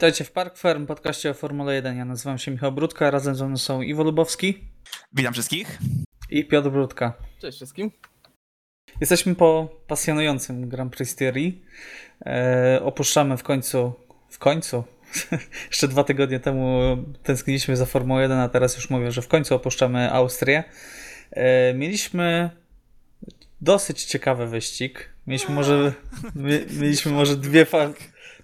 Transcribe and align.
Witajcie 0.00 0.24
w 0.24 0.32
Park 0.32 0.58
Firm, 0.58 0.86
podcaście 0.86 1.30
o 1.30 1.34
Formule 1.34 1.74
1. 1.74 1.96
Ja 1.96 2.04
nazywam 2.04 2.38
się 2.38 2.50
Michał 2.50 2.72
Brudka, 2.72 3.10
razem 3.10 3.34
ze 3.34 3.46
mną 3.46 3.56
są 3.56 3.82
Iwo 3.82 4.02
Lubowski. 4.02 4.64
Witam 5.12 5.32
wszystkich. 5.32 5.78
I 6.30 6.44
Piotr 6.44 6.70
Brudka. 6.70 7.12
Cześć 7.38 7.56
wszystkim. 7.56 7.90
Jesteśmy 9.00 9.34
po 9.34 9.68
pasjonującym 9.86 10.68
Grand 10.68 10.96
Prix 10.96 11.14
Theory. 11.14 11.52
E, 12.26 12.80
opuszczamy 12.82 13.36
w 13.36 13.42
końcu, 13.42 13.92
w 14.28 14.38
końcu, 14.38 14.84
jeszcze 15.70 15.88
dwa 15.88 16.04
tygodnie 16.04 16.40
temu 16.40 16.80
tęskniliśmy 17.22 17.76
za 17.76 17.86
Formułą 17.86 18.20
1, 18.20 18.38
a 18.38 18.48
teraz 18.48 18.76
już 18.76 18.90
mówię, 18.90 19.12
że 19.12 19.22
w 19.22 19.28
końcu 19.28 19.54
opuszczamy 19.54 20.12
Austrię. 20.12 20.64
E, 21.30 21.74
mieliśmy 21.74 22.50
dosyć 23.60 24.04
ciekawy 24.04 24.46
wyścig. 24.46 25.10
Mieliśmy 25.26 25.54
może, 25.54 25.92
mieliśmy 26.80 27.12
może 27.12 27.36
dwie, 27.36 27.64
fa- 27.64 27.92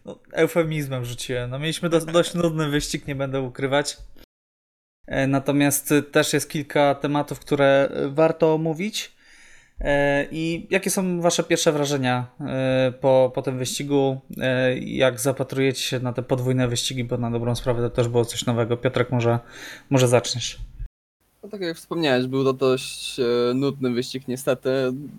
no, 0.06 0.18
eufemizmem 0.32 1.04
rzuciłem. 1.04 1.50
No, 1.50 1.58
mieliśmy 1.58 1.88
do, 1.88 2.00
dość 2.00 2.34
nudny 2.34 2.68
wyścig, 2.68 3.06
nie 3.06 3.14
będę 3.14 3.40
ukrywać. 3.40 3.96
E, 5.06 5.26
natomiast 5.26 5.94
też 6.12 6.32
jest 6.32 6.50
kilka 6.50 6.94
tematów, 6.94 7.40
które 7.40 7.88
warto 8.08 8.54
omówić. 8.54 9.16
E, 9.80 10.26
I 10.30 10.66
jakie 10.70 10.90
są 10.90 11.20
Wasze 11.20 11.44
pierwsze 11.44 11.72
wrażenia 11.72 12.26
e, 12.40 12.92
po, 13.00 13.32
po 13.34 13.42
tym 13.42 13.58
wyścigu? 13.58 14.20
Jak 14.80 15.20
zapatrujecie 15.20 15.82
się 15.82 16.00
na 16.00 16.12
te 16.12 16.22
podwójne 16.22 16.68
wyścigi, 16.68 17.04
bo 17.04 17.16
na 17.16 17.30
dobrą 17.30 17.54
sprawę 17.54 17.82
to 17.82 17.90
też 17.90 18.08
było 18.08 18.24
coś 18.24 18.46
nowego. 18.46 18.76
Piotrek, 18.76 19.10
może, 19.10 19.38
może 19.90 20.08
zaczniesz. 20.08 20.58
No 21.46 21.50
tak 21.50 21.60
jak 21.60 21.76
wspomniałeś, 21.76 22.26
był 22.26 22.44
to 22.44 22.52
dość 22.52 23.20
e, 23.20 23.54
nudny 23.54 23.90
wyścig 23.90 24.28
niestety. 24.28 24.70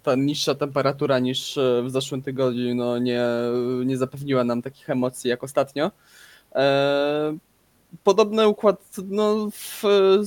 Ta 0.03 0.15
niższa 0.15 0.55
temperatura 0.55 1.19
niż 1.19 1.57
e, 1.57 1.83
w 1.83 1.91
zeszłym 1.91 2.21
tygodniu 2.21 2.75
no, 2.75 2.97
nie, 2.99 3.23
nie 3.85 3.97
zapewniła 3.97 4.43
nam 4.43 4.61
takich 4.61 4.89
emocji 4.89 5.29
jak 5.29 5.43
ostatnio. 5.43 5.91
E, 6.55 7.37
podobny 8.03 8.47
układ, 8.47 8.95
no, 9.05 9.49
w, 9.51 9.83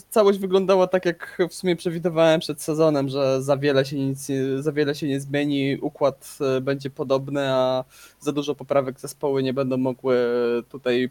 całość 0.09 0.39
wyglądała 0.39 0.87
tak 0.87 1.07
jak 1.07 1.43
w 1.51 1.55
sumie 1.55 1.77
przewidywałem 1.77 2.41
przed 2.41 2.63
sezonem, 2.63 3.09
że 3.09 3.43
za 3.43 3.57
wiele 3.57 3.85
się 3.85 3.97
nic, 3.97 4.29
za 4.59 4.73
wiele 4.73 4.95
się 4.95 5.09
nie 5.09 5.21
zmieni, 5.21 5.79
układ 5.81 6.39
będzie 6.63 6.91
podobny, 6.91 7.53
a 7.53 7.85
za 8.21 8.33
dużo 8.33 8.55
poprawek 8.55 9.01
zespoły 9.01 9.43
nie 9.43 9.55
będą 9.55 9.77
mogły 9.77 10.17
tutaj 10.69 11.05
e, 11.05 11.11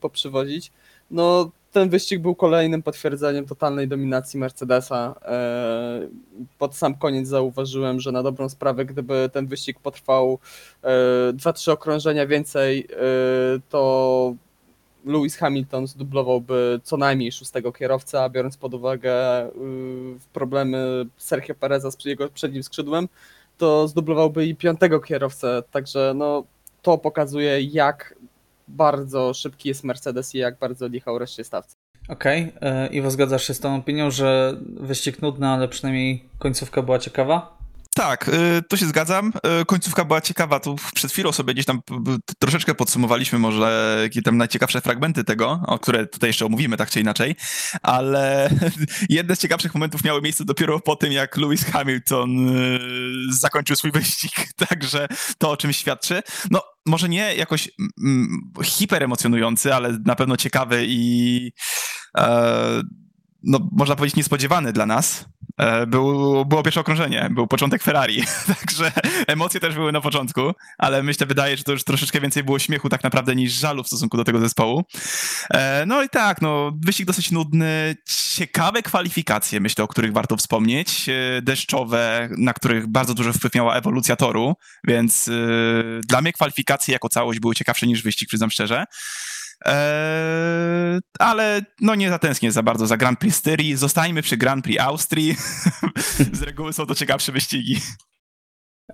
poprzywozić. 0.00 0.72
No 1.10 1.50
ten 1.72 1.88
wyścig 1.88 2.22
był 2.22 2.34
kolejnym 2.34 2.82
potwierdzeniem 2.82 3.46
totalnej 3.46 3.88
dominacji 3.88 4.40
Mercedesa. 4.40 5.14
E, 5.22 6.08
pod 6.58 6.76
sam 6.76 6.94
koniec 6.94 7.28
zauważyłem, 7.28 8.00
że 8.00 8.12
na 8.12 8.22
dobrą 8.22 8.48
sprawę, 8.48 8.84
gdyby 8.84 9.30
ten 9.32 9.46
wyścig 9.46 9.80
potrwał 9.80 10.38
2-3 11.32 11.70
e, 11.70 11.72
okrążenia 11.72 12.26
więcej, 12.26 12.86
e, 12.90 12.96
to 13.68 14.34
Lewis 15.04 15.36
Hamilton 15.36 15.86
zdublowałby 15.86 16.80
co 16.84 16.96
najmniej 16.96 17.32
szóstego 17.32 17.72
kierowcę, 17.72 18.30
biorąc 18.30 18.56
pod 18.56 18.74
uwagę 18.74 19.14
problemy 20.32 21.06
Sergio 21.16 21.54
Pereza 21.54 21.90
z 21.90 22.04
jego 22.04 22.28
przednim 22.28 22.62
skrzydłem, 22.62 23.08
to 23.58 23.88
zdublowałby 23.88 24.46
i 24.46 24.56
piątego 24.56 25.00
kierowcę. 25.00 25.62
Także 25.70 26.12
no, 26.16 26.44
to 26.82 26.98
pokazuje, 26.98 27.62
jak 27.62 28.14
bardzo 28.68 29.34
szybki 29.34 29.68
jest 29.68 29.84
Mercedes 29.84 30.34
i 30.34 30.38
jak 30.38 30.58
bardzo 30.58 30.88
lichał 30.88 31.18
reszcie 31.18 31.44
stawcy. 31.44 31.76
Okej, 32.08 32.52
okay. 32.56 32.70
E, 32.70 32.86
Iwo, 32.86 33.10
zgadzasz 33.10 33.46
się 33.46 33.54
z 33.54 33.60
tą 33.60 33.76
opinią, 33.76 34.10
że 34.10 34.56
wyścig 34.80 35.22
nudny, 35.22 35.48
ale 35.48 35.68
przynajmniej 35.68 36.24
końcówka 36.38 36.82
była 36.82 36.98
ciekawa? 36.98 37.57
Tak, 37.98 38.28
y, 38.28 38.62
to 38.68 38.76
się 38.76 38.86
zgadzam. 38.86 39.32
Y, 39.60 39.64
końcówka 39.64 40.04
była 40.04 40.20
ciekawa. 40.20 40.60
Tu 40.60 40.76
przed 40.94 41.12
chwilą 41.12 41.32
sobie 41.32 41.54
gdzieś 41.54 41.66
tam 41.66 41.80
troszeczkę 42.38 42.74
podsumowaliśmy 42.74 43.38
może 43.38 43.98
jakie 44.02 44.22
tam 44.22 44.36
najciekawsze 44.36 44.80
fragmenty 44.80 45.24
tego, 45.24 45.60
o 45.66 45.78
które 45.78 46.06
tutaj 46.06 46.28
jeszcze 46.28 46.46
omówimy 46.46 46.76
tak 46.76 46.90
czy 46.90 47.00
inaczej, 47.00 47.36
ale 47.82 48.50
jedne 49.08 49.36
z 49.36 49.38
ciekawszych 49.38 49.74
momentów 49.74 50.04
miały 50.04 50.22
miejsce 50.22 50.44
dopiero 50.44 50.80
po 50.80 50.96
tym, 50.96 51.12
jak 51.12 51.36
Lewis 51.36 51.64
Hamilton 51.64 52.48
y, 52.48 52.78
zakończył 53.30 53.76
swój 53.76 53.92
wyścig, 53.92 54.32
także 54.68 55.08
to 55.38 55.50
o 55.50 55.56
czym 55.56 55.72
świadczy. 55.72 56.22
No, 56.50 56.62
może 56.86 57.08
nie 57.08 57.34
jakoś 57.34 57.70
hiperemocjonujący, 58.64 59.74
ale 59.74 59.98
na 60.04 60.16
pewno 60.16 60.36
ciekawy 60.36 60.84
i 60.88 61.52
e, 62.18 62.82
no, 63.42 63.68
można 63.72 63.96
powiedzieć 63.96 64.16
niespodziewany 64.16 64.72
dla 64.72 64.86
nas. 64.86 65.24
E, 65.58 65.86
był, 65.86 66.44
było 66.44 66.62
pierwsze 66.62 66.80
okrążenie, 66.80 67.28
był 67.30 67.46
początek 67.46 67.82
Ferrari, 67.82 68.22
także 68.58 68.92
emocje 69.26 69.60
też 69.60 69.74
były 69.74 69.92
na 69.92 70.00
początku, 70.00 70.52
ale 70.78 71.02
myślę, 71.02 71.26
wydaje, 71.26 71.56
że 71.56 71.64
to 71.64 71.72
już 71.72 71.84
troszeczkę 71.84 72.20
więcej 72.20 72.44
było 72.44 72.58
śmiechu 72.58 72.88
tak 72.88 73.04
naprawdę 73.04 73.34
niż 73.34 73.52
żalu 73.52 73.82
w 73.82 73.86
stosunku 73.86 74.16
do 74.16 74.24
tego 74.24 74.40
zespołu. 74.40 74.84
E, 75.50 75.86
no 75.86 76.02
i 76.02 76.08
tak, 76.08 76.42
no, 76.42 76.72
wyścig 76.84 77.06
dosyć 77.06 77.30
nudny, 77.30 77.96
ciekawe 78.36 78.82
kwalifikacje, 78.82 79.60
myślę, 79.60 79.84
o 79.84 79.88
których 79.88 80.12
warto 80.12 80.36
wspomnieć, 80.36 81.08
e, 81.08 81.42
deszczowe, 81.42 82.28
na 82.38 82.52
których 82.52 82.86
bardzo 82.86 83.14
duży 83.14 83.32
wpływ 83.32 83.54
miała 83.54 83.74
ewolucja 83.76 84.16
toru, 84.16 84.54
więc 84.84 85.30
dla 86.08 86.20
mnie 86.20 86.32
kwalifikacje 86.32 86.92
jako 86.92 87.08
całość 87.08 87.40
były 87.40 87.54
ciekawsze 87.54 87.86
niż 87.86 88.02
wyścig, 88.02 88.28
przyznam 88.28 88.50
szczerze. 88.50 88.84
Eee, 89.64 91.00
ale 91.18 91.60
no 91.80 91.94
nie 91.94 92.08
zatęsknię 92.08 92.52
za 92.52 92.62
bardzo 92.62 92.86
za 92.86 92.96
Grand 92.96 93.18
Prix 93.18 93.36
Styrii. 93.36 93.76
Zostańmy 93.76 94.22
przy 94.22 94.36
Grand 94.36 94.64
Prix 94.64 94.80
Austrii. 94.80 95.36
Z 96.32 96.42
reguły 96.42 96.72
są 96.72 96.86
to 96.86 96.94
ciekawsze 96.94 97.32
wyścigi. 97.32 97.80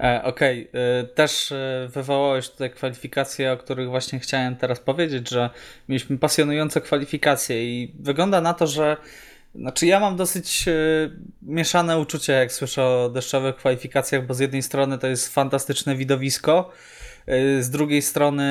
E, 0.00 0.22
Okej, 0.24 0.68
okay. 0.70 0.80
E, 0.80 1.04
też 1.04 1.52
e, 1.52 1.88
wywołałeś 1.92 2.50
tutaj 2.50 2.70
kwalifikacje, 2.70 3.52
o 3.52 3.56
których 3.56 3.88
właśnie 3.88 4.20
chciałem 4.20 4.56
teraz 4.56 4.80
powiedzieć, 4.80 5.30
że 5.30 5.50
mieliśmy 5.88 6.18
pasjonujące 6.18 6.80
kwalifikacje 6.80 7.64
i 7.64 7.96
wygląda 8.00 8.40
na 8.40 8.54
to, 8.54 8.66
że 8.66 8.96
znaczy 9.54 9.86
ja 9.86 10.00
mam 10.00 10.16
dosyć 10.16 10.64
mieszane 11.42 11.98
uczucie, 11.98 12.32
jak 12.32 12.52
słyszę 12.52 12.84
o 12.84 13.10
deszczowych 13.14 13.56
kwalifikacjach, 13.56 14.26
bo 14.26 14.34
z 14.34 14.38
jednej 14.38 14.62
strony 14.62 14.98
to 14.98 15.06
jest 15.06 15.34
fantastyczne 15.34 15.96
widowisko, 15.96 16.70
z 17.60 17.70
drugiej 17.70 18.02
strony 18.02 18.44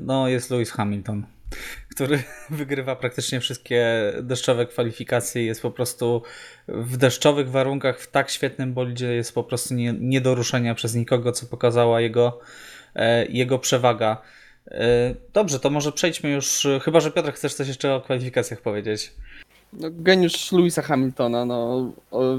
no, 0.00 0.28
jest 0.28 0.50
Lewis 0.50 0.70
Hamilton 0.70 1.26
który 1.90 2.22
wygrywa 2.50 2.96
praktycznie 2.96 3.40
wszystkie 3.40 4.12
deszczowe 4.22 4.66
kwalifikacje 4.66 5.44
jest 5.44 5.62
po 5.62 5.70
prostu 5.70 6.22
w 6.68 6.96
deszczowych 6.96 7.50
warunkach 7.50 8.00
w 8.00 8.10
tak 8.10 8.30
świetnym 8.30 8.74
bolidzie 8.74 9.14
jest 9.14 9.34
po 9.34 9.44
prostu 9.44 9.74
nie, 9.74 9.94
nie 10.00 10.20
do 10.20 10.34
ruszenia 10.34 10.74
przez 10.74 10.94
nikogo, 10.94 11.32
co 11.32 11.46
pokazała 11.46 12.00
jego, 12.00 12.40
e, 12.94 13.26
jego 13.26 13.58
przewaga. 13.58 14.22
E, 14.68 15.14
dobrze, 15.32 15.60
to 15.60 15.70
może 15.70 15.92
przejdźmy 15.92 16.30
już, 16.30 16.66
chyba 16.82 17.00
że 17.00 17.10
Piotr 17.10 17.32
chcesz 17.32 17.54
coś 17.54 17.68
jeszcze 17.68 17.94
o 17.94 18.00
kwalifikacjach 18.00 18.60
powiedzieć. 18.60 19.12
No, 19.72 19.88
geniusz 19.90 20.52
Louisa 20.52 20.82
Hamiltona, 20.82 21.44
no, 21.44 21.92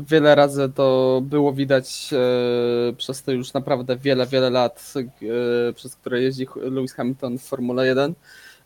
wiele 0.09 0.35
razy 0.35 0.72
to 0.75 1.19
było 1.23 1.53
widać 1.53 2.09
e, 2.13 2.94
przez 2.94 3.23
to 3.23 3.31
już 3.31 3.53
naprawdę 3.53 3.97
wiele, 3.97 4.28
wiele 4.28 4.50
lat, 4.50 4.94
e, 4.96 5.73
przez 5.73 5.96
które 5.96 6.22
jeździ 6.22 6.47
Lewis 6.56 6.94
Hamilton 6.94 7.38
w 7.38 7.44
Formule 7.44 7.88
1 7.88 8.13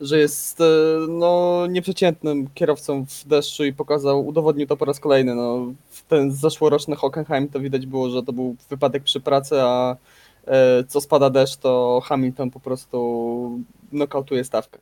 że 0.01 0.19
jest 0.19 0.61
e, 0.61 0.65
no, 1.09 1.65
nieprzeciętnym 1.69 2.49
kierowcą 2.53 3.05
w 3.05 3.27
deszczu 3.27 3.65
i 3.65 3.73
pokazał, 3.73 4.27
udowodnił 4.27 4.67
to 4.67 4.77
po 4.77 4.85
raz 4.85 4.99
kolejny. 4.99 5.35
No, 5.35 5.73
w 5.89 6.03
ten 6.03 6.31
zeszłoroczny 6.31 6.95
Hockenheim 6.95 7.49
to 7.49 7.59
widać 7.59 7.85
było, 7.85 8.09
że 8.09 8.23
to 8.23 8.33
był 8.33 8.55
wypadek 8.69 9.03
przy 9.03 9.19
pracy, 9.19 9.61
a 9.61 9.97
e, 10.45 10.83
co 10.83 11.01
spada 11.01 11.29
deszcz, 11.29 11.57
to 11.57 12.01
Hamilton 12.05 12.51
po 12.51 12.59
prostu 12.59 13.59
nokautuje 13.91 14.43
stawkę. 14.43 14.79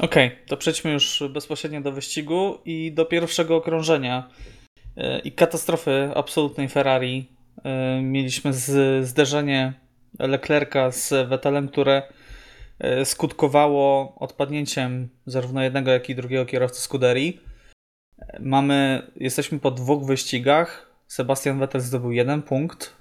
Okej, 0.00 0.26
okay, 0.26 0.38
to 0.46 0.56
przejdźmy 0.56 0.92
już 0.92 1.22
bezpośrednio 1.30 1.80
do 1.80 1.92
wyścigu 1.92 2.58
i 2.64 2.92
do 2.92 3.04
pierwszego 3.04 3.56
okrążenia 3.56 4.28
e, 4.96 5.18
i 5.18 5.32
katastrofy 5.32 6.10
absolutnej 6.14 6.68
Ferrari. 6.68 7.28
Mieliśmy 8.02 8.52
zderzenie 9.02 9.72
Leclerca 10.18 10.90
z 10.90 11.28
Vettelem, 11.28 11.68
które 11.68 12.02
E, 12.02 12.17
skutkowało 13.04 14.14
odpadnięciem 14.16 15.08
zarówno 15.26 15.62
jednego, 15.62 15.90
jak 15.90 16.10
i 16.10 16.14
drugiego 16.14 16.46
kierowcy 16.46 16.80
Scuderii. 16.80 17.40
Mamy, 18.40 19.02
jesteśmy 19.16 19.58
po 19.58 19.70
dwóch 19.70 20.06
wyścigach. 20.06 20.90
Sebastian 21.06 21.58
Vettel 21.58 21.80
zdobył 21.80 22.12
jeden 22.12 22.42
punkt 22.42 22.96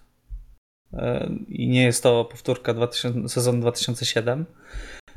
e, 0.94 1.30
i 1.48 1.68
nie 1.68 1.84
jest 1.84 2.04
to 2.04 2.26
powtórka 2.26 2.74
2000, 2.74 3.30
sezonu 3.30 3.62
2007. 3.62 4.46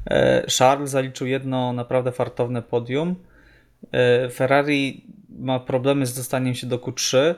E, 0.07 0.47
Charles 0.59 0.91
zaliczył 0.91 1.27
jedno 1.27 1.73
naprawdę 1.73 2.13
fartowne 2.13 2.63
podium. 2.63 3.17
Ferrari 4.33 5.07
ma 5.29 5.61
problemy 5.61 6.07
z 6.07 6.15
dostaniem 6.15 6.55
się 6.55 6.67
do 6.67 6.79
Q3. 6.79 7.35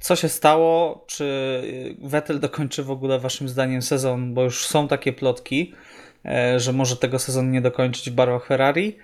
Co 0.00 0.16
się 0.16 0.28
stało? 0.28 1.04
Czy 1.06 1.96
Vettel 2.02 2.40
dokończy 2.40 2.82
w 2.82 2.90
ogóle 2.90 3.18
waszym 3.18 3.48
zdaniem 3.48 3.82
sezon? 3.82 4.34
Bo 4.34 4.42
już 4.42 4.66
są 4.66 4.88
takie 4.88 5.12
plotki 5.12 5.72
E, 5.72 6.11
że 6.56 6.72
może 6.72 6.96
tego 6.96 7.18
sezonu 7.18 7.50
nie 7.50 7.60
dokończyć 7.60 8.10
w 8.10 8.14
barwach 8.14 8.46
Ferrari. 8.46 8.98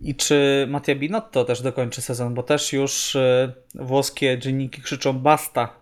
I 0.00 0.14
czy 0.14 0.66
Mattia 0.70 0.94
Binotto 0.94 1.44
też 1.44 1.62
dokończy 1.62 2.02
sezon, 2.02 2.34
bo 2.34 2.42
też 2.42 2.72
już 2.72 3.16
e, 3.16 3.52
włoskie 3.74 4.38
dzienniki 4.38 4.82
krzyczą 4.82 5.12
basta. 5.12 5.76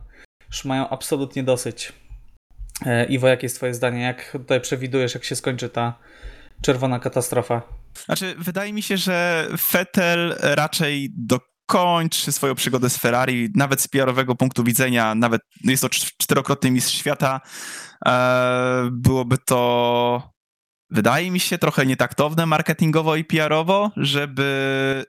Już 0.49 0.65
mają 0.65 0.89
absolutnie 0.89 1.43
dosyć. 1.43 1.93
E, 2.87 3.05
Iwo, 3.05 3.29
jakie 3.29 3.45
jest 3.45 3.57
twoje 3.57 3.75
zdanie? 3.75 4.03
Jak 4.03 4.33
tutaj 4.33 4.61
przewidujesz, 4.61 5.15
jak 5.15 5.25
się 5.25 5.37
skończy 5.37 5.69
ta 5.69 5.99
czerwona 6.63 6.99
katastrofa. 6.99 7.63
Znaczy, 8.05 8.35
wydaje 8.39 8.73
mi 8.73 8.83
się, 8.83 8.97
że 8.97 9.47
Vettel 9.73 10.37
raczej 10.41 11.11
dokończy 11.17 12.33
swoją 12.33 12.55
przygodę 12.55 12.91
z 12.91 12.99
Ferrari, 12.99 13.49
nawet 13.55 13.81
z 13.81 13.89
PR-owego 13.89 14.35
punktu 14.35 14.65
widzenia, 14.65 15.15
nawet 15.15 15.41
jest 15.65 15.83
to 15.83 15.89
czterokrotny 16.19 16.71
mistrz 16.71 16.95
świata. 16.95 17.41
E, 18.07 18.89
byłoby 18.93 19.37
to, 19.47 20.33
wydaje 20.93 21.31
mi 21.31 21.41
się, 21.41 21.59
trochę 21.59 21.87
nietaktowne 21.87 22.47
marketingowo 22.47 23.17
i 23.17 23.25
PR-owo, 23.25 23.91
żeby 23.97 25.05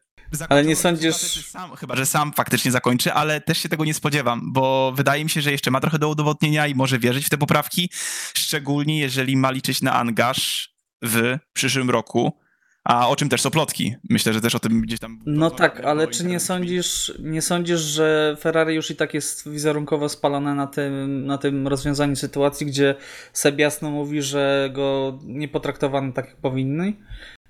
ale 0.50 0.65
nie 0.65 0.75
sądzisz... 0.75 1.15
Sam, 1.45 1.75
chyba, 1.75 1.95
że 1.95 2.06
sam 2.06 2.33
faktycznie 2.33 2.71
zakończy, 2.71 3.13
ale 3.13 3.41
też 3.41 3.57
się 3.57 3.69
tego 3.69 3.85
nie 3.85 3.94
spodziewam, 3.94 4.53
bo 4.53 4.94
wydaje 4.95 5.24
mi 5.24 5.30
się, 5.30 5.41
że 5.41 5.51
jeszcze 5.51 5.71
ma 5.71 5.80
trochę 5.80 6.00
do 6.00 6.09
udowodnienia 6.09 6.68
i 6.68 6.75
może 6.75 7.00
wierzyć 7.00 7.25
w 7.25 7.30
te 7.30 7.38
poprawki, 7.38 7.89
szczególnie 8.33 9.00
jeżeli 9.00 9.38
ma 9.38 9.51
liczyć 9.51 9.81
na 9.81 9.94
angaż 9.94 10.69
w 11.03 11.38
przyszłym 11.53 11.89
roku, 11.89 12.39
a 12.83 13.09
o 13.09 13.15
czym 13.15 13.30
też 13.30 13.41
są 13.41 13.51
plotki. 13.51 13.95
Myślę, 14.09 14.33
że 14.33 14.41
też 14.41 14.56
o 14.56 14.59
tym 14.59 14.81
gdzieś 14.81 15.00
tam... 15.00 15.19
No 15.25 15.51
tak, 15.51 15.80
ale 15.80 16.07
czy 16.07 16.25
nie 16.25 16.39
sądzisz, 16.39 17.13
nie 17.19 17.41
sądzisz, 17.41 17.80
że 17.80 18.38
Ferrari 18.39 18.75
już 18.75 18.91
i 18.91 18.95
tak 18.95 19.13
jest 19.13 19.50
wizerunkowo 19.50 20.09
spalone 20.09 20.56
na 20.56 20.68
tym, 20.68 21.25
na 21.25 21.38
tym 21.38 21.68
rozwiązaniu 21.68 22.15
sytuacji, 22.15 22.68
gdzie 22.68 22.95
Seb 23.33 23.59
jasno 23.59 23.91
mówi, 23.91 24.21
że 24.21 24.69
go 24.74 25.19
nie 25.24 25.47
potraktowano 25.47 26.13
tak 26.13 26.27
jak 26.27 26.38
powinny? 26.38 26.94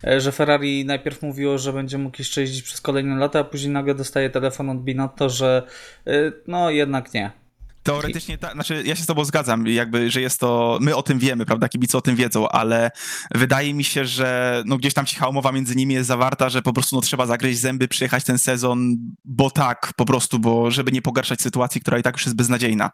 E, 0.08 0.22
że 0.22 0.32
Ferrari 0.32 0.86
najpierw 0.86 1.22
mówiło, 1.22 1.58
że 1.58 1.74
będzie 1.74 1.98
mógł 1.98 2.16
jeszcze 2.20 2.42
jeździć 2.42 2.64
przez 2.64 2.82
kolejne 2.82 3.16
lata, 3.16 3.40
a 3.40 3.44
później 3.44 3.72
nagle 3.72 3.96
dostaje 3.96 4.30
telefon 4.30 4.70
od 4.70 4.84
Binotto, 4.84 5.30
że 5.30 5.64
e, 6.08 6.32
no 6.48 6.70
jednak 6.70 7.14
nie. 7.14 7.43
Teoretycznie 7.84 8.38
tak, 8.38 8.54
znaczy 8.54 8.84
ja 8.86 8.96
się 8.96 9.04
z 9.04 9.06
tobą 9.06 9.26
zgadzam, 9.26 9.68
jakby, 9.68 10.12
że 10.12 10.22
jest 10.22 10.40
to, 10.40 10.78
my 10.82 10.96
o 10.96 11.04
tym 11.04 11.20
wiemy, 11.20 11.46
prawda, 11.46 11.70
kibice 11.70 11.98
o 11.98 12.02
tym 12.02 12.16
wiedzą, 12.16 12.50
ale 12.50 12.92
wydaje 13.36 13.74
mi 13.74 13.84
się, 13.84 14.06
że 14.06 14.64
no 14.66 14.78
gdzieś 14.78 14.94
tam 14.94 15.06
cicha 15.06 15.28
umowa 15.28 15.52
między 15.52 15.76
nimi 15.76 15.94
jest 15.94 16.08
zawarta, 16.08 16.50
że 16.50 16.62
po 16.62 16.74
prostu 16.74 16.96
no 16.96 17.02
trzeba 17.02 17.26
zagryźć 17.26 17.60
zęby, 17.60 17.88
przyjechać 17.88 18.24
ten 18.24 18.38
sezon, 18.38 18.96
bo 19.26 19.52
tak, 19.52 19.94
po 19.96 20.06
prostu, 20.06 20.40
bo 20.40 20.72
żeby 20.72 20.92
nie 20.92 21.02
pogarszać 21.02 21.42
sytuacji, 21.42 21.82
która 21.82 21.98
i 21.98 22.04
tak 22.04 22.16
już 22.16 22.26
jest 22.26 22.36
beznadziejna. 22.36 22.92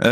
Eee, 0.00 0.10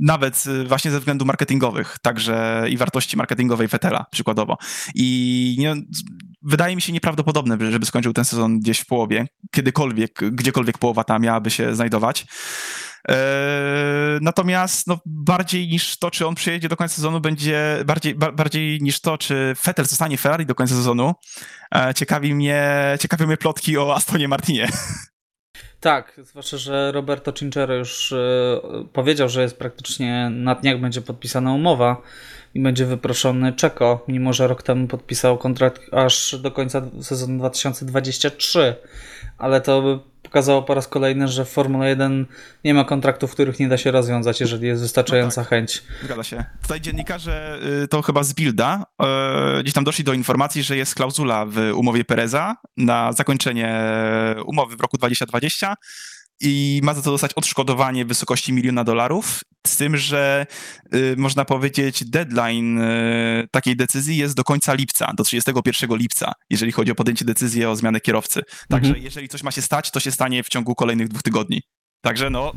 nawet 0.00 0.44
właśnie 0.66 0.90
ze 0.90 0.98
względów 0.98 1.26
marketingowych, 1.26 1.98
także 2.02 2.66
i 2.70 2.76
wartości 2.76 3.16
marketingowej 3.16 3.68
Fetela 3.68 4.06
przykładowo. 4.10 4.56
I 4.94 5.56
nie, 5.58 5.74
wydaje 6.44 6.76
mi 6.76 6.82
się 6.82 6.92
nieprawdopodobne, 6.92 7.70
żeby 7.70 7.86
skończył 7.86 8.12
ten 8.12 8.24
sezon 8.24 8.60
gdzieś 8.60 8.80
w 8.80 8.86
połowie, 8.86 9.26
kiedykolwiek, 9.50 10.30
gdziekolwiek 10.30 10.78
połowa 10.78 11.04
ta 11.04 11.18
miałaby 11.18 11.50
się 11.50 11.74
znajdować. 11.74 12.26
Eee, 13.08 13.16
natomiast 14.20 14.86
no, 14.86 14.98
bardziej 15.06 15.68
niż 15.68 15.98
to, 15.98 16.10
czy 16.10 16.26
on 16.26 16.34
przyjedzie 16.34 16.68
do 16.68 16.76
końca 16.76 16.94
sezonu, 16.94 17.20
będzie 17.20 17.82
bardziej, 17.86 18.14
ba, 18.14 18.32
bardziej 18.32 18.82
niż 18.82 19.00
to, 19.00 19.18
czy 19.18 19.54
Vettel 19.64 19.86
zostanie 19.86 20.18
Ferrari 20.18 20.46
do 20.46 20.54
końca 20.54 20.74
sezonu, 20.74 21.14
e, 21.74 21.94
ciekawi 21.94 22.34
mnie, 22.34 22.72
ciekawi 23.00 23.26
mnie 23.26 23.36
plotki 23.36 23.78
o 23.78 23.94
Astonie 23.94 24.28
Martinie. 24.28 24.68
Tak, 25.80 26.20
zwłaszcza, 26.22 26.56
że 26.56 26.92
Roberto 26.92 27.32
Cincero 27.32 27.74
już 27.74 28.12
e, 28.12 28.60
powiedział, 28.92 29.28
że 29.28 29.42
jest 29.42 29.58
praktycznie 29.58 30.30
na 30.30 30.54
dniach 30.54 30.80
będzie 30.80 31.00
podpisana 31.00 31.52
umowa 31.52 32.02
i 32.54 32.60
będzie 32.60 32.86
wyproszony 32.86 33.52
Czeko, 33.52 34.04
mimo 34.08 34.32
że 34.32 34.48
rok 34.48 34.62
temu 34.62 34.86
podpisał 34.86 35.38
kontrakt 35.38 35.94
aż 35.94 36.36
do 36.40 36.50
końca 36.50 36.82
sezonu 37.00 37.38
2023, 37.38 38.76
ale 39.38 39.60
to 39.60 39.82
by 39.82 39.98
pokazało 40.22 40.62
po 40.62 40.74
raz 40.74 40.88
kolejny, 40.88 41.28
że 41.28 41.44
w 41.44 41.48
Formule 41.48 41.88
1 41.88 42.26
nie 42.64 42.74
ma 42.74 42.84
kontraktów, 42.84 43.32
których 43.32 43.60
nie 43.60 43.68
da 43.68 43.78
się 43.78 43.90
rozwiązać, 43.90 44.40
jeżeli 44.40 44.66
jest 44.66 44.82
wystarczająca 44.82 45.40
no 45.40 45.44
tak. 45.44 45.50
chęć. 45.50 45.82
Zgadza 46.04 46.24
się. 46.24 46.44
Tutaj 46.62 46.80
dziennikarze, 46.80 47.58
y, 47.84 47.88
to 47.88 48.02
chyba 48.02 48.22
z 48.22 48.34
Bilda, 48.34 48.86
y, 49.58 49.62
gdzieś 49.62 49.74
tam 49.74 49.84
doszli 49.84 50.04
do 50.04 50.12
informacji, 50.12 50.62
że 50.62 50.76
jest 50.76 50.94
klauzula 50.94 51.46
w 51.46 51.56
umowie 51.74 52.04
Pereza 52.04 52.56
na 52.76 53.12
zakończenie 53.12 53.84
umowy 54.46 54.76
w 54.76 54.80
roku 54.80 54.96
2020 54.98 55.74
i 56.42 56.80
ma 56.82 56.94
za 56.94 57.02
to 57.02 57.10
dostać 57.10 57.34
odszkodowanie 57.34 58.04
w 58.04 58.08
wysokości 58.08 58.52
miliona 58.52 58.84
dolarów, 58.84 59.40
z 59.66 59.76
tym, 59.76 59.96
że 59.96 60.46
y, 60.94 61.14
można 61.16 61.44
powiedzieć 61.44 62.04
deadline 62.04 62.78
y, 62.78 63.48
takiej 63.50 63.76
decyzji 63.76 64.16
jest 64.16 64.34
do 64.34 64.44
końca 64.44 64.74
lipca, 64.74 65.12
do 65.16 65.24
31 65.24 65.96
lipca, 65.96 66.32
jeżeli 66.50 66.72
chodzi 66.72 66.92
o 66.92 66.94
podjęcie 66.94 67.24
decyzji 67.24 67.64
o 67.64 67.76
zmianę 67.76 68.00
kierowcy. 68.00 68.42
Także 68.68 68.88
mhm. 68.88 69.04
jeżeli 69.04 69.28
coś 69.28 69.42
ma 69.42 69.50
się 69.50 69.62
stać, 69.62 69.90
to 69.90 70.00
się 70.00 70.10
stanie 70.10 70.42
w 70.42 70.48
ciągu 70.48 70.74
kolejnych 70.74 71.08
dwóch 71.08 71.22
tygodni. 71.22 71.62
Także 72.00 72.30
no, 72.30 72.52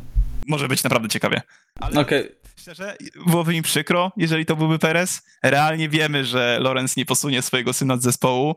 może 0.46 0.68
być 0.68 0.82
naprawdę 0.82 1.08
ciekawie. 1.08 1.42
Ale 1.80 2.00
okay. 2.00 2.28
Szczerze, 2.66 2.96
byłoby 3.26 3.52
mi 3.52 3.62
przykro, 3.62 4.12
jeżeli 4.16 4.46
to 4.46 4.56
byłby 4.56 4.78
Perez. 4.78 5.22
Realnie 5.42 5.88
wiemy, 5.88 6.24
że 6.24 6.58
Lorenz 6.60 6.96
nie 6.96 7.06
posunie 7.06 7.42
swojego 7.42 7.72
syna 7.72 7.96
z 7.96 8.02
zespołu, 8.02 8.56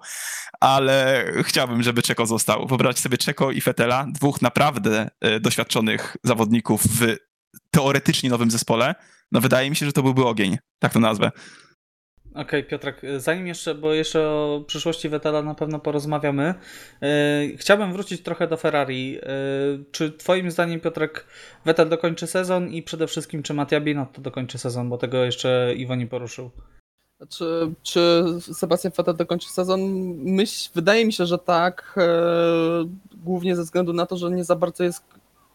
ale 0.59 1.25
chciałbym, 1.43 1.83
żeby 1.83 2.01
Czeko 2.01 2.25
został. 2.25 2.67
Wyobraźcie 2.67 3.01
sobie 3.01 3.17
Czeko 3.17 3.51
i 3.51 3.61
Fetela, 3.61 4.05
dwóch 4.11 4.41
naprawdę 4.41 5.09
e, 5.21 5.39
doświadczonych 5.39 6.17
zawodników 6.23 6.83
w 6.83 7.15
teoretycznie 7.71 8.29
nowym 8.29 8.51
zespole. 8.51 8.95
No 9.31 9.41
wydaje 9.41 9.69
mi 9.69 9.75
się, 9.75 9.85
że 9.85 9.93
to 9.93 10.03
byłby 10.03 10.25
ogień, 10.25 10.57
tak 10.79 10.93
to 10.93 10.99
nazwę. 10.99 11.31
Okej, 12.31 12.43
okay, 12.43 12.63
Piotrek, 12.63 13.01
zanim 13.17 13.47
jeszcze, 13.47 13.75
bo 13.75 13.93
jeszcze 13.93 14.29
o 14.29 14.63
przyszłości 14.67 15.09
Vettela 15.09 15.41
na 15.41 15.55
pewno 15.55 15.79
porozmawiamy, 15.79 16.53
yy, 17.01 17.57
chciałbym 17.57 17.93
wrócić 17.93 18.21
trochę 18.21 18.47
do 18.47 18.57
Ferrari. 18.57 19.11
Yy, 19.11 19.21
czy 19.91 20.11
twoim 20.11 20.51
zdaniem, 20.51 20.79
Piotrek, 20.79 21.25
Vettel 21.65 21.89
dokończy 21.89 22.27
sezon 22.27 22.69
i 22.69 22.83
przede 22.83 23.07
wszystkim 23.07 23.43
czy 23.43 23.53
Mattia 23.53 23.81
Binotto 23.81 24.21
dokończy 24.21 24.57
sezon, 24.57 24.89
bo 24.89 24.97
tego 24.97 25.23
jeszcze 25.23 25.73
Iwo 25.77 25.95
nie 25.95 26.07
poruszył? 26.07 26.51
Czy, 27.29 27.71
czy 27.83 28.23
Sebastian 28.41 28.91
Vettel 28.97 29.15
dokończy 29.15 29.49
sezon? 29.49 29.81
Myśl, 30.17 30.69
wydaje 30.75 31.05
mi 31.05 31.13
się, 31.13 31.25
że 31.25 31.37
tak, 31.37 31.93
yy, 31.97 32.89
głównie 33.23 33.55
ze 33.55 33.63
względu 33.63 33.93
na 33.93 34.05
to, 34.05 34.17
że 34.17 34.31
nie 34.31 34.43
za 34.43 34.55
bardzo 34.55 34.83
jest 34.83 35.03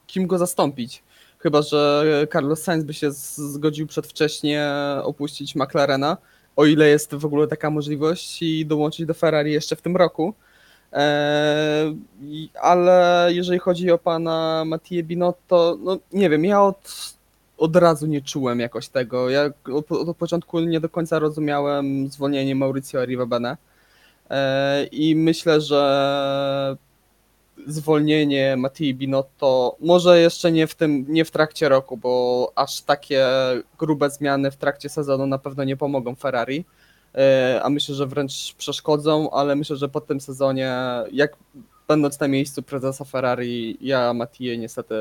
kim 0.06 0.27
go 0.27 0.38
zastąpić. 0.38 1.03
Chyba, 1.38 1.62
że 1.62 2.05
Carlos 2.32 2.62
Sainz 2.62 2.85
by 2.85 2.94
się 2.94 3.11
zgodził 3.11 3.87
przedwcześnie 3.87 4.70
opuścić 5.03 5.55
McLarena 5.55 6.17
o 6.56 6.65
ile 6.65 6.89
jest 6.89 7.15
w 7.15 7.25
ogóle 7.25 7.49
taka 7.49 7.71
możliwość 7.71 8.43
i 8.43 8.67
dołączyć 8.67 9.06
do 9.06 9.15
Ferrari 9.15 9.53
jeszcze 9.53 9.77
w 9.77 9.83
tym 9.83 9.97
roku. 9.97 10.35
E, 10.93 11.94
ale 12.63 13.29
jeżeli 13.32 13.58
chodzi 13.58 13.91
o 13.91 13.99
pana 13.99 14.65
Mattie 14.67 15.03
Binotto, 15.03 15.79
no 15.81 15.99
nie 16.13 16.31
wiem, 16.31 16.44
ja 16.44 16.63
od, 16.63 17.15
od 17.58 17.77
razu 17.77 18.06
nie 18.06 18.23
czułem 18.23 18.61
jakoś 18.61 18.89
tego. 18.89 19.31
Ja 19.31 19.51
od, 19.73 19.93
od 19.93 20.17
początku 20.17 20.61
nie 20.61 20.81
do 20.81 20.89
końca 20.89 21.19
rozumiałem 21.19 22.08
zwolnienie 22.08 22.55
Mauricio 22.55 23.01
Arrivabene 23.01 23.56
e, 24.31 24.84
i 24.84 25.17
myślę, 25.17 25.61
że 25.61 26.77
zwolnienie 27.67 28.56
Mattii 28.56 28.94
Binotto, 28.94 29.77
może 29.81 30.21
jeszcze 30.21 30.53
nie 30.53 30.67
w 30.67 30.75
tym, 30.75 31.05
nie 31.09 31.25
w 31.25 31.31
trakcie 31.31 31.69
roku, 31.69 31.97
bo 31.97 32.53
aż 32.55 32.81
takie 32.81 33.27
grube 33.79 34.11
zmiany 34.11 34.51
w 34.51 34.56
trakcie 34.56 34.89
sezonu 34.89 35.27
na 35.27 35.39
pewno 35.39 35.65
nie 35.65 35.77
pomogą 35.77 36.15
Ferrari, 36.15 36.65
e, 37.15 37.61
a 37.63 37.71
myślę, 37.71 37.94
że 37.94 38.06
wręcz 38.06 38.55
przeszkodzą, 38.55 39.31
ale 39.31 39.56
myślę, 39.56 39.77
że 39.77 39.89
po 39.89 40.01
tym 40.01 40.21
sezonie, 40.21 40.77
jak 41.13 41.37
będąc 41.89 42.21
na 42.21 42.29
miejscu 42.29 42.63
prezesa 42.63 43.05
Ferrari, 43.05 43.79
ja 43.81 44.15
Matije 44.15 44.59
niestety 44.59 44.94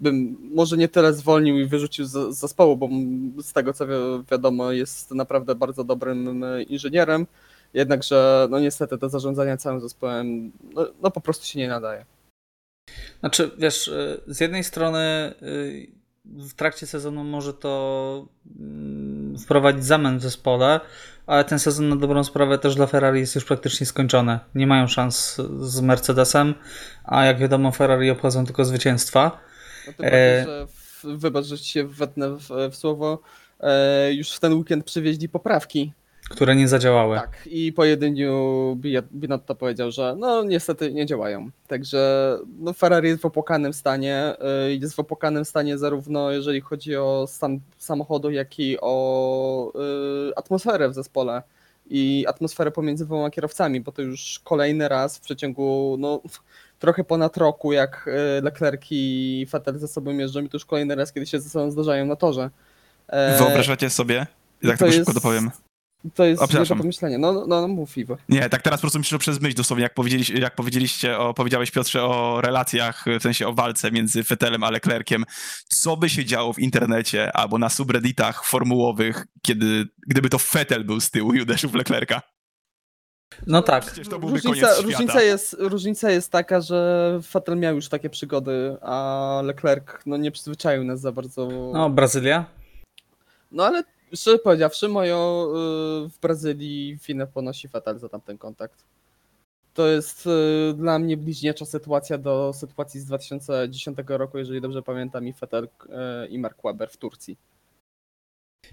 bym 0.00 0.36
może 0.54 0.76
nie 0.76 0.88
tyle 0.88 1.12
zwolnił 1.12 1.58
i 1.58 1.66
wyrzucił 1.66 2.04
z 2.04 2.36
zespołu, 2.36 2.76
bo 2.76 2.88
z 3.42 3.52
tego 3.52 3.72
co 3.72 3.86
wiadomo 4.30 4.72
jest 4.72 5.10
naprawdę 5.10 5.54
bardzo 5.54 5.84
dobrym 5.84 6.44
inżynierem, 6.68 7.26
Jednakże, 7.74 8.48
no 8.50 8.60
niestety, 8.60 8.98
to 8.98 9.08
zarządzanie 9.08 9.56
całym 9.56 9.80
zespołem, 9.80 10.52
no, 10.74 10.86
no 11.02 11.10
po 11.10 11.20
prostu 11.20 11.46
się 11.46 11.58
nie 11.58 11.68
nadaje. 11.68 12.04
Znaczy, 13.20 13.50
wiesz, 13.58 13.88
y, 13.88 14.20
z 14.26 14.40
jednej 14.40 14.64
strony 14.64 15.34
y, 15.42 15.86
w 16.24 16.54
trakcie 16.54 16.86
sezonu 16.86 17.24
może 17.24 17.54
to 17.54 18.26
mm, 18.60 19.38
wprowadzić 19.38 19.84
zamęt 19.84 20.20
w 20.20 20.22
zespole, 20.22 20.80
ale 21.26 21.44
ten 21.44 21.58
sezon 21.58 21.88
na 21.88 21.96
dobrą 21.96 22.24
sprawę 22.24 22.58
też 22.58 22.74
dla 22.74 22.86
Ferrari 22.86 23.20
jest 23.20 23.34
już 23.34 23.44
praktycznie 23.44 23.86
skończony. 23.86 24.38
Nie 24.54 24.66
mają 24.66 24.88
szans 24.88 25.36
z 25.60 25.80
Mercedesem, 25.80 26.54
a 27.04 27.24
jak 27.24 27.38
wiadomo 27.38 27.72
Ferrari 27.72 28.10
obchodzą 28.10 28.46
tylko 28.46 28.64
zwycięstwa. 28.64 29.40
No 29.98 30.04
e... 30.04 30.44
że 30.44 30.66
w, 30.66 31.04
wybacz, 31.04 31.44
że 31.44 31.58
ci 31.58 31.72
się 31.72 31.86
wetnę 31.86 32.30
w, 32.30 32.48
w 32.70 32.76
słowo, 32.76 33.22
e, 33.60 34.12
już 34.12 34.32
w 34.32 34.40
ten 34.40 34.52
weekend 34.52 34.84
przywieźli 34.84 35.28
poprawki 35.28 35.92
które 36.28 36.56
nie 36.56 36.68
zadziałały. 36.68 37.16
Tak, 37.16 37.38
i 37.46 37.72
po 37.72 37.84
jedyniu 37.84 38.78
Binotto 39.12 39.54
powiedział, 39.54 39.90
że 39.90 40.14
no 40.18 40.42
niestety 40.42 40.92
nie 40.92 41.06
działają. 41.06 41.50
Także 41.66 42.32
no, 42.58 42.72
Ferrari 42.72 43.08
jest 43.08 43.22
w 43.22 43.26
opłakanym 43.26 43.72
stanie. 43.72 44.34
Y, 44.68 44.74
jest 44.76 44.96
w 44.96 45.00
opłakanym 45.00 45.44
stanie 45.44 45.78
zarówno 45.78 46.30
jeżeli 46.30 46.60
chodzi 46.60 46.96
o 46.96 47.26
stan 47.28 47.60
samochodu, 47.78 48.30
jak 48.30 48.58
i 48.58 48.76
o 48.80 49.72
y, 50.30 50.36
atmosferę 50.36 50.88
w 50.88 50.94
zespole 50.94 51.42
i 51.90 52.24
atmosferę 52.28 52.70
pomiędzy 52.70 53.06
dwoma 53.06 53.30
kierowcami, 53.30 53.80
bo 53.80 53.92
to 53.92 54.02
już 54.02 54.40
kolejny 54.44 54.88
raz 54.88 55.18
w 55.18 55.20
przeciągu 55.20 55.96
no, 55.98 56.20
trochę 56.78 57.04
ponad 57.04 57.36
roku, 57.36 57.72
jak 57.72 58.08
y, 58.38 58.42
Leclerc 58.42 58.86
i 58.90 59.46
Vettel 59.52 59.78
ze 59.78 59.88
sobą 59.88 60.10
jeżdżą 60.10 60.40
i 60.40 60.48
to 60.48 60.56
już 60.56 60.64
kolejny 60.64 60.94
raz, 60.94 61.12
kiedy 61.12 61.26
się 61.26 61.40
ze 61.40 61.50
sobą 61.50 61.70
zdarzają 61.70 62.06
na 62.06 62.16
torze. 62.16 62.50
E, 63.08 63.38
Wyobrażacie 63.38 63.90
sobie, 63.90 64.26
jak 64.62 64.78
to 64.78 64.92
szybko 64.92 65.12
dopowiem, 65.12 65.50
To 66.14 66.24
jest 66.24 66.42
O, 66.42 66.44
nie 66.44 66.46
do 66.46 66.48
przepraszam. 66.48 66.78
pomyślenia. 66.78 67.18
No, 67.18 67.32
no, 67.32 67.46
no 67.46 67.68
mów 67.68 67.98
Iwo. 67.98 68.16
Nie, 68.28 68.48
tak 68.48 68.62
teraz 68.62 68.80
po 68.80 68.82
prostu 68.82 69.02
się 69.02 69.18
przez 69.18 69.40
myśl 69.40 69.56
dosłownie, 69.56 69.82
jak, 69.82 69.94
powiedzieliście, 69.94 70.38
jak 70.38 70.54
powiedzieliście, 70.54 71.18
o, 71.18 71.34
powiedziałeś 71.34 71.70
Piotrze 71.70 72.02
o 72.02 72.40
relacjach, 72.40 73.04
w 73.18 73.22
sensie 73.22 73.48
o 73.48 73.52
walce 73.52 73.90
między 73.90 74.24
Fetelem 74.24 74.64
a 74.64 74.70
Leclerciem. 74.70 75.24
Co 75.68 75.96
by 75.96 76.08
się 76.08 76.24
działo 76.24 76.52
w 76.52 76.58
internecie 76.58 77.36
albo 77.36 77.58
na 77.58 77.68
subredditach 77.68 78.44
formułowych, 78.44 79.26
kiedy, 79.42 79.84
gdyby 80.06 80.28
to 80.28 80.38
Fetel 80.38 80.84
był 80.84 81.00
z 81.00 81.10
tyłu 81.10 81.32
i 81.32 81.42
uderzył 81.42 81.70
w 81.70 81.74
Leclerca? 81.74 82.22
No 83.46 83.62
tak. 83.62 83.94
Różnica, 84.20 84.80
różnica, 84.82 85.22
jest, 85.22 85.56
różnica 85.58 86.10
jest 86.10 86.32
taka, 86.32 86.60
że 86.60 87.20
Vettel 87.32 87.58
miał 87.58 87.74
już 87.74 87.88
takie 87.88 88.10
przygody, 88.10 88.76
a 88.82 89.40
Leclerc 89.44 89.84
no, 90.06 90.16
nie 90.16 90.30
przyzwyczaił 90.30 90.84
nas 90.84 91.00
za 91.00 91.12
bardzo. 91.12 91.48
No, 91.72 91.90
Brazylia. 91.90 92.44
No 93.52 93.66
ale 93.66 93.82
szczerze 94.14 94.38
powiedziawszy, 94.38 94.88
moją 94.88 95.44
y, 95.44 96.08
w 96.08 96.18
Brazylii 96.22 96.98
winę 97.08 97.26
ponosi 97.26 97.68
Vettel 97.68 97.98
za 97.98 98.08
tamten 98.08 98.38
kontakt. 98.38 98.84
To 99.74 99.86
jest 99.86 100.26
y, 100.26 100.74
dla 100.74 100.98
mnie 100.98 101.16
bliźniacza 101.16 101.64
sytuacja 101.64 102.18
do 102.18 102.52
sytuacji 102.52 103.00
z 103.00 103.04
2010 103.04 103.98
roku, 104.08 104.38
jeżeli 104.38 104.60
dobrze 104.60 104.82
pamiętam, 104.82 105.26
i 105.26 105.32
Vettel 105.32 105.64
y, 105.64 106.26
i 106.28 106.38
Mark 106.38 106.58
Webber 106.64 106.90
w 106.90 106.96
Turcji. 106.96 107.36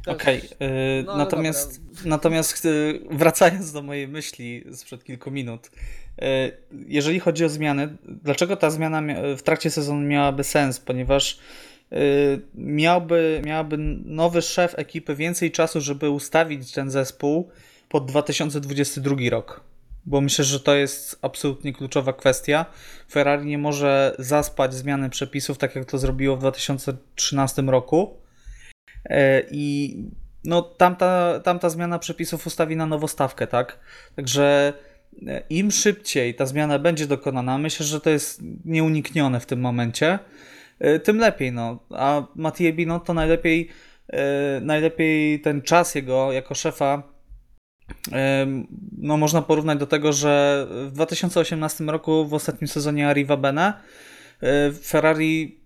Okej. 0.08 0.38
y, 0.40 1.04
no 1.06 1.18
natomiast 1.18 1.86
dobra. 1.86 2.02
natomiast 2.06 2.68
wracając 3.12 3.72
do 3.72 3.82
mojej 3.82 4.08
myśli 4.08 4.63
sprzed 4.74 5.04
kilku 5.04 5.32
minut. 5.32 5.72
Jeżeli 6.72 7.20
chodzi 7.20 7.46
o 7.46 7.50
zmiany, 7.50 7.98
dlaczego 8.04 8.58
ta 8.58 8.70
zmiana 8.70 9.02
mia- 9.02 9.38
w 9.38 9.44
trakcie 9.44 9.72
sezonu 9.72 10.02
miałaby 10.02 10.44
sens? 10.44 10.80
Ponieważ 10.80 11.40
miałby, 12.56 13.42
miałby 13.46 13.78
nowy 14.06 14.42
szef 14.42 14.80
ekipy 14.80 15.16
więcej 15.16 15.52
czasu, 15.52 15.82
żeby 15.82 16.10
ustawić 16.10 16.72
ten 16.72 16.92
zespół 16.92 17.50
pod 17.90 18.06
2022 18.06 19.16
rok. 19.32 19.62
Bo 20.06 20.22
myślę, 20.22 20.46
że 20.46 20.60
to 20.60 20.76
jest 20.76 21.20
absolutnie 21.22 21.74
kluczowa 21.74 22.14
kwestia. 22.14 22.66
Ferrari 23.12 23.46
nie 23.46 23.58
może 23.58 24.16
zaspać 24.20 24.74
zmiany 24.74 25.10
przepisów, 25.10 25.58
tak 25.58 25.76
jak 25.76 25.86
to 25.86 25.98
zrobiło 25.98 26.36
w 26.36 26.40
2013 26.40 27.62
roku. 27.62 28.18
E, 29.06 29.44
I 29.52 29.96
no, 30.44 30.62
tamta, 30.62 31.40
tamta 31.40 31.70
zmiana 31.70 32.00
przepisów 32.00 32.48
ustawi 32.48 32.76
na 32.76 32.86
nowostawkę, 32.86 33.48
tak? 33.48 33.80
Także 34.16 34.74
e, 35.28 35.44
im 35.50 35.72
szybciej 35.72 36.36
ta 36.36 36.46
zmiana 36.46 36.80
będzie 36.80 37.08
dokonana, 37.08 37.58
myślę, 37.58 37.86
że 37.86 38.02
to 38.02 38.10
jest 38.10 38.42
nieuniknione 38.66 39.40
w 39.40 39.46
tym 39.46 39.60
momencie, 39.60 40.20
tym 41.03 41.18
lepiej. 41.18 41.51
No. 41.51 41.80
A 41.89 42.24
Mathieu 42.36 42.74
Binot 42.74 43.06
to 43.06 43.13
najlepiej, 43.13 43.70
e, 44.08 44.60
najlepiej 44.62 45.42
ten 45.42 45.62
czas 45.62 45.96
jego 45.96 46.32
jako 46.32 46.56
szefa 46.56 47.03
e, 48.12 48.48
no, 48.98 49.18
można 49.18 49.42
porównać 49.42 49.80
do 49.80 49.88
tego, 49.88 50.13
że 50.13 50.68
w 50.88 50.92
2018 50.92 51.84
roku 51.84 52.27
w 52.27 52.34
ostatnim 52.34 52.68
sezonie 52.68 53.10
Arriva 53.10 53.38
Bene 53.38 53.74
e, 54.42 54.72
Ferrari 54.72 55.63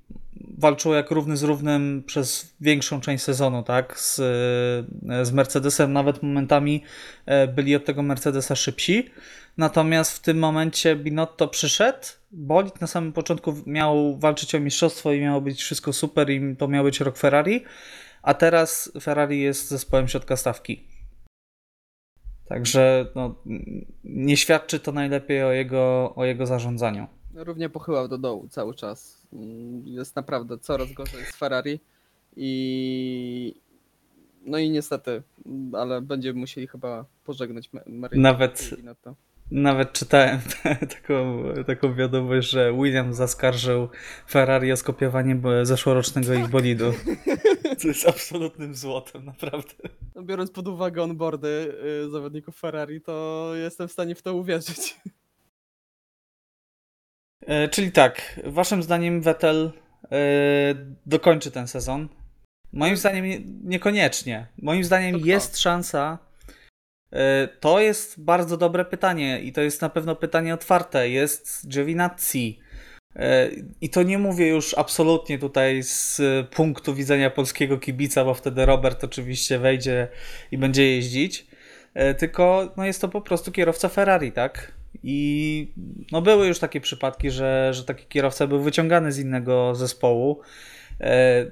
walczyło 0.58 0.96
jak 0.96 1.12
równy 1.12 1.38
z 1.38 1.44
równym 1.44 2.04
przez 2.06 2.56
większą 2.62 3.02
część 3.02 3.24
sezonu, 3.24 3.64
tak? 3.64 4.00
Z, 4.00 4.16
z 5.22 5.32
Mercedesem, 5.32 5.94
nawet 5.94 6.24
momentami 6.24 6.84
e, 7.26 7.48
byli 7.48 7.76
od 7.76 7.86
tego 7.86 8.04
Mercedesa 8.04 8.56
szybsi. 8.56 9.10
Natomiast 9.58 10.18
w 10.18 10.20
tym 10.22 10.40
momencie 10.40 10.96
Binotto 10.96 11.48
przyszedł, 11.48 12.08
bolid 12.32 12.82
na 12.82 12.88
samym 12.88 13.14
początku 13.14 13.54
miał 13.66 14.18
walczyć 14.18 14.56
o 14.56 14.60
mistrzostwo 14.60 15.14
i 15.14 15.22
miało 15.22 15.42
być 15.42 15.62
wszystko 15.62 15.94
super 15.94 16.30
i 16.30 16.56
to 16.56 16.68
miał 16.68 16.84
być 16.84 17.00
rok 17.00 17.18
Ferrari, 17.18 17.64
a 18.22 18.34
teraz 18.34 18.92
Ferrari 19.02 19.42
jest 19.42 19.70
zespołem 19.70 20.08
środka 20.08 20.36
stawki. 20.38 20.84
Także 22.48 23.06
no, 23.16 23.36
nie 24.04 24.38
świadczy 24.38 24.80
to 24.80 24.92
najlepiej 24.92 25.44
o 25.44 25.52
jego, 25.52 26.14
o 26.16 26.26
jego 26.26 26.46
zarządzaniu. 26.46 27.08
Równie 27.34 27.70
pochyłał 27.70 28.08
do 28.08 28.18
dołu 28.18 28.48
cały 28.48 28.76
czas. 28.76 29.28
Jest 29.84 30.16
naprawdę 30.16 30.58
coraz 30.60 30.92
gorzej 30.94 31.26
z 31.26 31.36
Ferrari 31.36 31.80
i 32.36 33.62
no 34.46 34.58
i 34.58 34.70
niestety, 34.70 35.24
ale 35.74 36.02
będziemy 36.02 36.40
musieli 36.40 36.68
chyba 36.68 37.06
pożegnać 37.24 37.74
Ma- 37.74 37.82
Marię 37.88 38.22
Nawet- 38.22 38.76
Binotto. 38.78 39.16
Nawet 39.52 39.94
czytałem 39.94 40.40
taką, 40.96 41.44
taką 41.68 41.94
wiadomość, 41.96 42.50
że 42.50 42.74
William 42.74 43.14
zaskarżył 43.14 43.90
Ferrari 44.30 44.72
o 44.72 44.78
skopiowanie 44.78 45.36
bo- 45.36 45.66
zeszłorocznego 45.66 46.34
ich 46.34 46.48
bolidu. 46.48 46.94
Co 47.80 47.88
jest 47.88 48.08
absolutnym 48.08 48.76
złotem, 48.76 49.26
naprawdę. 49.26 49.74
No, 50.16 50.24
biorąc 50.24 50.52
pod 50.52 50.68
uwagę 50.68 51.04
onboardy 51.04 51.74
y, 52.06 52.10
zawodników 52.10 52.60
Ferrari, 52.60 53.02
to 53.02 53.52
jestem 53.56 53.88
w 53.88 53.92
stanie 53.92 54.16
w 54.16 54.22
to 54.22 54.34
uwierzyć. 54.36 54.96
E, 57.42 57.68
czyli 57.68 57.92
tak, 57.92 58.40
waszym 58.46 58.84
zdaniem 58.84 59.22
Vettel 59.22 59.72
e, 60.12 60.18
dokończy 61.06 61.52
ten 61.52 61.68
sezon? 61.68 62.10
Moim 62.74 62.98
zdaniem 62.98 63.26
nie- 63.26 63.40
niekoniecznie. 63.64 64.48
Moim 64.62 64.84
zdaniem 64.84 65.20
To 65.20 65.26
jest 65.26 65.58
szansa. 65.60 66.18
E, 67.12 67.48
To 67.60 67.80
jest 67.80 68.22
bardzo 68.24 68.58
dobre 68.58 68.86
pytanie 68.86 69.40
i 69.40 69.52
to 69.52 69.62
jest 69.62 69.82
na 69.82 69.90
pewno 69.90 70.16
pytanie 70.16 70.54
otwarte. 70.54 71.10
Jest 71.10 71.68
Giovinazzi. 71.68 72.60
E, 73.16 73.50
I 73.82 73.90
to 73.90 74.04
nie 74.04 74.18
mówię 74.18 74.48
już 74.48 74.74
absolutnie 74.78 75.40
tutaj 75.40 75.84
z 75.84 76.22
punktu 76.56 76.96
widzenia 76.96 77.30
polskiego 77.30 77.78
kibica, 77.78 78.26
bo 78.26 78.34
wtedy 78.34 78.66
Robert 78.66 79.04
oczywiście 79.04 79.60
wejdzie 79.60 80.08
i 80.52 80.58
będzie 80.58 80.96
jeździć. 80.96 81.48
E, 81.94 82.14
Tylko 82.14 82.74
no 82.78 82.86
jest 82.86 83.02
to 83.02 83.10
po 83.10 83.22
prostu 83.22 83.52
kierowca 83.52 83.90
Ferrari, 83.90 84.32
tak? 84.32 84.78
I 85.04 85.74
no 86.12 86.22
były 86.22 86.48
już 86.48 86.60
takie 86.60 86.82
przypadki, 86.82 87.32
że, 87.32 87.74
że 87.74 87.84
taki 87.84 88.06
kierowca 88.06 88.48
był 88.48 88.60
wyciągany 88.60 89.12
z 89.12 89.20
innego 89.20 89.76
zespołu. 89.76 90.42
E, 91.02 91.46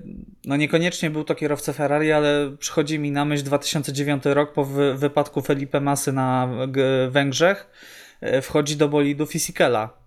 No 0.45 0.55
niekoniecznie 0.57 1.09
był 1.09 1.23
to 1.23 1.35
kierowca 1.35 1.73
Ferrari, 1.73 2.11
ale 2.11 2.57
przychodzi 2.59 2.99
mi 2.99 3.11
na 3.11 3.25
myśl 3.25 3.43
2009 3.43 4.23
rok 4.25 4.53
po 4.53 4.65
wy- 4.65 4.95
wypadku 4.97 5.41
Felipe 5.41 5.81
Masy 5.81 6.11
na 6.13 6.49
Węgrzech. 7.09 7.69
E, 8.21 8.41
Wchodzi 8.41 8.77
do 8.77 8.87
bolidu 8.89 9.25
Fisikela. 9.25 10.05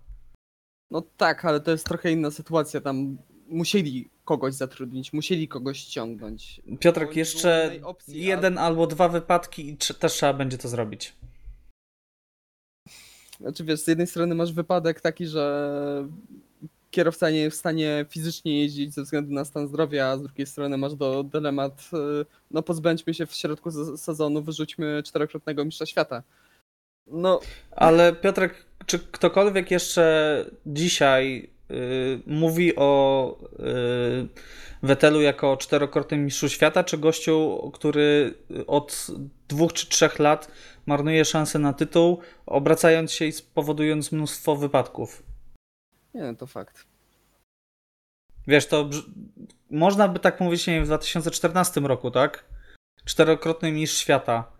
No 0.91 1.01
tak, 1.17 1.45
ale 1.45 1.59
to 1.59 1.71
jest 1.71 1.85
trochę 1.85 2.11
inna 2.11 2.31
sytuacja. 2.31 2.81
Tam 2.81 3.17
musieli 3.47 4.09
kogoś 4.25 4.53
zatrudnić, 4.53 5.13
musieli 5.13 5.47
kogoś 5.47 5.77
ściągnąć. 5.79 6.61
Piotrek, 6.79 7.15
jeszcze 7.15 7.71
opcji, 7.83 8.23
jeden 8.25 8.57
albo 8.57 8.87
dwa 8.87 9.09
wypadki 9.09 9.69
i 9.69 9.77
też 9.77 10.13
trzeba 10.13 10.33
będzie 10.33 10.57
to 10.57 10.67
zrobić. 10.67 11.13
Znaczy 13.39 13.63
wiesz, 13.63 13.79
z 13.79 13.87
jednej 13.87 14.07
strony 14.07 14.35
masz 14.35 14.53
wypadek 14.53 15.01
taki, 15.01 15.25
że 15.27 16.07
kierowca 16.91 17.29
nie 17.29 17.39
jest 17.39 17.57
w 17.57 17.59
stanie 17.59 18.05
fizycznie 18.09 18.61
jeździć 18.61 18.93
ze 18.93 19.03
względu 19.03 19.33
na 19.33 19.45
stan 19.45 19.67
zdrowia, 19.67 20.07
a 20.07 20.17
z 20.17 20.21
drugiej 20.21 20.47
strony 20.47 20.77
masz 20.77 20.95
do 20.95 21.23
dylemat, 21.23 21.89
y, 22.21 22.25
no 22.51 22.63
pozbędźmy 22.63 23.13
się 23.13 23.25
w 23.25 23.33
środku 23.33 23.71
sezonu, 23.97 24.41
wyrzućmy 24.41 25.03
czterokrotnego 25.05 25.65
mistrza 25.65 25.85
świata. 25.85 26.23
No, 27.07 27.39
Ale 27.71 28.13
Piotrek, 28.13 28.65
czy 28.85 28.99
ktokolwiek 28.99 29.71
jeszcze 29.71 30.45
dzisiaj 30.65 31.49
y, 31.71 32.21
mówi 32.25 32.75
o 32.75 33.35
y, 33.59 34.27
Wetelu 34.83 35.21
jako 35.21 35.57
czterokrotnym 35.57 36.25
mistrzu 36.25 36.49
świata, 36.49 36.83
czy 36.83 36.97
gościu, 36.97 37.71
który 37.73 38.33
od 38.67 39.07
dwóch 39.47 39.73
czy 39.73 39.89
trzech 39.89 40.19
lat 40.19 40.51
marnuje 40.85 41.25
szansę 41.25 41.59
na 41.59 41.73
tytuł, 41.73 42.19
obracając 42.45 43.11
się 43.11 43.25
i 43.25 43.31
spowodując 43.31 44.11
mnóstwo 44.11 44.55
wypadków? 44.55 45.28
Nie 46.13 46.21
no, 46.21 46.35
to 46.35 46.47
fakt. 46.47 46.85
Wiesz, 48.47 48.67
to 48.67 48.89
można 49.71 50.07
by 50.07 50.19
tak 50.19 50.39
mówić, 50.39 50.67
nie 50.67 50.73
wiem, 50.73 50.83
w 50.83 50.87
2014 50.87 51.81
roku, 51.81 52.11
tak? 52.11 52.45
Czterokrotny 53.05 53.71
mistrz 53.71 53.97
świata 53.97 54.51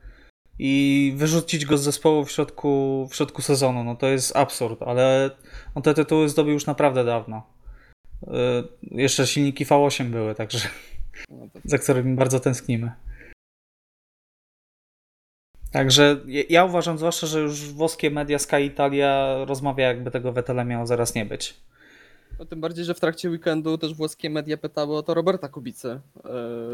i 0.59 1.13
wyrzucić 1.15 1.65
go 1.65 1.77
z 1.77 1.83
zespołu 1.83 2.25
w 2.25 2.31
środku, 2.31 3.07
w 3.11 3.15
środku 3.15 3.41
sezonu. 3.41 3.83
No 3.83 3.95
to 3.95 4.07
jest 4.07 4.35
absurd, 4.35 4.81
ale 4.81 5.31
on 5.75 5.83
te 5.83 5.93
tytuły 5.93 6.29
zdobył 6.29 6.53
już 6.53 6.65
naprawdę 6.65 7.05
dawno. 7.05 7.47
Yy, 8.27 8.67
jeszcze 8.81 9.27
silniki 9.27 9.65
V8 9.65 10.05
były, 10.05 10.35
także 10.35 10.69
No, 11.29 11.47
to 11.53 11.59
za 11.65 11.77
którymi 11.77 12.15
bardzo 12.15 12.39
tęsknimy. 12.39 12.91
Także 15.71 16.17
ja- 16.49 16.65
uważam 16.65 16.97
zwłaszcza, 16.97 17.27
że 17.27 17.39
już 17.39 17.71
włoskie 17.73 18.11
media 18.11 18.39
Sky 18.39 18.61
Italia 18.61 19.35
rozmawia, 19.47 19.87
jakby 19.87 20.11
tego 20.11 20.31
Vettela 20.31 20.63
miało 20.63 20.87
zaraz 20.87 21.15
nie 21.15 21.25
być. 21.25 21.57
No, 22.39 22.45
tym 22.45 22.61
bardziej, 22.61 22.85
że 22.85 22.93
w 22.93 22.99
trakcie 22.99 23.29
weekendu 23.29 23.77
też 23.77 23.93
włoskie 23.93 24.29
media 24.29 24.57
pytały 24.57 24.97
o 24.97 25.03
to 25.03 25.13
Roberta 25.13 25.49
Kubicy. 25.49 25.89
e, 25.89 25.99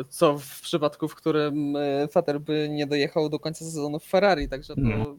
Co 0.09 0.37
w 0.39 0.61
przypadku, 0.61 1.07
w 1.07 1.15
którym 1.15 1.75
e, 1.75 2.07
Fetter 2.07 2.39
by 2.41 2.67
nie 2.71 2.87
dojechał 2.87 3.29
do 3.29 3.39
końca 3.39 3.65
sezonu 3.65 3.99
w 3.99 4.03
Ferrari. 4.03 4.49
Także 4.49 4.75
to, 4.75 4.81
No. 4.81 5.15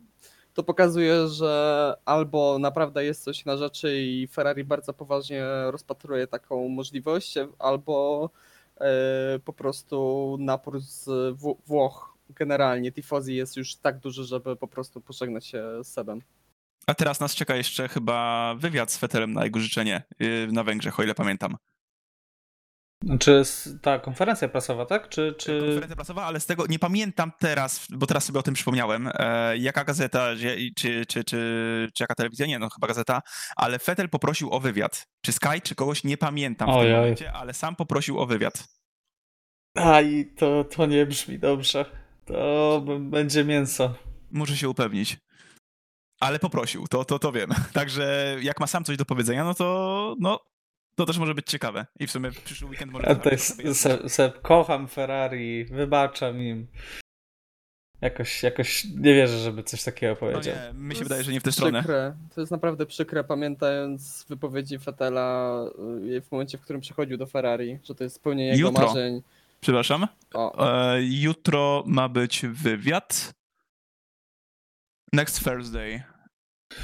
to 0.54 0.62
pokazuje, 0.62 1.28
że 1.28 1.94
albo 2.04 2.58
naprawdę 2.58 3.04
jest 3.04 3.24
coś 3.24 3.44
na 3.44 3.56
rzeczy 3.56 3.96
i 4.02 4.26
Ferrari 4.32 4.64
bardzo 4.64 4.92
poważnie 4.92 5.44
rozpatruje 5.70 6.26
taką 6.26 6.68
możliwość, 6.68 7.34
albo 7.58 8.30
e, 8.80 9.38
po 9.44 9.52
prostu 9.52 10.36
napór 10.40 10.80
z 10.80 11.04
Wł- 11.36 11.56
Włoch 11.66 12.15
generalnie 12.28 12.92
tifozi 12.92 13.34
jest 13.34 13.56
już 13.56 13.76
tak 13.76 13.98
duży, 13.98 14.24
żeby 14.24 14.56
po 14.56 14.68
prostu 14.68 15.00
pożegnać 15.00 15.46
się 15.46 15.84
z 15.84 15.88
Sebem. 15.88 16.20
A 16.86 16.94
teraz 16.94 17.20
nas 17.20 17.34
czeka 17.34 17.56
jeszcze 17.56 17.88
chyba 17.88 18.54
wywiad 18.58 18.92
z 18.92 18.98
Fetelem 18.98 19.32
na 19.32 19.44
jego 19.44 19.60
życzenie 19.60 20.02
yy, 20.18 20.48
na 20.52 20.64
Węgrzech, 20.64 21.00
o 21.00 21.02
ile 21.02 21.14
pamiętam. 21.14 21.56
Czy 23.20 23.42
ta 23.82 23.98
konferencja 23.98 24.48
prasowa, 24.48 24.86
tak? 24.86 25.08
Czy, 25.08 25.34
czy... 25.38 25.60
Konferencja 25.60 25.96
prasowa, 25.96 26.24
ale 26.24 26.40
z 26.40 26.46
tego 26.46 26.66
nie 26.66 26.78
pamiętam 26.78 27.32
teraz, 27.38 27.86
bo 27.90 28.06
teraz 28.06 28.24
sobie 28.24 28.38
o 28.38 28.42
tym 28.42 28.54
przypomniałem, 28.54 29.10
e, 29.14 29.56
jaka 29.58 29.84
gazeta, 29.84 30.28
czy, 30.76 31.04
czy, 31.06 31.24
czy, 31.24 31.24
czy 31.94 32.02
jaka 32.04 32.14
telewizja, 32.14 32.46
nie 32.46 32.58
no 32.58 32.68
chyba 32.68 32.86
gazeta, 32.86 33.22
ale 33.56 33.78
Fetel 33.78 34.08
poprosił 34.08 34.52
o 34.52 34.60
wywiad. 34.60 35.06
Czy 35.20 35.32
Sky, 35.32 35.60
czy 35.62 35.74
kogoś, 35.74 36.04
nie 36.04 36.16
pamiętam 36.16 36.68
w 36.68 36.82
tym 36.82 36.92
momencie, 36.92 37.32
ale 37.32 37.54
sam 37.54 37.76
poprosił 37.76 38.18
o 38.18 38.26
wywiad. 38.26 38.68
A 39.74 40.00
i 40.00 40.26
to, 40.26 40.64
to 40.64 40.86
nie 40.86 41.06
brzmi 41.06 41.38
dobrze. 41.38 42.05
To 42.26 42.82
będzie 43.00 43.44
mięso. 43.44 43.94
Muszę 44.30 44.56
się 44.56 44.68
upewnić. 44.68 45.18
Ale 46.20 46.38
poprosił, 46.38 46.86
to, 46.88 47.04
to, 47.04 47.18
to 47.18 47.32
wiem. 47.32 47.50
Także 47.72 48.36
jak 48.42 48.60
ma 48.60 48.66
sam 48.66 48.84
coś 48.84 48.96
do 48.96 49.04
powiedzenia, 49.04 49.44
no 49.44 49.54
to 49.54 50.16
no, 50.20 50.40
to 50.94 51.06
też 51.06 51.18
może 51.18 51.34
być 51.34 51.46
ciekawe. 51.46 51.86
I 52.00 52.06
w 52.06 52.10
sumie 52.10 52.30
przyszły 52.44 52.68
weekend 52.68 52.92
może... 52.92 53.08
A 53.08 53.14
to 53.14 53.30
jest, 53.30 53.62
se, 53.72 54.08
se, 54.08 54.32
kocham 54.42 54.88
Ferrari, 54.88 55.64
wybaczam 55.64 56.42
im. 56.42 56.66
Jakoś, 58.00 58.42
jakoś 58.42 58.84
nie 58.84 59.14
wierzę, 59.14 59.38
żeby 59.38 59.62
coś 59.62 59.84
takiego 59.84 60.16
powiedział. 60.16 60.54
No 60.56 60.72
nie, 60.72 60.88
mi 60.88 60.96
się 60.96 61.02
wydaje, 61.02 61.24
że 61.24 61.32
nie 61.32 61.40
w 61.40 61.42
tę 61.42 61.52
stronę. 61.52 61.78
Przykre. 61.78 62.16
To 62.34 62.40
jest 62.40 62.50
naprawdę 62.52 62.86
przykre, 62.86 63.24
pamiętając 63.24 64.26
wypowiedzi 64.28 64.78
Fetela 64.78 65.60
y, 66.04 66.20
w 66.20 66.32
momencie, 66.32 66.58
w 66.58 66.60
którym 66.60 66.80
przechodził 66.82 67.16
do 67.16 67.26
Ferrari, 67.26 67.78
że 67.84 67.94
to 67.94 68.04
jest 68.04 68.16
spełnienie 68.16 68.50
jego 68.50 68.68
Jutro. 68.68 68.86
marzeń. 68.86 69.22
Przepraszam. 69.60 70.06
E, 70.58 71.02
jutro 71.02 71.84
ma 71.86 72.08
być 72.08 72.46
wywiad. 72.46 73.32
Next 75.12 75.44
Thursday. 75.44 76.02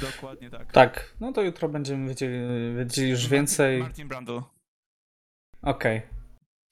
Dokładnie 0.01 0.49
tak. 0.49 0.71
Tak, 0.71 1.15
no 1.19 1.31
to 1.31 1.41
jutro 1.41 1.69
będziemy 1.69 2.09
wiedzieli, 2.09 2.37
wiedzieli 2.77 3.09
już 3.09 3.27
więcej. 3.27 3.79
Martin 3.79 4.07
Brundle. 4.07 4.41
Okej. 5.61 5.97
Okay. 5.97 6.09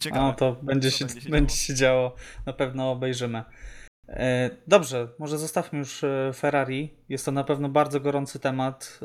Ciekawe. 0.02 0.22
No 0.22 0.34
to 0.34 0.56
będzie 0.62 0.92
się, 0.92 1.06
będzie 1.06 1.22
się, 1.22 1.30
będzie 1.30 1.56
się 1.56 1.76
działo. 1.76 2.16
Na 2.46 2.54
pewno 2.54 2.92
obejrzymy. 2.92 3.44
E, 4.08 4.50
dobrze, 4.68 5.08
może 5.20 5.38
zostawmy 5.38 5.80
już 5.80 6.04
e, 6.04 6.32
Ferrari. 6.34 6.94
Jest 7.10 7.26
to 7.26 7.32
na 7.32 7.44
pewno 7.44 7.70
bardzo 7.70 8.00
gorący 8.00 8.40
temat, 8.40 9.00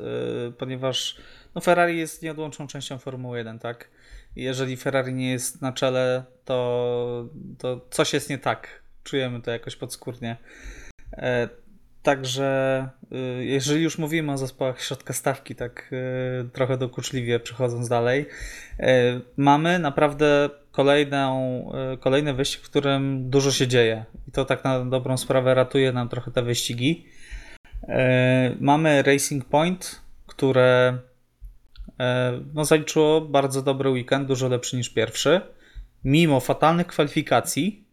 e, 0.49 0.53
ponieważ 0.53 1.17
no 1.55 1.61
Ferrari 1.61 1.99
jest 1.99 2.23
nieodłączną 2.23 2.67
częścią 2.67 2.99
Formuły 2.99 3.38
1, 3.38 3.59
tak? 3.59 3.91
Jeżeli 4.37 4.76
Ferrari 4.76 5.14
nie 5.14 5.31
jest 5.31 5.62
na 5.62 5.73
czele, 5.73 6.25
to, 6.45 7.28
to 7.59 7.81
coś 7.90 8.12
jest 8.12 8.31
nie 8.31 8.38
tak. 8.38 8.83
Czujemy 9.05 9.43
to 9.43 9.50
jakoś 9.50 9.76
podskórnie. 9.76 10.37
Także 12.02 12.88
jeżeli 13.40 13.83
już 13.83 13.99
mówimy 13.99 14.33
o 14.33 14.38
zespołach 14.38 14.83
środka 14.83 15.12
stawki, 15.12 15.55
tak 15.55 15.90
trochę 16.52 16.76
dokuczliwie 16.76 17.40
przechodząc 17.40 17.88
dalej, 17.88 18.26
mamy 19.37 19.78
naprawdę 19.78 20.50
kolejną, 20.76 21.73
e, 21.93 21.97
kolejny 21.97 22.35
wyścig, 22.35 22.61
w 22.61 22.71
którym 22.71 23.31
dużo 23.31 23.50
się 23.50 23.69
dzieje. 23.69 24.05
I 24.28 24.33
to 24.33 24.45
tak 24.45 24.64
na 24.64 24.85
dobrą 24.85 25.16
sprawę 25.16 25.55
ratuje 25.55 25.93
nam 25.93 26.09
trochę 26.09 26.31
te 26.31 26.43
wyścigi. 26.43 27.07
E, 27.88 28.57
mamy 28.61 29.02
Racing 29.02 29.45
Point, 29.45 30.00
które 30.26 30.99
e, 30.99 30.99
no, 32.55 32.64
zaliczyło 32.64 33.20
bardzo 33.20 33.62
dobry 33.62 33.90
weekend, 33.90 34.29
dużo 34.29 34.49
lepszy 34.49 34.77
niż 34.77 34.88
pierwszy. 34.88 35.40
Mimo 36.05 36.40
fatalnych 36.40 36.87
kwalifikacji, 36.87 37.85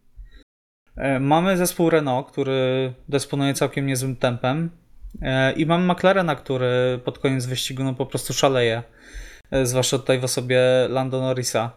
mamy 1.20 1.56
zespół 1.56 1.90
Renault, 1.90 2.30
który 2.30 2.92
dysponuje 3.08 3.54
całkiem 3.54 3.86
niezłym 3.86 4.16
tempem. 4.16 4.70
I 5.56 5.66
mamy 5.66 5.92
McLarena, 5.92 6.36
który 6.36 7.00
pod 7.04 7.18
koniec 7.18 7.46
wyścigu 7.46 7.84
no, 7.84 7.94
po 7.94 8.06
prostu 8.06 8.32
szaleje. 8.32 8.82
Zwłaszcza 9.62 9.98
tutaj 9.98 10.18
w 10.18 10.24
osobie 10.24 10.60
Lando 10.88 11.20
Norrisa. 11.20 11.70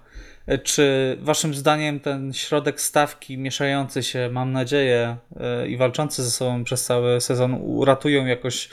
Czy 0.64 1.18
waszym 1.22 1.54
zdaniem 1.54 2.00
ten 2.00 2.34
środek 2.34 2.82
stawki 2.82 3.38
mieszający 3.38 4.04
się, 4.04 4.30
mam 4.32 4.52
nadzieję, 4.52 5.18
e, 5.40 5.68
i 5.68 5.78
walczący 5.78 6.24
ze 6.24 6.32
sobą 6.32 6.64
przez 6.64 6.86
cały 6.86 7.22
sezon 7.22 7.54
uratują 7.62 8.26
jakoś 8.26 8.66
e, 8.66 8.70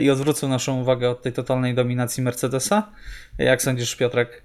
i 0.00 0.10
odwrócą 0.10 0.48
naszą 0.48 0.80
uwagę 0.80 1.10
od 1.10 1.22
tej 1.22 1.32
totalnej 1.32 1.74
dominacji 1.74 2.22
Mercedesa? 2.22 2.92
Jak 3.38 3.62
sądzisz, 3.62 3.96
Piotrek? 3.96 4.42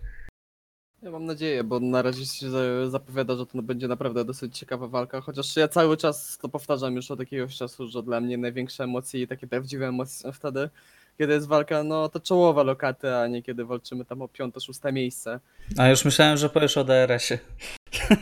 Ja 1.02 1.12
mam 1.12 1.26
nadzieję, 1.26 1.64
bo 1.64 1.80
na 1.80 2.02
razie 2.02 2.26
się 2.26 2.48
zapowiada, 2.90 3.36
że 3.36 3.46
to 3.46 3.62
będzie 3.62 3.88
naprawdę 3.88 4.26
dosyć 4.26 4.58
ciekawa 4.58 4.88
walka, 4.88 5.22
chociaż 5.22 5.56
ja 5.56 5.68
cały 5.68 5.98
czas 5.98 6.38
to 6.38 6.50
powtarzam 6.50 6.96
już 6.96 7.12
od 7.12 7.20
jakiegoś 7.20 7.58
czasu, 7.58 7.88
że 7.88 8.04
dla 8.04 8.22
mnie 8.22 8.38
największe 8.38 8.84
emocje 8.84 9.22
i 9.22 9.28
takie 9.28 9.48
prawdziwe 9.48 9.88
emocje 9.88 10.20
są 10.20 10.32
wtedy, 10.32 10.70
kiedy 11.18 11.34
jest 11.34 11.48
walka, 11.48 11.84
no 11.84 12.10
to 12.10 12.20
czołowa 12.20 12.64
lokaty, 12.64 13.16
a 13.16 13.28
nie 13.28 13.44
kiedy 13.44 13.66
walczymy 13.66 14.06
tam 14.06 14.22
o 14.22 14.28
piąte, 14.28 14.60
szóste 14.60 14.92
miejsce. 14.94 15.40
A 15.78 15.90
już 15.90 16.06
myślałem, 16.06 16.38
że 16.38 16.50
powiesz 16.50 16.78
o 16.78 16.84
DRS-ie. 16.84 17.40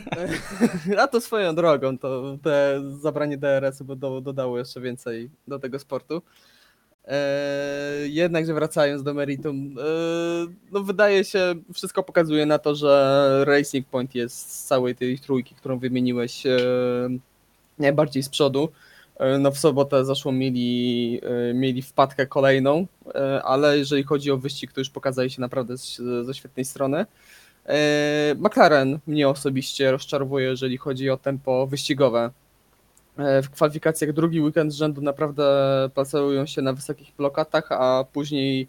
a 1.02 1.08
to 1.08 1.20
swoją 1.20 1.54
drogą, 1.54 1.98
to 1.98 2.38
te 2.42 2.82
zabranie 2.98 3.38
DRS-u 3.38 3.84
by 3.84 3.96
do, 3.96 4.20
dodało 4.20 4.58
jeszcze 4.58 4.80
więcej 4.80 5.30
do 5.48 5.58
tego 5.58 5.78
sportu. 5.78 6.22
Eee, 7.06 8.14
jednakże 8.14 8.54
wracając 8.54 9.02
do 9.02 9.14
meritum, 9.14 9.76
eee, 9.78 10.48
no 10.72 10.82
wydaje 10.82 11.24
się, 11.24 11.54
wszystko 11.74 12.02
pokazuje 12.02 12.46
na 12.46 12.58
to, 12.58 12.74
że 12.74 13.44
Racing 13.46 13.86
Point 13.86 14.14
jest 14.14 14.50
z 14.52 14.64
całej 14.64 14.94
tej 14.94 15.18
trójki, 15.18 15.54
którą 15.54 15.78
wymieniłeś, 15.78 16.46
eee, 16.46 17.20
najbardziej 17.78 18.22
z 18.22 18.28
przodu. 18.28 18.68
E, 19.18 19.38
no 19.38 19.50
w 19.50 19.58
sobotę 19.58 20.04
zaszło 20.04 20.32
mieli, 20.32 21.20
e, 21.50 21.54
mieli 21.54 21.82
wpadkę 21.82 22.26
kolejną, 22.26 22.86
e, 23.14 23.42
ale 23.42 23.78
jeżeli 23.78 24.02
chodzi 24.02 24.30
o 24.30 24.38
wyścig, 24.38 24.72
to 24.72 24.80
już 24.80 24.90
pokazali 24.90 25.30
się 25.30 25.40
naprawdę 25.40 25.76
ze 26.22 26.34
świetnej 26.34 26.64
strony. 26.64 27.06
McLaren 28.36 28.98
mnie 29.06 29.28
osobiście 29.28 29.90
rozczarowuje, 29.90 30.46
jeżeli 30.46 30.76
chodzi 30.76 31.10
o 31.10 31.16
tempo 31.16 31.66
wyścigowe. 31.66 32.30
W 33.18 33.50
kwalifikacjach 33.50 34.12
drugi 34.12 34.40
weekend 34.40 34.72
z 34.72 34.76
rzędu 34.76 35.00
naprawdę 35.00 35.44
placują 35.94 36.46
się 36.46 36.62
na 36.62 36.72
wysokich 36.72 37.12
blokatach, 37.16 37.72
a 37.72 38.04
później 38.12 38.68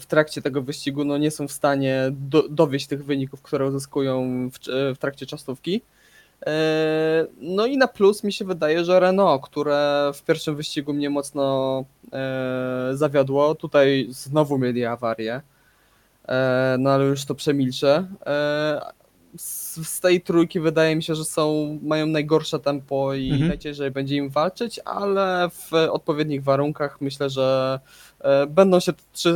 w 0.00 0.02
trakcie 0.08 0.42
tego 0.42 0.62
wyścigu 0.62 1.04
no, 1.04 1.18
nie 1.18 1.30
są 1.30 1.48
w 1.48 1.52
stanie 1.52 2.06
do, 2.10 2.48
dowieść 2.48 2.86
tych 2.86 3.04
wyników, 3.04 3.42
które 3.42 3.66
uzyskują 3.66 4.48
w, 4.50 4.58
w 4.94 4.98
trakcie 4.98 5.26
czasówki. 5.26 5.82
E, 6.46 7.26
no 7.40 7.66
i 7.66 7.76
na 7.76 7.88
plus 7.88 8.24
mi 8.24 8.32
się 8.32 8.44
wydaje, 8.44 8.84
że 8.84 9.00
Renault, 9.00 9.42
które 9.42 10.10
w 10.14 10.22
pierwszym 10.22 10.56
wyścigu 10.56 10.92
mnie 10.92 11.10
mocno 11.10 11.84
e, 12.12 12.90
zawiodło, 12.92 13.54
tutaj 13.54 14.06
znowu 14.10 14.58
mieli 14.58 14.84
awarię, 14.84 15.40
e, 16.28 16.76
no 16.78 16.90
ale 16.90 17.04
już 17.04 17.24
to 17.24 17.34
przemilczę. 17.34 18.06
Z 19.38 20.00
tej 20.00 20.20
trójki 20.20 20.60
wydaje 20.60 20.96
mi 20.96 21.02
się, 21.02 21.14
że 21.14 21.24
są, 21.24 21.78
mają 21.82 22.06
najgorsze 22.06 22.60
tempo 22.60 23.14
i 23.14 23.30
mhm. 23.30 23.48
najciężej 23.48 23.90
będzie 23.90 24.16
im 24.16 24.28
walczyć, 24.28 24.80
ale 24.84 25.50
w 25.50 25.72
odpowiednich 25.72 26.42
warunkach 26.42 27.00
myślę, 27.00 27.30
że 27.30 27.80
będą 28.48 28.80
się 28.80 28.92
trzy 29.12 29.34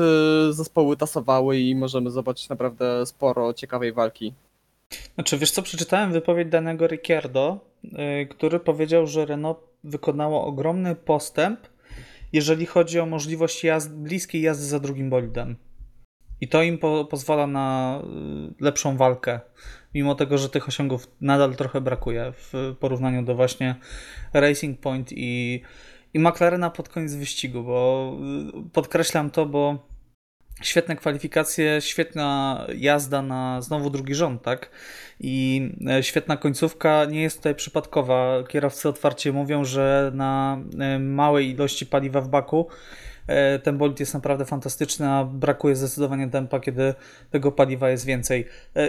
zespoły 0.50 0.96
tasowały 0.96 1.58
i 1.58 1.74
możemy 1.74 2.10
zobaczyć 2.10 2.48
naprawdę 2.48 3.06
sporo 3.06 3.54
ciekawej 3.54 3.92
walki. 3.92 4.34
Znaczy, 5.14 5.38
wiesz 5.38 5.50
co, 5.50 5.62
przeczytałem 5.62 6.12
wypowiedź 6.12 6.48
danego 6.48 6.86
Ricciardo, 6.86 7.58
yy, 7.84 8.26
który 8.26 8.60
powiedział, 8.60 9.06
że 9.06 9.26
Renault 9.26 9.58
wykonało 9.84 10.44
ogromny 10.44 10.94
postęp, 10.94 11.60
jeżeli 12.32 12.66
chodzi 12.66 13.00
o 13.00 13.06
możliwość 13.06 13.64
jazd, 13.64 13.92
bliskiej 13.94 14.42
jazdy 14.42 14.64
za 14.64 14.80
drugim 14.80 15.10
bolidem. 15.10 15.56
I 16.40 16.48
to 16.48 16.62
im 16.62 16.78
po, 16.78 17.04
pozwala 17.04 17.46
na 17.46 17.98
y, 18.60 18.64
lepszą 18.64 18.96
walkę, 18.96 19.40
mimo 19.94 20.14
tego, 20.14 20.38
że 20.38 20.48
tych 20.48 20.68
osiągów 20.68 21.10
nadal 21.20 21.56
trochę 21.56 21.80
brakuje 21.80 22.32
w 22.32 22.74
porównaniu 22.80 23.22
do 23.22 23.34
właśnie 23.34 23.74
Racing 24.32 24.80
Point 24.80 25.08
i, 25.12 25.62
i 26.14 26.18
McLarena 26.18 26.70
pod 26.70 26.88
koniec 26.88 27.14
wyścigu, 27.14 27.62
bo 27.62 28.12
y, 28.66 28.70
podkreślam 28.70 29.30
to, 29.30 29.46
bo 29.46 29.88
Świetne 30.62 30.96
kwalifikacje, 30.96 31.80
świetna 31.80 32.66
jazda 32.74 33.22
na 33.22 33.62
znowu 33.62 33.90
drugi 33.90 34.14
rząd, 34.14 34.42
tak? 34.42 34.70
I 35.20 35.62
e, 35.90 36.02
świetna 36.02 36.36
końcówka 36.36 37.04
nie 37.04 37.22
jest 37.22 37.36
tutaj 37.36 37.54
przypadkowa. 37.54 38.42
Kierowcy 38.48 38.88
otwarcie 38.88 39.32
mówią, 39.32 39.64
że 39.64 40.10
na 40.14 40.60
e, 40.78 40.98
małej 40.98 41.50
ilości 41.50 41.86
paliwa 41.86 42.20
w 42.20 42.28
baku 42.28 42.68
ten 43.62 43.78
bolid 43.78 44.00
jest 44.00 44.14
naprawdę 44.14 44.44
fantastyczny, 44.44 45.08
a 45.08 45.24
brakuje 45.24 45.76
zdecydowanie 45.76 46.28
tempa, 46.30 46.60
kiedy 46.60 46.94
tego 47.30 47.52
paliwa 47.52 47.90
jest 47.90 48.04
więcej. 48.04 48.46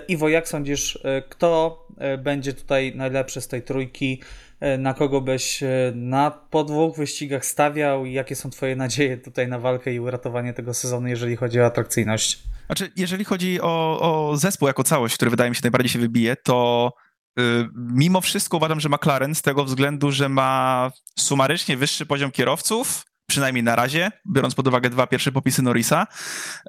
Iwo, 0.07 0.29
jak 0.29 0.47
sądzisz, 0.47 0.99
kto 1.29 1.87
będzie 2.23 2.53
tutaj 2.53 2.93
najlepszy 2.95 3.41
z 3.41 3.47
tej 3.47 3.61
trójki? 3.61 4.21
E, 4.59 4.77
na 4.77 4.93
kogo 4.93 5.21
byś 5.21 5.63
e, 5.63 5.67
na 5.95 6.31
po 6.31 6.63
dwóch 6.63 6.97
wyścigach 6.97 7.45
stawiał 7.45 8.05
i 8.05 8.13
jakie 8.13 8.35
są 8.35 8.49
twoje 8.49 8.75
nadzieje 8.75 9.17
tutaj 9.17 9.47
na 9.47 9.59
walkę 9.59 9.93
i 9.93 9.99
uratowanie 9.99 10.53
tego 10.53 10.73
sezonu, 10.73 11.07
jeżeli 11.07 11.35
chodzi 11.35 11.61
o 11.61 11.65
atrakcyjność? 11.65 12.43
Znaczy, 12.65 12.91
jeżeli 12.95 13.25
chodzi 13.25 13.61
o, 13.61 13.99
o 14.01 14.37
zespół 14.37 14.67
jako 14.67 14.83
całość, 14.83 15.15
który 15.15 15.31
wydaje 15.31 15.49
mi 15.49 15.55
się 15.55 15.61
najbardziej 15.63 15.89
się 15.89 15.99
wybije, 15.99 16.35
to 16.35 16.91
y, 17.39 17.41
mimo 17.75 18.21
wszystko 18.21 18.57
uważam, 18.57 18.79
że 18.79 18.89
McLaren 18.89 19.35
z 19.35 19.41
tego 19.41 19.65
względu, 19.65 20.11
że 20.11 20.29
ma 20.29 20.91
sumarycznie 21.19 21.77
wyższy 21.77 22.05
poziom 22.05 22.31
kierowców, 22.31 23.05
przynajmniej 23.29 23.63
na 23.63 23.75
razie, 23.75 24.11
biorąc 24.31 24.55
pod 24.55 24.67
uwagę 24.67 24.89
dwa 24.89 25.07
pierwsze 25.07 25.31
popisy 25.31 25.61
Norrisa, 25.61 26.07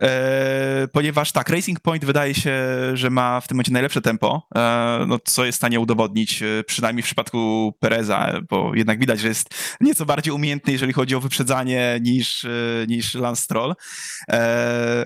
e, 0.00 0.88
ponieważ 0.92 1.32
tak, 1.32 1.48
Racing 1.48 1.80
Point 1.80 2.04
wydaje 2.04 2.34
się, 2.34 2.60
że 2.94 3.10
ma 3.10 3.40
w 3.40 3.48
tym 3.48 3.56
momencie 3.56 3.72
najlepsze 3.72 4.00
tempo, 4.00 4.48
e, 4.54 5.04
no, 5.08 5.18
co 5.24 5.44
jest 5.44 5.56
w 5.56 5.60
stanie 5.60 5.80
udowodnić, 5.80 6.42
e, 6.42 6.64
przynajmniej 6.64 7.02
w 7.02 7.06
przypadku 7.06 7.72
Pereza, 7.80 8.32
bo 8.50 8.74
jednak 8.74 8.98
widać, 8.98 9.20
że 9.20 9.28
jest 9.28 9.54
nieco 9.80 10.06
bardziej 10.06 10.32
umiejętny, 10.32 10.72
jeżeli 10.72 10.92
chodzi 10.92 11.14
o 11.14 11.20
wyprzedzanie 11.20 11.98
niż, 12.02 12.46
niż 12.88 13.14
Lance 13.14 13.42
Stroll. 13.42 13.74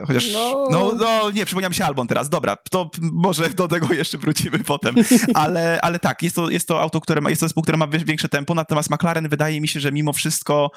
Chociaż, 0.07 0.33
no... 0.33 0.69
No. 0.71 0.93
no, 0.99 1.31
nie, 1.31 1.47
przypomniał 1.47 1.71
mi 1.71 1.75
się 1.75 1.85
Albon 1.85 2.07
teraz, 2.07 2.29
dobra, 2.29 2.57
to 2.71 2.91
może 3.01 3.51
do 3.51 3.69
tego 3.69 3.95
jeszcze 3.95 4.19
wrócimy 4.19 4.59
potem, 4.59 4.95
ale, 5.35 5.81
ale 5.81 5.99
tak, 5.99 6.23
jest 6.23 6.37
to, 6.37 6.51
jest 6.51 6.69
to 6.69 6.81
auto, 6.81 7.01
które 7.01 7.21
ma, 7.21 7.31
jest 7.31 7.41
to 7.41 7.47
zespół, 7.47 7.63
które 7.63 7.79
ma 7.79 7.87
większe 7.87 8.29
tempo, 8.29 8.55
natomiast 8.55 8.91
McLaren 8.91 9.29
wydaje 9.29 9.61
mi 9.61 9.69
się, 9.69 9.81
że 9.81 9.93
mimo 9.93 10.13
wszystko 10.13 10.71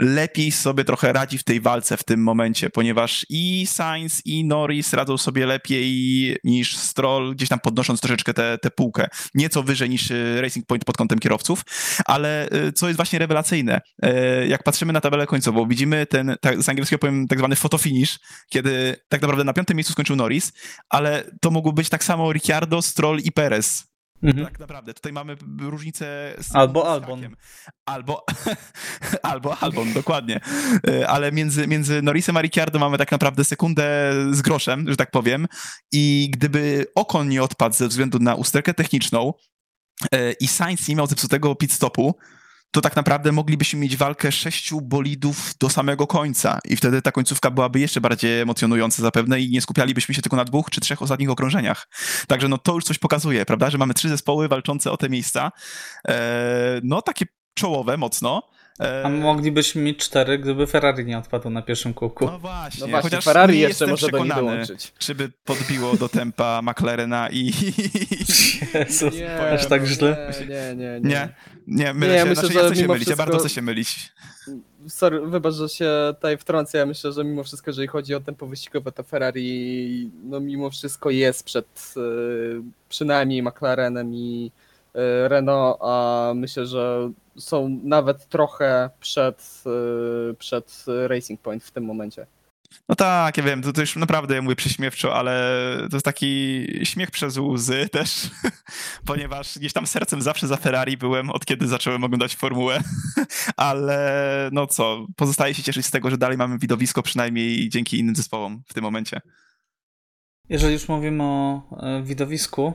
lepiej 0.00 0.52
sobie 0.52 0.84
trochę 0.84 1.12
radzi 1.12 1.38
w 1.38 1.44
tej 1.44 1.60
walce 1.60 1.96
w 1.96 2.04
tym 2.04 2.22
momencie, 2.22 2.70
ponieważ 2.70 3.26
i 3.28 3.66
Sainz, 3.66 4.22
i 4.24 4.44
Norris 4.44 4.92
radzą 4.92 5.18
sobie 5.18 5.46
lepiej 5.46 6.36
niż 6.44 6.76
Stroll, 6.76 7.34
gdzieś 7.34 7.48
tam 7.48 7.60
podnosząc 7.60 8.00
troszeczkę 8.00 8.34
tę 8.34 8.70
półkę. 8.76 9.08
Nieco 9.34 9.62
wyżej 9.62 9.90
niż 9.90 10.10
y, 10.10 10.40
Racing 10.40 10.66
Point 10.66 10.84
pod 10.84 10.96
kątem 10.96 11.18
kierowców, 11.18 11.62
ale 12.06 12.48
y, 12.52 12.72
co 12.72 12.86
jest 12.86 12.96
właśnie 12.96 13.18
rewelacyjne, 13.18 13.80
y, 14.04 14.46
jak 14.48 14.62
patrzymy 14.62 14.92
na 14.92 15.00
tabelę 15.00 15.26
końcową, 15.26 15.68
widzimy 15.68 16.06
ten, 16.06 16.36
tak, 16.40 16.62
z 16.62 16.68
angielskiego 16.68 16.98
powiem 16.98 17.28
tak 17.28 17.38
zwany 17.38 17.56
fotofinish, 17.56 18.18
kiedy 18.48 18.96
tak 19.08 19.22
naprawdę 19.22 19.44
na 19.44 19.52
piątym 19.52 19.76
miejscu 19.76 19.92
skończył 19.92 20.16
Norris, 20.16 20.52
ale 20.88 21.24
to 21.40 21.50
mógł 21.50 21.72
być 21.72 21.88
tak 21.88 22.04
samo 22.04 22.32
Ricciardo, 22.32 22.82
Stroll 22.82 23.18
i 23.18 23.32
Perez. 23.32 23.89
Mhm. 24.22 24.44
Tak 24.44 24.58
naprawdę, 24.58 24.94
tutaj 24.94 25.12
mamy 25.12 25.36
różnicę 25.60 26.34
z 26.38 26.56
Albo 26.56 26.82
z 26.82 26.86
Albon. 26.86 27.20
hakiem. 27.20 27.36
Albo, 27.86 28.24
albo 29.22 29.56
Albon, 29.58 29.92
dokładnie. 29.92 30.40
Y, 30.88 31.08
Ale 31.08 31.32
między, 31.32 31.66
między 31.66 32.02
Norrisem 32.02 32.36
a 32.36 32.42
Ricciardo 32.42 32.78
mamy 32.78 32.98
tak 32.98 33.12
naprawdę 33.12 33.44
sekundę 33.44 34.12
z 34.30 34.42
groszem, 34.42 34.84
że 34.88 34.96
tak 34.96 35.10
powiem. 35.10 35.46
I 35.92 36.30
gdyby 36.32 36.86
Okon 36.94 37.28
nie 37.28 37.42
odpadł 37.42 37.74
ze 37.74 37.88
względu 37.88 38.18
na 38.18 38.34
usterkę 38.34 38.74
techniczną 38.74 39.32
y, 40.14 40.34
i 40.40 40.48
Sainz 40.48 40.88
nie 40.88 40.96
miał 40.96 41.06
zepsutego 41.06 41.54
pit 41.54 41.72
stopu, 41.72 42.14
to 42.70 42.80
tak 42.80 42.96
naprawdę 42.96 43.32
moglibyśmy 43.32 43.80
mieć 43.80 43.96
walkę 43.96 44.32
sześciu 44.32 44.80
bolidów 44.80 45.54
do 45.60 45.68
samego 45.68 46.06
końca 46.06 46.58
i 46.68 46.76
wtedy 46.76 47.02
ta 47.02 47.12
końcówka 47.12 47.50
byłaby 47.50 47.80
jeszcze 47.80 48.00
bardziej 48.00 48.40
emocjonująca 48.40 49.02
zapewne 49.02 49.40
i 49.40 49.50
nie 49.50 49.60
skupialibyśmy 49.60 50.14
się 50.14 50.22
tylko 50.22 50.36
na 50.36 50.44
dwóch 50.44 50.70
czy 50.70 50.80
trzech 50.80 51.02
ostatnich 51.02 51.30
okrążeniach. 51.30 51.88
Także 52.26 52.48
no 52.48 52.58
to 52.58 52.74
już 52.74 52.84
coś 52.84 52.98
pokazuje, 52.98 53.46
prawda, 53.46 53.70
że 53.70 53.78
mamy 53.78 53.94
trzy 53.94 54.08
zespoły 54.08 54.48
walczące 54.48 54.92
o 54.92 54.96
te 54.96 55.08
miejsca, 55.08 55.52
e, 56.08 56.80
no 56.82 57.02
takie 57.02 57.26
czołowe 57.54 57.96
mocno. 57.96 58.42
E, 58.80 59.02
A 59.04 59.08
moglibyśmy 59.08 59.82
mieć 59.82 59.98
cztery, 59.98 60.38
gdyby 60.38 60.66
Ferrari 60.66 61.04
nie 61.04 61.18
odpadł 61.18 61.50
na 61.50 61.62
pierwszym 61.62 61.94
kółku. 61.94 62.26
no 62.26 62.38
właśnie, 62.38 62.80
No 62.80 62.86
właśnie, 62.88 63.10
chociaż 63.10 63.24
Ferrari 63.24 63.54
nie 63.54 63.60
jeszcze 63.60 63.86
może 63.86 64.08
do 64.08 64.24
nich 64.24 64.34
dołączyć. 64.34 64.92
czy 64.98 65.14
by 65.14 65.30
podbiło 65.44 65.96
do 65.96 66.08
tempa 66.08 66.60
McLarena 66.62 67.28
i... 67.32 67.52
Jezus, 68.74 69.14
Nie, 69.14 69.50
aż 69.52 69.66
tak 69.66 69.80
no 69.82 69.86
źle? 69.86 70.32
Nie, 70.48 70.76
nie, 70.76 71.00
nie. 71.00 71.10
Nie, 71.10 71.28
nie, 71.66 71.94
mylę 71.94 72.12
Nie, 72.12 72.18
się, 72.18 72.24
myślę, 72.24 72.34
znaczy, 72.48 72.54
że 72.54 72.60
ja 72.60 72.66
chcę 72.66 72.76
się 72.76 72.88
mylić, 72.88 73.08
ja 73.08 73.14
wszystko- 73.14 73.16
bardzo 73.32 73.38
chcę 73.38 73.48
się 73.54 73.62
mylić. 73.62 74.12
Sorry, 74.88 75.20
wybacz, 75.26 75.54
że 75.54 75.68
się 75.68 75.90
tutaj 76.14 76.38
wtrącę. 76.38 76.78
Ja 76.78 76.86
myślę, 76.86 77.12
że 77.12 77.24
mimo 77.24 77.44
wszystko, 77.44 77.70
jeżeli 77.70 77.88
chodzi 77.88 78.14
o 78.14 78.20
tempo 78.20 78.46
wyścigowe, 78.46 78.92
to 78.92 79.02
Ferrari 79.02 80.10
no 80.24 80.40
mimo 80.40 80.70
wszystko 80.70 81.10
jest 81.10 81.44
przed 81.44 81.94
e, 81.96 82.00
przynajmniej 82.88 83.42
McLarenem 83.42 84.14
i 84.14 84.52
e, 84.94 85.28
Renault, 85.28 85.78
a 85.80 86.32
myślę, 86.34 86.66
że 86.66 87.10
są 87.40 87.80
nawet 87.82 88.28
trochę 88.28 88.90
przed, 89.00 89.64
e, 90.30 90.34
przed 90.34 90.84
Racing 91.08 91.40
Point 91.40 91.64
w 91.64 91.70
tym 91.70 91.84
momencie. 91.84 92.26
No 92.88 92.94
tak, 92.94 93.36
ja 93.36 93.42
wiem, 93.42 93.62
to, 93.62 93.72
to 93.72 93.80
już 93.80 93.96
naprawdę 93.96 94.34
ja 94.34 94.42
mówię 94.42 94.56
prześmiewczo, 94.56 95.14
ale 95.14 95.52
to 95.90 95.96
jest 95.96 96.04
taki 96.04 96.66
śmiech 96.84 97.10
przez 97.10 97.36
łzy 97.36 97.88
też, 97.92 98.30
ponieważ 99.06 99.58
gdzieś 99.58 99.72
tam 99.72 99.86
sercem 99.86 100.22
zawsze 100.22 100.46
za 100.46 100.56
Ferrari 100.56 100.96
byłem, 100.96 101.30
od 101.30 101.44
kiedy 101.44 101.68
zacząłem 101.68 102.04
oglądać 102.04 102.36
formułę, 102.36 102.80
ale 103.56 104.50
no 104.52 104.66
co, 104.66 105.06
pozostaje 105.16 105.54
się 105.54 105.62
cieszyć 105.62 105.86
z 105.86 105.90
tego, 105.90 106.10
że 106.10 106.18
dalej 106.18 106.36
mamy 106.36 106.58
widowisko 106.58 107.02
przynajmniej 107.02 107.68
dzięki 107.68 107.98
innym 107.98 108.16
zespołom 108.16 108.62
w 108.68 108.74
tym 108.74 108.82
momencie. 108.82 109.20
Jeżeli 110.48 110.72
już 110.72 110.88
mówimy 110.88 111.22
o 111.22 111.62
e, 111.82 112.02
widowisku, 112.02 112.74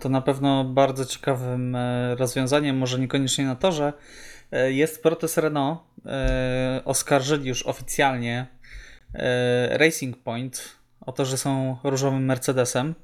to 0.00 0.08
na 0.08 0.20
pewno 0.20 0.64
bardzo 0.64 1.04
ciekawym 1.04 1.76
e, 1.76 2.14
rozwiązaniem, 2.14 2.76
może 2.78 2.98
niekoniecznie 2.98 3.44
na 3.46 3.56
torze, 3.56 3.92
e, 4.52 4.72
jest 4.72 5.02
protest 5.02 5.38
Renault. 5.38 5.80
E, 6.06 6.82
Oskarżyli 6.84 7.48
już 7.48 7.66
oficjalnie 7.66 8.46
e, 9.14 9.78
Racing 9.78 10.16
Point 10.16 10.78
o 11.00 11.12
to, 11.12 11.24
że 11.24 11.36
są 11.38 11.76
różowym 11.84 12.24
Mercedesem. 12.24 12.94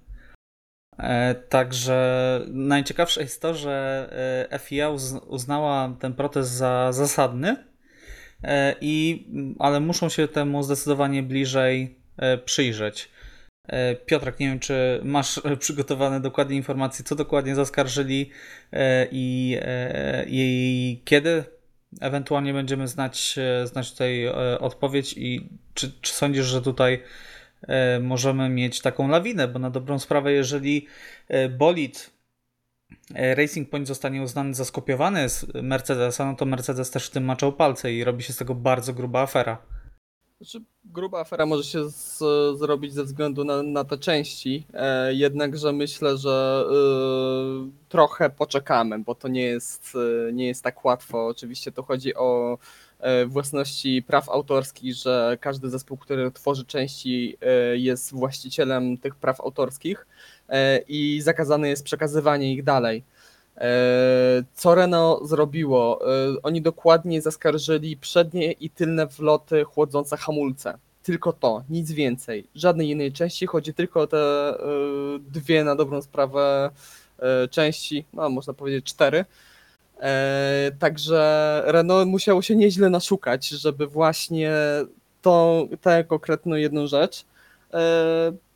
E, 0.98 1.35
Także 1.35 2.40
najciekawsze 2.48 3.22
jest 3.22 3.42
to, 3.42 3.54
że 3.54 4.48
e, 4.50 4.59
FIA 4.59 4.90
uz- 4.90 5.20
uznała 5.26 5.96
ten 6.00 6.14
protest 6.14 6.50
za 6.50 6.92
zasadny, 6.92 7.57
e, 8.42 8.74
i, 8.80 9.26
ale 9.59 9.80
muszą 9.80 10.09
się 10.09 10.28
temu 10.28 10.62
zdecydowanie 10.62 11.22
bliżej 11.22 11.98
e, 12.16 12.38
przyjrzeć. 12.38 13.13
E, 13.68 13.94
Piotrek, 13.94 14.40
nie 14.40 14.46
wiem, 14.46 14.61
czy 14.61 15.00
masz 15.05 15.40
e, 15.44 15.57
przygotowane 15.57 16.20
dokładnie 16.20 16.57
informacje, 16.57 17.05
co 17.05 17.14
dokładnie 17.14 17.55
zaskarżyli 17.55 18.31
e, 18.72 19.07
i, 19.11 19.59
i 20.27 21.03
kiedy 21.05 21.44
ewentualnie 22.00 22.53
będziemy 22.53 22.88
znać, 22.88 23.38
znać 23.64 23.90
tutaj 23.90 24.29
odpowiedź 24.61 25.14
i 25.16 25.48
czy, 25.74 25.92
czy 26.00 26.12
sądzisz, 26.12 26.46
że 26.46 26.62
tutaj 26.62 27.03
możemy 28.00 28.48
mieć 28.48 28.81
taką 28.81 29.09
lawinę, 29.09 29.48
bo 29.48 29.59
na 29.59 29.70
dobrą 29.70 29.98
sprawę, 29.98 30.33
jeżeli 30.33 30.87
bolid 31.50 32.11
Racing 33.14 33.70
Point 33.70 33.88
zostanie 33.88 34.22
uznany 34.22 34.55
za 34.55 34.64
skopiowany 34.64 35.29
z 35.29 35.46
Mercedesa, 35.62 36.27
no 36.27 36.37
to 36.37 36.44
Mercedes 36.44 36.90
też 36.90 37.07
w 37.07 37.11
tym 37.11 37.24
maczał 37.24 37.53
palce 37.53 37.92
i 37.92 38.05
robi 38.05 38.22
się 38.22 38.33
z 38.33 38.37
tego 38.37 38.55
bardzo 38.55 38.92
gruba 38.92 39.22
afera. 39.22 39.59
Znaczy, 40.40 40.64
gruba 40.85 41.20
afera 41.20 41.47
może 41.47 41.64
się 41.64 41.90
z, 41.90 42.18
zrobić 42.59 42.92
ze 42.92 43.05
względu 43.05 43.44
na, 43.44 43.62
na 43.62 43.85
te 43.85 43.99
części, 43.99 44.66
e, 44.75 45.14
jednakże 45.14 45.73
myślę, 45.73 46.18
że 46.18 46.64
e, 46.70 47.70
trochę 47.88 48.31
poczekamy, 48.31 48.99
bo 48.99 49.14
to 49.14 49.29
nie 49.29 49.42
jest, 49.42 49.92
e, 50.29 50.33
nie 50.33 50.47
jest 50.47 50.64
tak 50.64 50.85
łatwo. 50.85 51.27
Oczywiście 51.27 51.73
to 51.73 51.83
chodzi 51.83 52.14
o 52.14 52.59
e, 52.99 53.27
własności 53.27 54.03
praw 54.03 54.29
autorskich, 54.29 54.94
że 54.94 55.38
każdy 55.40 55.70
zespół, 55.70 55.97
który 55.99 56.31
tworzy 56.31 56.64
części, 56.64 57.37
e, 57.40 57.77
jest 57.77 58.12
właścicielem 58.12 58.99
tych 58.99 59.14
praw 59.14 59.40
autorskich 59.40 60.07
e, 60.49 60.79
i 60.79 61.20
zakazane 61.20 61.68
jest 61.68 61.85
przekazywanie 61.85 62.53
ich 62.53 62.64
dalej. 62.64 63.05
E, 63.57 64.43
Co 64.55 64.75
Renault 64.75 65.29
zrobiło? 65.29 66.01
E, 66.03 66.43
Oni 66.43 66.62
dokładnie 66.62 67.23
zaskarżyli 67.23 67.97
przednie 67.97 68.53
i 68.53 68.71
tylne 68.71 69.07
wloty 69.07 69.64
chłodzące 69.64 70.17
hamulce. 70.17 70.79
Tylko 71.03 71.33
to, 71.33 71.62
nic 71.71 71.93
więcej. 71.93 72.47
Żadnej 72.55 72.90
innej 72.90 73.12
części, 73.12 73.47
chodzi 73.47 73.75
tylko 73.75 74.01
o 74.01 74.07
te 74.07 74.19
e, 74.19 74.57
dwie 75.19 75.64
na 75.64 75.77
dobrą 75.77 76.03
sprawę 76.03 76.71
części, 77.51 78.05
no 78.12 78.31
można 78.31 78.53
powiedzieć 78.53 78.85
cztery. 78.85 79.25
Także 80.79 81.62
Renault 81.67 82.09
musiało 82.09 82.43
się 82.43 82.57
nieźle 82.57 82.90
naszukać, 82.90 83.49
żeby 83.49 83.87
właśnie 83.87 84.53
tą, 85.23 85.69
tę 85.81 86.05
konkretną 86.05 86.57
jedną 86.57 86.87
rzecz. 86.87 87.25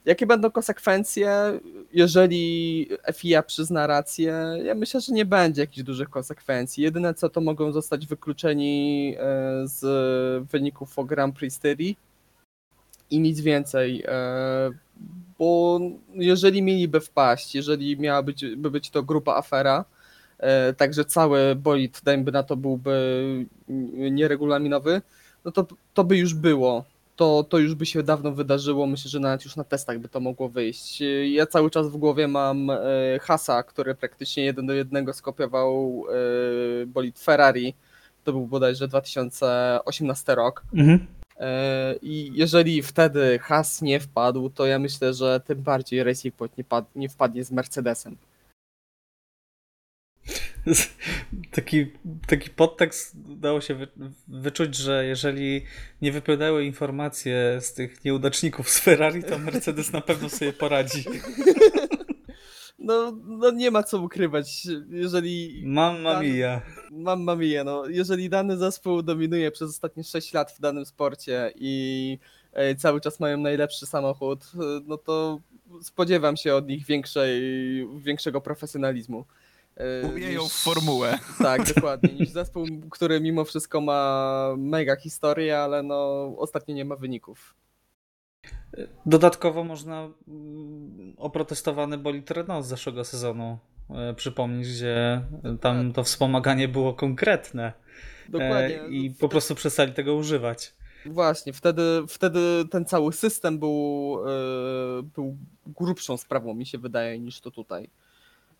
Jakie 0.09 0.27
będą 0.27 0.51
konsekwencje, 0.51 1.61
jeżeli 1.93 2.89
FIA 3.15 3.43
przyzna 3.43 3.87
rację? 3.87 4.59
Ja 4.65 4.75
myślę, 4.75 5.01
że 5.01 5.13
nie 5.13 5.25
będzie 5.25 5.61
jakichś 5.61 5.83
dużych 5.83 6.11
konsekwencji. 6.11 6.85
Jedyne 6.85 7.15
co 7.15 7.29
to 7.29 7.41
mogą 7.41 7.73
zostać 7.73 8.07
wykluczeni 8.07 9.15
e, 9.19 9.23
z 9.65 10.49
wyników 10.51 10.99
o 10.99 11.05
Grand 11.05 11.37
Prix 11.37 11.57
Styrii 11.57 11.97
i 13.11 13.21
nic 13.21 13.41
więcej. 13.41 14.05
e, 14.07 14.71
Bo 15.39 15.81
jeżeli 16.15 16.63
mieliby 16.63 17.01
wpaść, 17.01 17.55
jeżeli 17.55 17.99
miała 17.99 18.23
być, 18.23 18.47
by 18.57 18.71
być 18.71 18.91
to 18.91 19.03
grupa 19.03 19.35
afera, 19.35 19.85
e, 20.39 20.73
także 20.73 21.05
cały 21.05 21.55
bolid, 21.55 22.01
dajmy 22.05 22.33
na 22.33 22.43
to, 22.43 22.57
byłby 22.57 23.47
nieregulaminowy, 24.11 25.03
no 25.45 25.51
to, 25.53 25.67
to 25.95 26.05
by 26.05 26.17
już 26.17 26.35
było 26.35 26.85
to, 27.19 27.45
to 27.45 27.59
już 27.59 27.75
by 27.75 27.87
się 27.87 28.03
dawno 28.03 28.33
wydarzyło. 28.33 28.87
Myślę, 28.87 29.09
że 29.09 29.21
nawet 29.21 29.45
już 29.45 29.57
na 29.57 29.65
testach 29.65 29.99
by 29.99 30.09
to 30.09 30.21
mogło 30.21 30.49
wyjść. 30.49 31.03
Ja 31.31 31.47
cały 31.47 31.71
czas 31.71 31.89
w 31.89 31.97
głowie 31.97 32.29
mam 32.29 32.71
e, 32.71 32.77
Hasa, 33.21 33.63
który 33.63 33.95
praktycznie 33.95 34.45
jeden 34.45 34.67
do 34.67 34.73
jednego 34.73 35.13
skopiował 35.13 36.05
e, 36.83 36.87
bolid 36.87 37.19
Ferrari. 37.19 37.75
To 38.25 38.33
był 38.33 38.47
bodajże 38.47 38.89
2018 38.89 40.35
rok. 40.35 40.63
Mhm. 40.75 41.07
I 42.03 42.31
jeżeli 42.35 42.83
wtedy 42.83 43.39
Has 43.39 43.83
nie 43.83 44.01
wpadł, 44.01 44.51
to 44.51 44.67
ja 44.67 44.79
myślę, 44.79 45.15
że 45.15 45.41
tym 45.41 45.63
bardziej 45.63 46.05
Racing 46.05 46.35
Point 46.35 46.59
nie, 46.59 46.65
pad, 46.65 46.85
nie 46.97 47.09
wpadnie 47.09 47.45
z 47.45 47.51
Mercedesem. 47.51 48.17
taki, 51.51 51.87
taki 52.27 52.51
podtekst 52.51 53.15
dało 53.41 53.61
się 53.61 53.75
wy, 53.75 53.89
wyczuć, 54.29 54.77
że 54.77 55.07
jeżeli 55.07 55.65
nie 56.03 56.13
wypłynęły 56.13 56.65
informacje 56.65 57.59
z 57.61 57.75
tych 57.75 58.05
nieudaczników 58.05 58.71
z 58.71 58.79
Ferrari, 58.79 59.25
to 59.25 59.39
Mercedes 59.39 59.93
na 59.93 60.01
pewno 60.01 60.29
sobie 60.29 60.53
poradzi. 60.53 61.05
No, 62.79 63.13
no 63.27 63.51
nie 63.51 63.71
ma 63.71 63.83
co 63.83 64.03
ukrywać, 64.03 64.67
jeżeli... 64.91 65.63
Mamma 65.67 66.23
mia. 66.23 66.63
Mamma 66.91 67.37
mia, 67.37 67.65
no. 67.65 67.87
Jeżeli 67.87 68.31
dany 68.31 68.57
zespół 68.57 69.03
dominuje 69.03 69.51
przez 69.51 69.71
ostatnie 69.71 70.05
6 70.05 70.33
lat 70.33 70.53
w 70.53 70.61
danym 70.61 70.87
sporcie 70.87 71.53
i 71.57 72.19
e, 72.53 72.75
cały 72.75 73.01
czas 73.01 73.21
mają 73.21 73.39
najlepszy 73.39 73.87
samochód, 73.87 74.45
e, 74.55 74.59
no 74.87 74.99
to 74.99 75.41
spodziewam 75.83 76.37
się 76.37 76.55
od 76.55 76.69
nich 76.69 76.87
większej, 76.87 77.41
większego 77.99 78.41
profesjonalizmu. 78.41 79.25
Umieją 80.15 80.43
niż, 80.43 80.53
formułę. 80.53 81.19
Tak, 81.39 81.67
dokładnie. 81.75 82.13
Niż 82.13 82.29
zespół, 82.29 82.67
który 82.91 83.21
mimo 83.21 83.45
wszystko 83.45 83.81
ma 83.81 84.55
mega 84.57 84.97
historię, 84.97 85.59
ale 85.59 85.83
no 85.83 86.33
ostatnio 86.39 86.75
nie 86.75 86.85
ma 86.85 86.97
wyników. 86.97 87.55
Dodatkowo 89.07 89.65
można 89.65 90.11
mm, 90.29 91.15
oprotestowany 91.17 91.99
bolid 91.99 92.31
Renault 92.31 92.67
z 92.67 92.69
zeszłego 92.69 93.05
sezonu 93.05 93.59
e, 93.91 94.15
przypomnieć, 94.15 94.69
gdzie 94.69 95.23
tam 95.61 95.93
to 95.93 96.05
wspomaganie 96.05 96.69
było 96.69 96.95
konkretne. 96.95 97.73
Dokładnie. 98.29 98.83
E, 98.83 98.89
I 98.89 99.11
po 99.11 99.29
prostu 99.29 99.55
przestali 99.55 99.93
tego 99.93 100.15
używać. 100.15 100.75
Właśnie, 101.07 101.53
wtedy, 101.53 101.83
wtedy 102.09 102.65
ten 102.71 102.85
cały 102.85 103.13
system 103.13 103.59
był, 103.59 104.19
e, 104.27 105.03
był 105.03 105.37
grubszą 105.67 106.17
sprawą, 106.17 106.55
mi 106.55 106.67
się 106.67 106.79
wydaje, 106.79 107.19
niż 107.19 107.41
to 107.41 107.51
tutaj. 107.51 107.91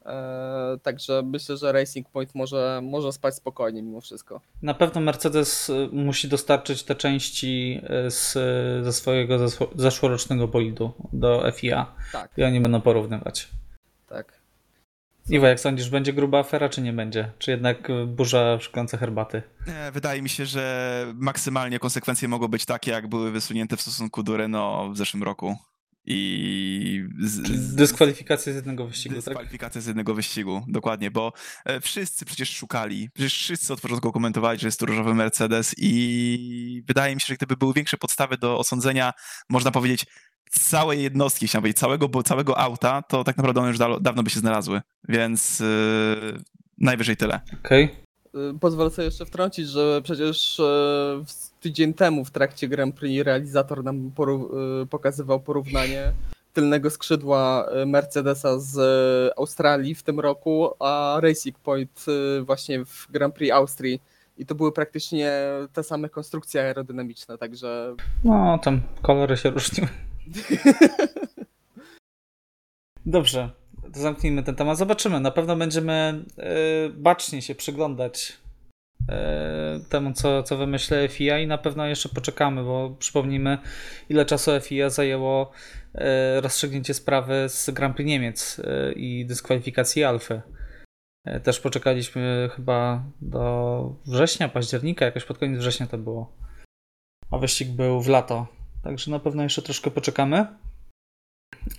E, 0.09 0.79
także 0.83 1.23
myślę, 1.25 1.57
że 1.57 1.73
Racing 1.73 2.09
Point 2.09 2.35
może, 2.35 2.81
może 2.83 3.13
spać 3.13 3.35
spokojnie 3.35 3.83
mimo 3.83 4.01
wszystko. 4.01 4.41
Na 4.63 4.75
pewno 4.75 5.01
Mercedes 5.01 5.71
e, 5.71 5.89
musi 5.93 6.29
dostarczyć 6.29 6.83
te 6.83 6.95
części 6.95 7.81
z, 8.09 8.33
ze 8.85 8.93
swojego 8.93 9.49
zeszłorocznego 9.75 10.49
bolidu 10.49 10.93
do 11.13 11.53
FIA. 11.53 11.95
Tak. 12.13 12.31
I 12.37 12.45
oni 12.45 12.61
będą 12.61 12.81
porównywać. 12.81 13.49
Tak. 14.09 14.39
Iwa, 15.31 15.49
jak 15.49 15.61
sądzisz, 15.61 15.91
będzie 15.91 16.13
gruba 16.13 16.39
afera, 16.39 16.69
czy 16.69 16.83
nie 16.83 16.93
będzie? 16.93 17.31
Czy 17.39 17.51
jednak 17.51 17.89
burza 18.07 18.57
w 18.57 18.63
szklance 18.63 18.99
herbaty? 18.99 19.43
Nie, 19.67 19.93
wydaje 19.93 20.23
mi 20.23 20.29
się, 20.29 20.47
że 20.47 21.07
maksymalnie 21.15 21.79
konsekwencje 21.79 22.29
mogą 22.29 22.49
być 22.49 22.65
takie, 22.65 22.91
jak 22.91 23.09
były 23.09 23.31
wysunięte 23.31 23.77
w 23.77 23.81
stosunku 23.81 24.23
do 24.23 24.37
Renault 24.37 24.95
w 24.95 24.97
zeszłym 24.97 25.23
roku. 25.23 25.57
I. 26.11 27.05
Z, 27.19 27.75
dyskwalifikację 27.75 28.53
z 28.53 28.57
jednego 28.57 28.87
wyścigu. 28.87 29.15
Tak? 29.15 29.25
Dyskwalifikację 29.25 29.79
tak? 29.79 29.83
z 29.83 29.87
jednego 29.87 30.15
wyścigu, 30.15 30.65
dokładnie, 30.69 31.11
bo 31.11 31.33
e, 31.65 31.81
wszyscy 31.81 32.25
przecież 32.25 32.57
szukali, 32.57 33.11
przecież 33.15 33.35
wszyscy 33.35 33.73
od 33.73 33.81
początku 33.81 34.13
komentowali, 34.13 34.59
że 34.59 34.69
jest 34.69 34.81
to 34.81 34.87
różowy 34.87 35.15
Mercedes, 35.15 35.75
i 35.79 36.83
wydaje 36.87 37.15
mi 37.15 37.21
się, 37.21 37.27
że 37.27 37.35
gdyby 37.35 37.57
były 37.57 37.75
większe 37.75 37.97
podstawy 37.97 38.39
do 38.39 38.59
osądzenia, 38.59 39.13
można 39.49 39.71
powiedzieć, 39.71 40.07
całej 40.51 41.03
jednostki, 41.03 41.47
chciałem 41.47 41.63
powiedzieć, 41.63 41.79
całego, 41.79 42.09
bo 42.09 42.23
całego 42.23 42.59
auta, 42.59 43.03
to 43.03 43.25
tak 43.25 43.37
naprawdę 43.37 43.61
one 43.61 43.69
już 43.69 43.79
da, 43.79 44.01
dawno 44.01 44.23
by 44.23 44.31
się 44.31 44.41
znalazły, 44.41 44.81
więc 45.09 45.61
yy, 45.61 45.67
najwyżej 46.79 47.17
tyle. 47.17 47.41
Okej. 47.65 47.85
Okay. 47.85 48.08
Pozwolę 48.61 48.91
sobie 48.91 49.05
jeszcze 49.05 49.27
wtrącić, 49.27 49.69
że 49.69 50.01
przecież 50.03 50.61
e, 50.61 51.25
tydzień 51.61 51.95
temu 51.95 52.25
w 52.25 52.31
trakcie 52.31 52.69
Grand 52.69 52.95
Prix 52.95 53.25
realizator 53.25 53.85
nam 53.85 54.07
e, 54.07 54.11
pokazywał 54.87 55.41
porównanie 55.41 56.13
tylnego 56.53 56.91
skrzydła 56.91 57.67
e, 57.67 57.87
Mercedesa 57.87 58.59
z 58.59 58.79
Australii 59.39 59.95
w 59.95 60.03
tym 60.03 60.21
roku, 60.21 60.71
a 60.79 61.19
Racing 61.23 61.59
Point 61.59 62.07
właśnie 62.43 62.85
w 62.85 63.07
Grand 63.11 63.35
Prix 63.35 63.53
Austrii. 63.53 64.01
I 64.39 64.47
to 64.47 64.55
były 64.55 64.73
praktycznie 64.73 65.33
te 65.73 65.83
same 65.83 66.09
konstrukcje 66.09 66.63
aerodynamiczne, 66.63 67.39
także. 67.39 67.97
No, 68.25 68.59
tam 68.63 68.81
kolory 69.03 69.37
się 69.37 69.51
różniły. 69.51 69.89
Dobrze, 73.07 73.51
zamknijmy 73.95 74.43
ten 74.43 74.55
temat. 74.55 74.79
Zobaczymy. 74.79 75.21
Na 75.21 75.31
pewno 75.31 75.57
będziemy 75.57 76.25
yy, 76.37 76.45
bacznie 76.95 77.43
się 77.43 77.55
przyglądać 77.55 78.39
yy, 79.09 79.15
temu, 79.89 80.13
co, 80.13 80.43
co 80.43 80.57
wymyślę 80.57 81.09
FIA 81.09 81.39
i 81.39 81.47
na 81.47 81.59
pewno 81.59 81.87
jeszcze 81.87 82.09
poczekamy, 82.09 82.65
bo 82.65 82.97
przypomnijmy, 82.99 83.59
ile 84.09 84.25
czasu 84.25 84.51
FIA 84.61 84.91
zajęło 84.91 85.53
yy, 85.95 86.01
rozstrzygnięcie 86.41 86.95
sprawy 86.95 87.49
z 87.49 87.71
Grand 87.71 87.97
Prix 87.97 88.09
Niemiec 88.09 88.61
i 88.97 89.27
dyskwalifikacji 89.27 90.05
Alfy. 90.05 90.43
Też 91.43 91.61
poczekaliśmy 91.61 92.51
chyba 92.57 93.05
do 93.21 93.95
września, 94.07 94.49
października, 94.49 95.05
jakoś 95.05 95.25
pod 95.25 95.39
koniec 95.39 95.59
września 95.59 95.87
to 95.87 95.99
było. 95.99 96.33
A 97.31 97.39
wyścig 97.39 97.69
był 97.69 98.01
w 98.01 98.09
lato 98.09 98.47
Także 98.83 99.11
na 99.11 99.19
pewno 99.19 99.43
jeszcze 99.43 99.63
troszkę 99.63 99.91
poczekamy. 99.91 100.47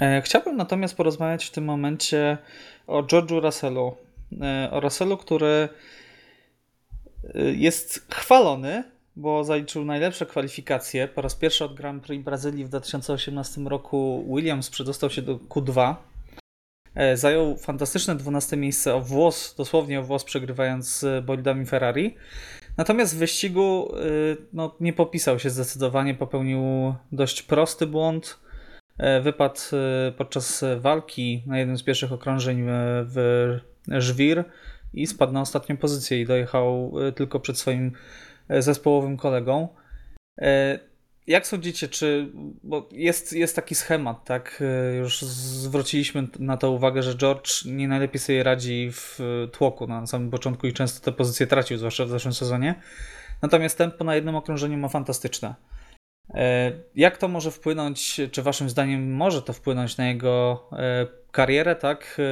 E, 0.02 0.22
chciałbym 0.22 0.58
natomiast 0.58 0.96
porozmawiać 0.96 1.46
w 1.46 1.52
tym 1.52 1.66
momencie 1.66 2.38
o 2.88 3.04
George'u 3.04 3.42
Russellu. 3.42 3.96
E, 4.42 4.72
o 4.72 4.80
Russellu, 4.80 5.18
który 5.18 5.70
e, 7.36 7.42
jest 7.42 8.06
chwalony, 8.14 8.84
bo 9.16 9.44
zaliczył 9.44 9.86
najlepsze 9.86 10.26
kwalifikacje. 10.26 11.08
Po 11.08 11.22
raz 11.22 11.36
pierwszy 11.36 11.66
od 11.66 11.74
Grand 11.74 12.04
Prix 12.04 12.26
Brazylii 12.26 12.66
w 12.66 12.70
2018 12.70 13.62
roku 13.62 14.26
Williams 14.36 14.70
przedostał 14.70 15.10
się 15.10 15.22
do 15.22 15.36
Q2. 15.36 15.96
Zajął 17.14 17.58
fantastyczne 17.58 18.16
12 18.16 18.58
miejsce 18.58 18.96
o 18.96 19.02
włos, 19.02 19.56
dosłownie 19.58 20.00
o 20.00 20.04
włos, 20.04 20.24
przegrywając 20.24 21.00
z 21.00 21.26
bolidami 21.26 21.66
Ferrari. 21.66 22.16
Natomiast 22.78 23.16
w 23.16 23.18
wyścigu 23.18 23.92
no, 24.54 24.76
nie 24.80 24.94
popisał 24.94 25.40
się 25.40 25.50
zdecydowanie, 25.50 26.16
popełnił 26.16 26.94
dość 27.12 27.42
prosty 27.42 27.88
błąd. 27.88 28.40
E, 29.00 29.22
wypadł 29.22 29.60
y, 30.08 30.12
podczas 30.12 30.66
walki 30.78 31.44
na 31.46 31.60
jednym 31.60 31.78
z 31.78 31.84
pierwszych 31.84 32.12
okrążeń 32.12 32.66
w 33.06 33.60
żwir 33.88 34.44
i 34.94 35.08
spadł 35.08 35.34
na 35.34 35.42
ostatnią 35.42 35.78
pozycję 35.78 36.22
i 36.22 36.26
dojechał 36.26 36.94
tylko 37.16 37.40
przed 37.40 37.58
swoim 37.58 37.92
e, 38.50 38.62
zespołowym 38.62 39.18
kolegą. 39.18 39.68
E, 40.42 40.80
jak 41.28 41.48
sądzicie, 41.48 41.88
czy. 41.88 42.32
Bo 42.64 42.90
jest, 42.92 43.34
jest 43.34 43.56
taki 43.56 43.76
schemat, 43.76 44.26
tak? 44.26 44.64
Już 45.00 45.22
zwróciliśmy 45.22 46.28
na 46.40 46.58
to 46.58 46.72
uwagę, 46.72 47.04
że 47.04 47.16
George 47.16 47.66
nie 47.66 47.88
najlepiej 47.88 48.20
sobie 48.20 48.44
radzi 48.44 48.90
w 48.92 49.20
tłoku 49.52 49.88
na 49.88 50.08
samym 50.08 50.32
początku 50.32 50.68
i 50.68 50.74
często 50.74 51.06
te 51.06 51.12
pozycje 51.12 51.48
tracił, 51.48 51.78
zwłaszcza 51.78 52.06
w 52.06 52.10
zeszłym 52.10 52.34
sezonie. 52.34 52.76
Natomiast 53.42 53.78
tempo 53.78 54.04
na 54.04 54.16
jednym 54.16 54.36
okrążeniu 54.36 54.78
ma 54.78 54.88
fantastyczne. 54.88 55.56
E, 56.34 56.72
jak 56.96 57.18
to 57.18 57.28
może 57.28 57.52
wpłynąć, 57.52 58.22
czy 58.32 58.42
waszym 58.42 58.70
zdaniem 58.70 59.14
może 59.14 59.42
to 59.42 59.54
wpłynąć 59.54 59.98
na 59.98 60.08
jego 60.08 60.68
e, 60.72 61.08
karierę, 61.32 61.76
tak? 61.76 62.18
E, 62.20 62.24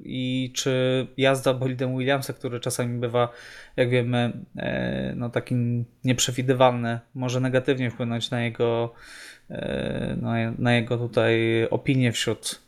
I 0.00 0.52
czy 0.54 1.06
jazda 1.16 1.54
bolidem 1.54 1.98
Williamsa, 1.98 2.32
który 2.32 2.60
czasami 2.60 3.00
bywa, 3.00 3.28
jak 3.76 3.90
wiemy, 3.90 4.32
no 5.16 5.30
takim 5.30 5.84
nieprzewidywalny, 6.04 7.00
może 7.14 7.40
negatywnie 7.40 7.90
wpłynąć 7.90 8.30
na 8.30 8.42
jego, 8.42 8.94
na 10.58 10.74
jego 10.74 10.98
tutaj 10.98 11.40
opinię 11.70 12.12
wśród, 12.12 12.60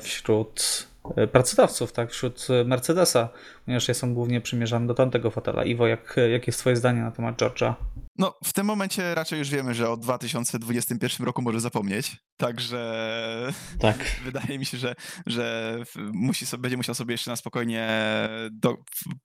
wśród 0.00 0.86
pracodawców, 1.32 1.92
tak? 1.92 2.10
Wśród 2.10 2.46
Mercedesa, 2.64 3.28
ponieważ 3.64 3.88
jest 3.88 4.04
on 4.04 4.14
głównie 4.14 4.40
przymierzany 4.40 4.86
do 4.86 4.94
tamtego 4.94 5.30
fotela. 5.30 5.64
Iwo, 5.64 5.86
jak, 5.86 6.16
jakie 6.30 6.46
jest 6.46 6.58
twoje 6.58 6.76
zdanie 6.76 7.02
na 7.02 7.10
temat 7.10 7.36
George'a? 7.36 7.74
No, 8.18 8.34
w 8.44 8.52
tym 8.52 8.66
momencie 8.66 9.14
raczej 9.14 9.38
już 9.38 9.50
wiemy, 9.50 9.74
że 9.74 9.90
o 9.90 9.96
2021 9.96 11.26
roku 11.26 11.42
może 11.42 11.60
zapomnieć, 11.60 12.16
także 12.36 13.52
tak. 13.78 13.96
wydaje 14.24 14.58
mi 14.58 14.66
się, 14.66 14.78
że, 14.78 14.94
że 15.26 15.76
musi 15.96 16.46
sobie, 16.46 16.60
będzie 16.60 16.76
musiał 16.76 16.94
sobie 16.94 17.14
jeszcze 17.14 17.30
na 17.30 17.36
spokojnie 17.36 17.88
do, 18.50 18.76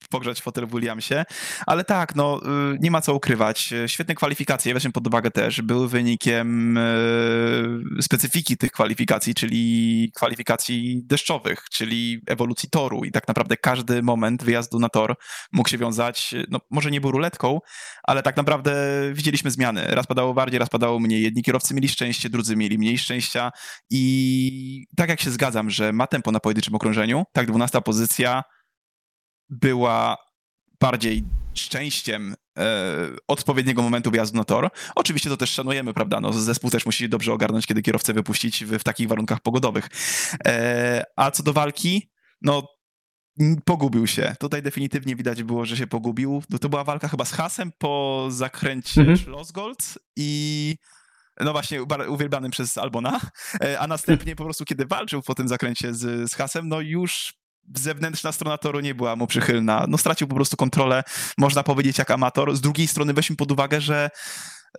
pogrzać 0.10 0.42
fotel 0.42 0.68
w 0.68 0.72
Williamsie, 0.72 1.24
ale 1.66 1.84
tak, 1.84 2.16
no, 2.16 2.42
y, 2.74 2.78
nie 2.80 2.92
ma 2.92 3.02
co 3.02 3.14
ukrywać. 3.14 3.74
Świetne 3.88 4.16
kwalifikacje, 4.16 4.74
weźmy 4.74 4.92
pod 4.92 5.08
uwagę 5.08 5.32
też, 5.32 5.62
były 5.62 5.90
wynikiem 5.90 6.78
y, 6.78 8.02
specyfiki 8.02 8.58
tych 8.58 8.72
kwalifikacji, 8.72 9.36
czyli 9.36 10.12
kwalifikacji 10.16 11.02
deszczowych, 11.04 11.66
czyli 11.72 12.22
ewolucji 12.28 12.70
toru 12.70 13.04
i 13.04 13.12
tak 13.12 13.28
naprawdę 13.28 13.58
każdy 13.58 14.04
moment 14.04 14.44
wyjazdu 14.44 14.80
na 14.80 14.90
tor 14.90 15.16
mógł 15.52 15.70
się 15.70 15.78
wiązać, 15.78 16.36
no, 16.50 16.60
może 16.70 16.92
nie 16.92 17.02
był 17.02 17.12
ruletką, 17.12 17.60
ale 18.04 18.24
tak 18.24 18.38
naprawdę 18.38 18.74
widzieliśmy 19.14 19.52
zmiany. 19.52 19.82
Raz 19.88 20.08
padało 20.08 20.34
bardziej, 20.34 20.60
raz 20.60 20.70
padało 20.70 21.00
mniej. 21.00 21.22
Jedni 21.22 21.44
kierowcy 21.44 21.74
mieli 21.74 21.90
szczęście, 21.90 22.30
drudzy 22.30 22.56
mieli 22.56 22.78
mniej 22.78 22.98
szczęścia 23.02 23.52
i 23.90 24.86
tak 24.98 25.10
jak 25.10 25.22
się 25.22 25.32
zgadzam, 25.32 25.70
że 25.70 25.94
ma 25.94 26.08
tempo 26.08 26.32
na 26.32 26.40
pojedynczym 26.40 26.76
okrążeniu, 26.76 27.24
tak 27.34 27.48
dwunasta 27.48 27.82
pozycja 27.82 28.44
była 29.50 30.18
bardziej 30.80 31.24
szczęściem 31.54 32.36
e, 32.58 32.64
odpowiedniego 33.28 33.82
momentu 33.82 34.12
wjazdu 34.12 34.38
na 34.38 34.44
tor. 34.44 34.70
Oczywiście 34.96 35.30
to 35.30 35.38
też 35.38 35.50
szanujemy, 35.50 35.94
prawda? 35.94 36.20
No, 36.20 36.34
zespół 36.34 36.70
też 36.70 36.86
musi 36.86 37.10
dobrze 37.10 37.34
ogarnąć, 37.34 37.68
kiedy 37.68 37.82
kierowcę 37.82 38.14
wypuścić 38.14 38.66
w, 38.66 38.78
w 38.78 38.84
takich 38.84 39.08
warunkach 39.08 39.40
pogodowych. 39.40 39.90
E, 40.46 41.04
a 41.16 41.32
co 41.32 41.44
do 41.44 41.54
walki, 41.54 42.12
no 42.42 42.68
pogubił 43.66 44.08
się. 44.08 44.36
Tutaj 44.40 44.62
definitywnie 44.62 45.16
widać 45.16 45.44
było, 45.44 45.66
że 45.66 45.78
się 45.78 45.88
pogubił. 45.88 46.44
To 46.62 46.70
była 46.70 46.84
walka 46.84 47.08
chyba 47.08 47.26
z 47.26 47.32
Hasem 47.32 47.72
po 47.78 48.28
zakręcie 48.30 49.02
mhm. 49.02 49.18
Schlossgold 49.18 50.00
i 50.16 50.76
no 51.44 51.52
właśnie, 51.52 51.84
uwielbianym 52.08 52.52
przez 52.52 52.78
Albona, 52.78 53.20
e, 53.64 53.80
a 53.80 53.88
następnie 53.88 54.36
po 54.36 54.44
prostu, 54.44 54.66
kiedy 54.66 54.86
walczył 54.86 55.22
po 55.22 55.36
tym 55.36 55.48
zakręcie 55.48 55.94
z, 55.94 56.32
z 56.32 56.36
Hasem, 56.36 56.68
no 56.68 56.82
już 56.82 57.34
zewnętrzna 57.76 58.32
strona 58.32 58.58
toru 58.58 58.80
nie 58.80 58.96
była 58.96 59.16
mu 59.16 59.28
przychylna. 59.28 59.86
No 59.88 59.98
stracił 59.98 60.28
po 60.28 60.36
prostu 60.36 60.58
kontrolę, 60.58 61.04
można 61.38 61.64
powiedzieć, 61.64 61.98
jak 61.98 62.12
amator. 62.12 62.56
Z 62.56 62.62
drugiej 62.62 62.88
strony 62.88 63.14
weźmy 63.14 63.36
pod 63.36 63.52
uwagę, 63.52 63.82
że 63.82 64.10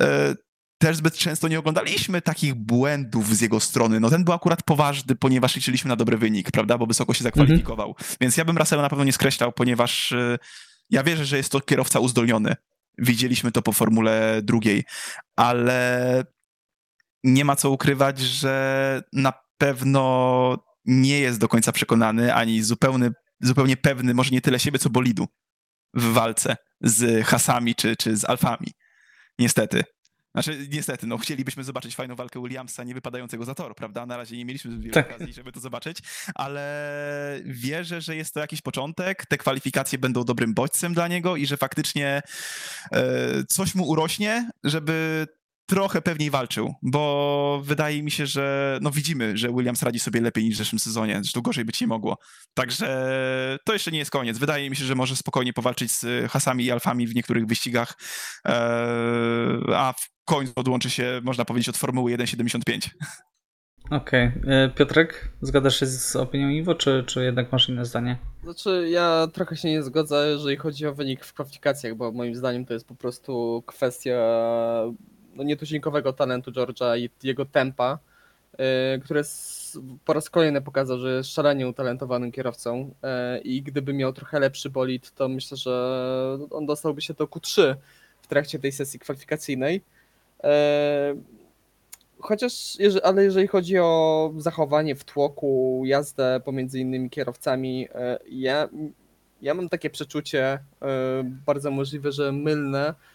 e, 0.03 0.35
też 0.79 0.96
zbyt 0.96 1.16
często 1.16 1.48
nie 1.48 1.59
oglądaliśmy 1.59 2.22
takich 2.22 2.55
błędów 2.55 3.37
z 3.37 3.40
jego 3.40 3.61
strony. 3.61 4.01
No 4.01 4.11
ten 4.11 4.25
był 4.25 4.35
akurat 4.35 4.62
poważny, 4.62 5.14
ponieważ 5.14 5.57
liczyliśmy 5.57 5.88
na 5.88 5.96
dobry 5.96 6.18
wynik, 6.18 6.51
prawda, 6.51 6.79
bo 6.79 6.87
wysoko 6.87 7.14
się 7.14 7.25
zakwalifikował. 7.25 7.88
Mhm. 7.88 8.16
Więc 8.20 8.37
ja 8.37 8.44
bym 8.44 8.59
Russella 8.59 8.83
na 8.83 8.88
pewno 8.88 9.05
nie 9.05 9.12
skreślał, 9.12 9.53
ponieważ 9.53 10.12
e, 10.12 10.38
ja 10.90 11.03
wierzę, 11.03 11.25
że 11.25 11.37
jest 11.37 11.53
to 11.53 11.61
kierowca 11.61 12.01
uzdolniony. 12.01 12.57
Widzieliśmy 12.98 13.53
to 13.53 13.62
po 13.62 13.72
formule 13.72 14.40
drugiej, 14.42 14.85
ale 15.37 16.25
nie 17.24 17.44
ma 17.44 17.56
co 17.56 17.70
ukrywać, 17.70 18.18
że 18.18 19.02
na 19.12 19.32
pewno 19.58 20.64
nie 20.85 21.20
jest 21.20 21.38
do 21.38 21.48
końca 21.48 21.72
przekonany, 21.72 22.35
ani 22.35 22.62
zupełnie, 22.62 23.11
zupełnie 23.40 23.76
pewny, 23.76 24.14
może 24.14 24.30
nie 24.30 24.40
tyle 24.40 24.58
siebie, 24.58 24.78
co 24.78 24.90
bolidu 24.90 25.28
w 25.94 26.12
walce 26.12 26.56
z 26.80 27.26
hasami 27.26 27.74
czy, 27.74 27.96
czy 27.96 28.16
z 28.16 28.24
alfami. 28.24 28.72
Niestety. 29.38 29.85
Znaczy, 30.35 30.68
niestety, 30.70 31.06
no 31.06 31.18
chcielibyśmy 31.18 31.64
zobaczyć 31.64 31.96
fajną 31.96 32.14
walkę 32.14 32.42
Williamsa 32.42 32.85
nie 32.85 32.94
wypadającego 32.94 33.44
za 33.44 33.54
tor, 33.54 33.74
prawda? 33.74 34.06
Na 34.06 34.16
razie 34.16 34.37
nie 34.37 34.44
mieliśmy 34.44 34.90
tak. 34.90 35.11
okazji, 35.11 35.32
żeby 35.32 35.52
to 35.52 35.61
zobaczyć, 35.61 35.98
ale 36.35 37.40
wierzę, 37.44 38.00
że 38.00 38.16
jest 38.16 38.35
to 38.35 38.40
jakiś 38.40 38.61
początek, 38.61 39.26
te 39.26 39.38
kwalifikacje 39.38 39.98
będą 39.98 40.24
dobrym 40.24 40.54
bodźcem 40.54 40.94
dla 40.94 41.08
niego 41.08 41.37
i 41.37 41.46
że 41.46 41.56
faktycznie 41.56 42.22
e, 42.92 43.44
coś 43.44 43.74
mu 43.74 43.88
urośnie, 43.88 44.50
żeby 44.64 45.26
trochę 45.66 46.03
pewniej 46.03 46.31
walczył, 46.31 46.75
bo 46.83 47.62
wydaje 47.64 48.03
mi 48.03 48.11
się, 48.11 48.27
że 48.27 48.79
no 48.83 48.90
widzimy, 48.90 49.37
że 49.37 49.48
Williams 49.48 49.83
radzi 49.83 49.98
sobie 49.98 50.20
lepiej 50.20 50.44
niż 50.44 50.55
w 50.55 50.59
zeszłym 50.59 50.79
sezonie, 50.79 51.14
zresztą 51.14 51.40
gorzej 51.40 51.64
być 51.64 51.81
nie 51.81 51.87
mogło. 51.87 52.18
Także 52.55 53.09
to 53.64 53.72
jeszcze 53.72 53.90
nie 53.90 53.98
jest 53.98 54.11
koniec. 54.11 54.38
Wydaje 54.38 54.70
mi 54.70 54.77
się, 54.77 54.85
że 54.85 54.94
może 54.94 55.16
spokojnie 55.16 55.53
powalczyć 55.53 55.92
z 55.92 56.31
hasami 56.31 56.64
i 56.64 56.70
alfami 56.70 57.07
w 57.07 57.14
niektórych 57.14 57.46
wyścigach, 57.46 57.98
eee, 58.44 58.55
a 59.75 59.94
w 59.98 60.25
końcu 60.25 60.53
odłączy 60.57 60.90
się, 60.90 61.20
można 61.25 61.44
powiedzieć, 61.44 61.68
od 61.68 61.77
Formuły 61.77 62.12
1.75. 62.12 62.88
Okej. 63.90 64.33
Okay. 64.42 64.55
E, 64.55 64.68
Piotrek, 64.68 65.29
zgadzasz 65.40 65.81
się 65.81 65.87
z 65.87 66.16
opinią 66.16 66.48
Iwo, 66.48 66.75
czy, 66.75 67.05
czy 67.07 67.25
jednak 67.25 67.53
masz 67.53 67.68
inne 67.68 67.85
zdanie? 67.85 68.18
Znaczy, 68.42 68.88
ja 68.90 69.29
trochę 69.33 69.57
się 69.57 69.68
nie 69.68 69.83
zgodzę, 69.83 70.29
jeżeli 70.29 70.57
chodzi 70.57 70.87
o 70.87 70.94
wynik 70.94 71.25
w 71.25 71.33
kwalifikacjach, 71.33 71.94
bo 71.94 72.12
moim 72.12 72.35
zdaniem 72.35 72.66
to 72.66 72.75
jest 72.75 72.88
po 72.88 72.94
prostu 72.94 73.62
kwestia 73.66 74.18
no, 75.34 75.42
nietuzinkowego 75.42 76.12
talentu 76.12 76.52
George'a 76.52 76.98
i 76.98 77.10
jego 77.22 77.44
tempa, 77.44 77.98
yy, 78.58 78.64
które 79.04 79.22
po 80.04 80.12
raz 80.12 80.30
kolejny 80.30 80.60
pokazał, 80.62 80.98
że 80.98 81.16
jest 81.16 81.30
szalenie 81.30 81.68
utalentowanym 81.68 82.32
kierowcą 82.32 82.94
yy, 83.34 83.40
i 83.40 83.62
gdyby 83.62 83.92
miał 83.92 84.12
trochę 84.12 84.40
lepszy 84.40 84.70
bolid, 84.70 85.10
to 85.14 85.28
myślę, 85.28 85.56
że 85.56 86.38
on 86.50 86.66
dostałby 86.66 87.02
się 87.02 87.14
do 87.14 87.24
Q3 87.24 87.74
w 88.22 88.26
trakcie 88.26 88.58
tej 88.58 88.72
sesji 88.72 88.98
kwalifikacyjnej. 88.98 89.82
Yy, 90.44 90.50
chociaż, 92.20 92.78
ale 93.02 93.24
jeżeli 93.24 93.46
chodzi 93.46 93.78
o 93.78 94.32
zachowanie 94.36 94.94
w 94.94 95.04
tłoku, 95.04 95.82
jazdę 95.84 96.40
pomiędzy 96.44 96.80
innymi 96.80 97.10
kierowcami, 97.10 97.88
ja, 98.30 98.68
ja 99.42 99.54
mam 99.54 99.68
takie 99.68 99.90
przeczucie, 99.90 100.58
bardzo 101.46 101.70
możliwe, 101.70 102.12
że 102.12 102.32
mylne, 102.32 102.94
E, 102.94 103.12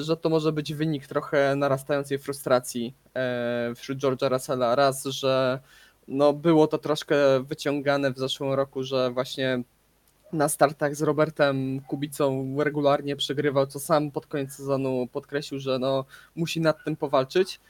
że 0.00 0.16
to 0.16 0.28
może 0.28 0.52
być 0.52 0.74
wynik 0.74 1.06
trochę 1.06 1.56
narastającej 1.56 2.18
frustracji 2.18 2.94
e, 3.14 3.72
wśród 3.76 3.98
George'a 3.98 4.30
Russella. 4.30 4.74
Raz, 4.74 5.04
że 5.04 5.60
no 6.08 6.32
było 6.32 6.66
to 6.66 6.78
troszkę 6.78 7.16
wyciągane 7.44 8.12
w 8.12 8.18
zeszłym 8.18 8.52
roku, 8.52 8.82
że 8.82 9.10
właśnie 9.10 9.62
na 10.32 10.48
startach 10.48 10.96
z 10.96 11.02
Robertem 11.02 11.80
Kubicą 11.80 12.56
regularnie 12.58 13.16
przegrywał, 13.16 13.66
co 13.66 13.80
sam 13.80 14.10
pod 14.10 14.26
koniec 14.26 14.52
sezonu 14.52 15.08
podkreślił, 15.12 15.60
że 15.60 15.78
no 15.78 16.04
musi 16.36 16.60
nad 16.60 16.84
tym 16.84 16.96
powalczyć. 16.96 17.60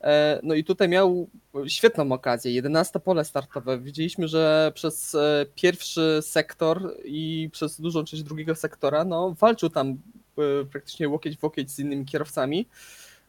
E, 0.00 0.40
no 0.42 0.54
i 0.54 0.64
tutaj 0.64 0.88
miał 0.88 1.28
świetną 1.66 2.12
okazję, 2.12 2.52
11 2.52 3.00
pole 3.00 3.24
startowe. 3.24 3.78
Widzieliśmy, 3.78 4.28
że 4.28 4.72
przez 4.74 5.16
pierwszy 5.54 6.18
sektor 6.22 6.94
i 7.04 7.48
przez 7.52 7.80
dużą 7.80 8.04
część 8.04 8.22
drugiego 8.22 8.54
sektora 8.54 9.04
no, 9.04 9.34
walczył 9.38 9.70
tam 9.70 9.98
E, 9.98 10.23
praktycznie 10.72 11.08
łokieć 11.08 11.38
w 11.38 11.42
łokieć 11.42 11.70
z 11.70 11.78
innymi 11.78 12.04
kierowcami. 12.04 12.66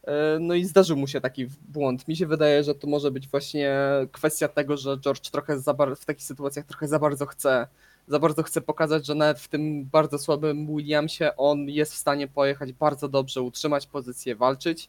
E, 0.06 0.38
no 0.40 0.54
i 0.54 0.64
zdarzył 0.64 0.96
mu 0.96 1.06
się 1.06 1.20
taki 1.20 1.46
błąd. 1.68 2.08
Mi 2.08 2.16
się 2.16 2.26
wydaje, 2.26 2.64
że 2.64 2.74
to 2.74 2.86
może 2.86 3.10
być 3.10 3.28
właśnie 3.28 3.76
kwestia 4.12 4.48
tego, 4.48 4.76
że 4.76 4.98
George 4.98 5.30
trochę 5.30 5.56
w 5.96 6.04
takich 6.04 6.24
sytuacjach 6.24 6.66
trochę 6.66 6.88
za 6.88 6.98
bardzo 6.98 7.26
chce, 7.26 7.66
za 8.08 8.18
bardzo 8.18 8.42
chce 8.42 8.60
pokazać, 8.60 9.06
że 9.06 9.14
nawet 9.14 9.38
w 9.38 9.48
tym 9.48 9.84
bardzo 9.84 10.18
słabym 10.18 10.66
Williamsie 10.66 11.24
on 11.36 11.68
jest 11.68 11.92
w 11.92 11.96
stanie 11.96 12.28
pojechać 12.28 12.72
bardzo 12.72 13.08
dobrze, 13.08 13.42
utrzymać 13.42 13.86
pozycję, 13.86 14.36
walczyć. 14.36 14.88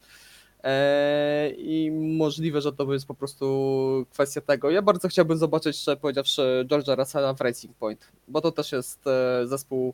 E, 0.64 1.50
I 1.50 1.92
możliwe, 1.92 2.62
że 2.62 2.74
to 2.74 2.94
jest 2.94 3.08
po 3.08 3.16
prostu 3.16 4.06
kwestia 4.12 4.42
tego. 4.42 4.70
Ja 4.70 4.82
bardzo 4.82 5.08
chciałbym 5.08 5.38
zobaczyć, 5.38 5.84
że 5.84 5.98
powiedziawszy, 5.98 6.66
George'a 6.70 6.98
Russella 6.98 7.34
w 7.34 7.42
Racing 7.42 7.78
Point, 7.78 8.12
bo 8.28 8.42
to 8.42 8.52
też 8.52 8.72
jest 8.72 9.00
zespół 9.46 9.94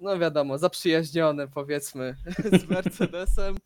no 0.00 0.18
wiadomo, 0.18 0.58
zaprzyjaźniony 0.58 1.48
powiedzmy 1.48 2.14
z 2.60 2.68
Mercedesem. 2.70 3.56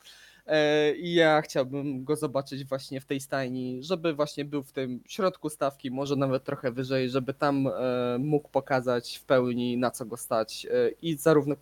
E, 0.46 0.92
I 0.94 1.14
ja 1.14 1.42
chciałbym 1.42 2.04
go 2.04 2.16
zobaczyć 2.16 2.64
właśnie 2.64 3.00
w 3.00 3.04
tej 3.04 3.20
stajni, 3.20 3.82
żeby 3.82 4.14
właśnie 4.14 4.44
był 4.44 4.62
w 4.62 4.72
tym 4.72 5.00
środku 5.08 5.50
stawki, 5.50 5.90
może 5.90 6.16
nawet 6.16 6.44
trochę 6.44 6.72
wyżej, 6.72 7.10
żeby 7.10 7.34
tam 7.34 7.66
e, 7.66 7.70
mógł 8.18 8.48
pokazać 8.48 9.16
w 9.16 9.24
pełni 9.24 9.76
na 9.76 9.90
co 9.90 10.04
go 10.04 10.16
stać 10.16 10.66
e, 10.66 10.90
i 11.02 11.16
zarówno 11.16 11.56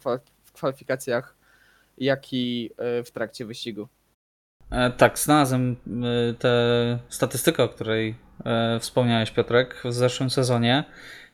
w 0.44 0.52
kwalifikacjach, 0.52 1.37
jak 1.98 2.32
i 2.32 2.70
w 3.04 3.11
trakcie 3.11 3.46
wyścigu. 3.46 3.88
Tak, 4.96 5.18
znalazłem 5.18 5.76
tę 6.38 6.98
statystykę, 7.08 7.62
o 7.64 7.68
której 7.68 8.14
wspomniałeś 8.80 9.30
Piotrek 9.30 9.82
w 9.85 9.92
zeszłym 9.92 10.30
sezonie. 10.30 10.85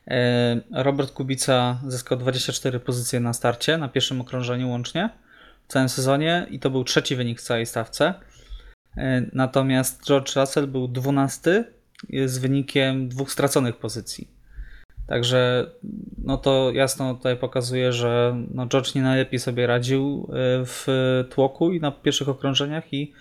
E, 0.09 0.61
Robert 0.71 1.11
Kubica 1.11 1.79
zyskał 1.87 2.17
24 2.17 2.79
pozycje 2.79 3.19
na 3.19 3.33
starcie, 3.33 3.77
na 3.77 3.89
pierwszym 3.89 4.21
okrążeniu 4.21 4.69
łącznie 4.69 5.09
w 5.67 5.71
całym 5.71 5.89
sezonie 5.89 6.47
i 6.49 6.59
to 6.59 6.69
był 6.69 6.83
trzeci 6.83 7.15
wynik 7.15 7.39
w 7.39 7.43
całej 7.43 7.65
stawce. 7.65 8.13
E, 8.97 9.25
natomiast 9.33 10.05
George 10.05 10.35
Russell 10.35 10.67
był 10.67 10.87
12 10.87 11.63
z 12.25 12.37
wynikiem 12.37 13.09
dwóch 13.09 13.31
straconych 13.31 13.77
pozycji. 13.77 14.27
Także 15.07 15.71
no 16.17 16.37
to 16.37 16.71
jasno 16.73 17.15
tutaj 17.15 17.37
pokazuje, 17.37 17.93
że 17.93 18.43
no 18.53 18.67
George 18.67 18.95
nie 18.95 19.01
najlepiej 19.01 19.39
sobie 19.39 19.67
radził 19.67 20.29
e, 20.29 20.35
w 20.65 20.87
tłoku 21.29 21.71
i 21.71 21.79
na 21.79 21.91
pierwszych 21.91 22.29
okrążeniach 22.29 22.93
i 22.93 23.13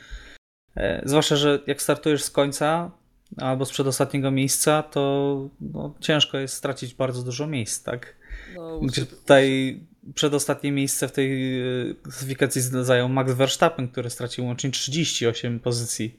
zwłaszcza, 1.05 1.37
że 1.37 1.59
jak 1.67 1.83
startujesz 1.83 2.23
z 2.23 2.31
końca, 2.31 2.91
albo 3.37 3.65
z 3.65 3.71
przedostatniego 3.71 4.31
miejsca, 4.31 4.83
to 4.83 5.49
no, 5.61 5.95
ciężko 6.01 6.39
jest 6.39 6.55
stracić 6.55 6.95
bardzo 6.95 7.23
dużo 7.23 7.47
miejsc, 7.47 7.83
tak? 7.83 8.17
No, 8.57 8.81
Gdzie 8.81 9.07
tutaj 9.07 9.81
przedostatnie 10.15 10.73
miejsce 10.73 11.09
w 11.09 11.13
tej 11.13 11.61
e, 11.61 11.65
klasyfikacji 12.03 12.63
zajął 12.63 13.09
Max 13.09 13.33
Verstappen, 13.33 13.89
który 13.89 14.11
stracił 14.11 14.47
łącznie 14.47 14.71
38 14.71 15.61
pozycji 15.61 16.17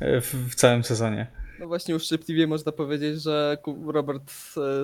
e, 0.00 0.20
w, 0.20 0.34
w 0.50 0.54
całym 0.54 0.84
sezonie. 0.84 1.26
No 1.60 1.66
właśnie 1.66 1.96
uszczypliwie 1.96 2.46
można 2.46 2.72
powiedzieć, 2.72 3.22
że 3.22 3.58
Robert, 3.86 4.32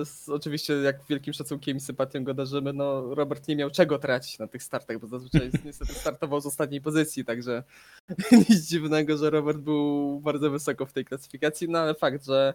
z, 0.03 0.29
oczywiście 0.29 0.73
jak 0.73 1.05
wielkim 1.09 1.33
szacunkiem 1.33 1.77
i 1.77 1.79
sympatią 1.79 2.23
go 2.23 2.33
darzymy, 2.33 2.73
no 2.73 3.15
Robert 3.15 3.47
nie 3.47 3.55
miał 3.55 3.69
czego 3.69 3.99
tracić 3.99 4.39
na 4.39 4.47
tych 4.47 4.63
startach, 4.63 4.99
bo 4.99 5.07
zazwyczaj 5.07 5.51
niestety 5.65 5.93
startował 5.93 6.41
z 6.41 6.45
ostatniej 6.45 6.81
pozycji, 6.81 7.25
także 7.25 7.63
nic 8.49 8.69
dziwnego, 8.69 9.17
że 9.17 9.29
Robert 9.29 9.57
był 9.57 10.19
bardzo 10.19 10.51
wysoko 10.51 10.85
w 10.85 10.93
tej 10.93 11.05
klasyfikacji, 11.05 11.69
no 11.69 11.79
ale 11.79 11.95
fakt, 11.95 12.25
że 12.25 12.53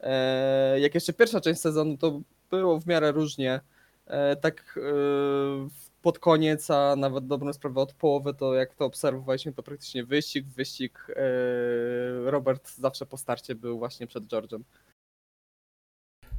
e, 0.00 0.80
jak 0.80 0.94
jeszcze 0.94 1.12
pierwsza 1.12 1.40
część 1.40 1.60
sezonu, 1.60 1.96
to 1.96 2.20
było 2.50 2.80
w 2.80 2.86
miarę 2.86 3.12
różnie, 3.12 3.60
e, 4.06 4.36
tak 4.36 4.78
e, 4.78 5.91
pod 6.02 6.18
koniec, 6.18 6.70
a 6.70 6.96
nawet 6.96 7.26
dobrą 7.26 7.52
sprawę 7.52 7.80
od 7.80 7.92
połowy, 7.92 8.34
to 8.34 8.54
jak 8.54 8.74
to 8.74 8.84
obserwowaliśmy, 8.84 9.52
to 9.52 9.62
praktycznie 9.62 10.04
wyścig, 10.04 10.46
wyścig. 10.46 11.06
E, 11.08 12.30
Robert 12.30 12.74
zawsze 12.74 13.06
po 13.06 13.16
starcie 13.16 13.54
był 13.54 13.78
właśnie 13.78 14.06
przed 14.06 14.24
George'em. 14.24 14.60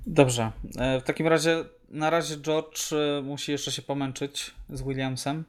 Dobrze. 0.08 0.52
E, 0.78 1.00
w 1.00 1.04
takim 1.04 1.28
razie 1.28 1.66
na 1.90 2.10
razie 2.10 2.38
George 2.38 2.94
e, 2.94 3.22
musi 3.22 3.52
jeszcze 3.52 3.72
się 3.72 3.82
pomęczyć 3.82 4.54
z 4.70 4.82
Williamsem. 4.82 5.44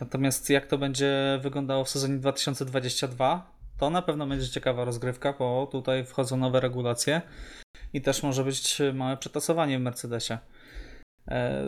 Natomiast 0.00 0.50
jak 0.50 0.66
to 0.66 0.78
będzie 0.78 1.38
wyglądało 1.42 1.84
w 1.84 1.88
sezonie 1.88 2.18
2022, 2.18 3.56
to 3.78 3.90
na 3.90 4.02
pewno 4.02 4.26
będzie 4.26 4.48
ciekawa 4.48 4.84
rozgrywka, 4.84 5.32
bo 5.32 5.66
tutaj 5.72 6.04
wchodzą 6.04 6.36
nowe 6.36 6.60
regulacje. 6.60 7.22
i 7.92 8.02
też 8.02 8.22
może 8.22 8.44
być 8.44 8.82
małe 8.94 9.16
przetasowanie 9.16 9.78
w 9.78 9.82
Mercedesie. 9.82 10.38
E, 11.28 11.64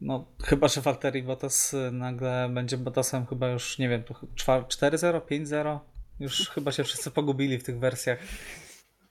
no, 0.00 0.26
chyba, 0.44 0.68
że 0.68 0.80
Valtteri 0.80 1.22
Bottas 1.22 1.76
nagle 1.92 2.48
będzie 2.54 2.76
Bottasem 2.76 3.26
chyba 3.26 3.48
już, 3.48 3.78
nie 3.78 3.88
wiem, 3.88 4.02
4-0, 4.02 5.20
5-0? 5.20 5.78
Już 6.20 6.48
chyba 6.48 6.72
się 6.72 6.84
wszyscy 6.84 7.10
pogubili 7.10 7.58
w 7.58 7.64
tych 7.64 7.78
wersjach. 7.78 8.18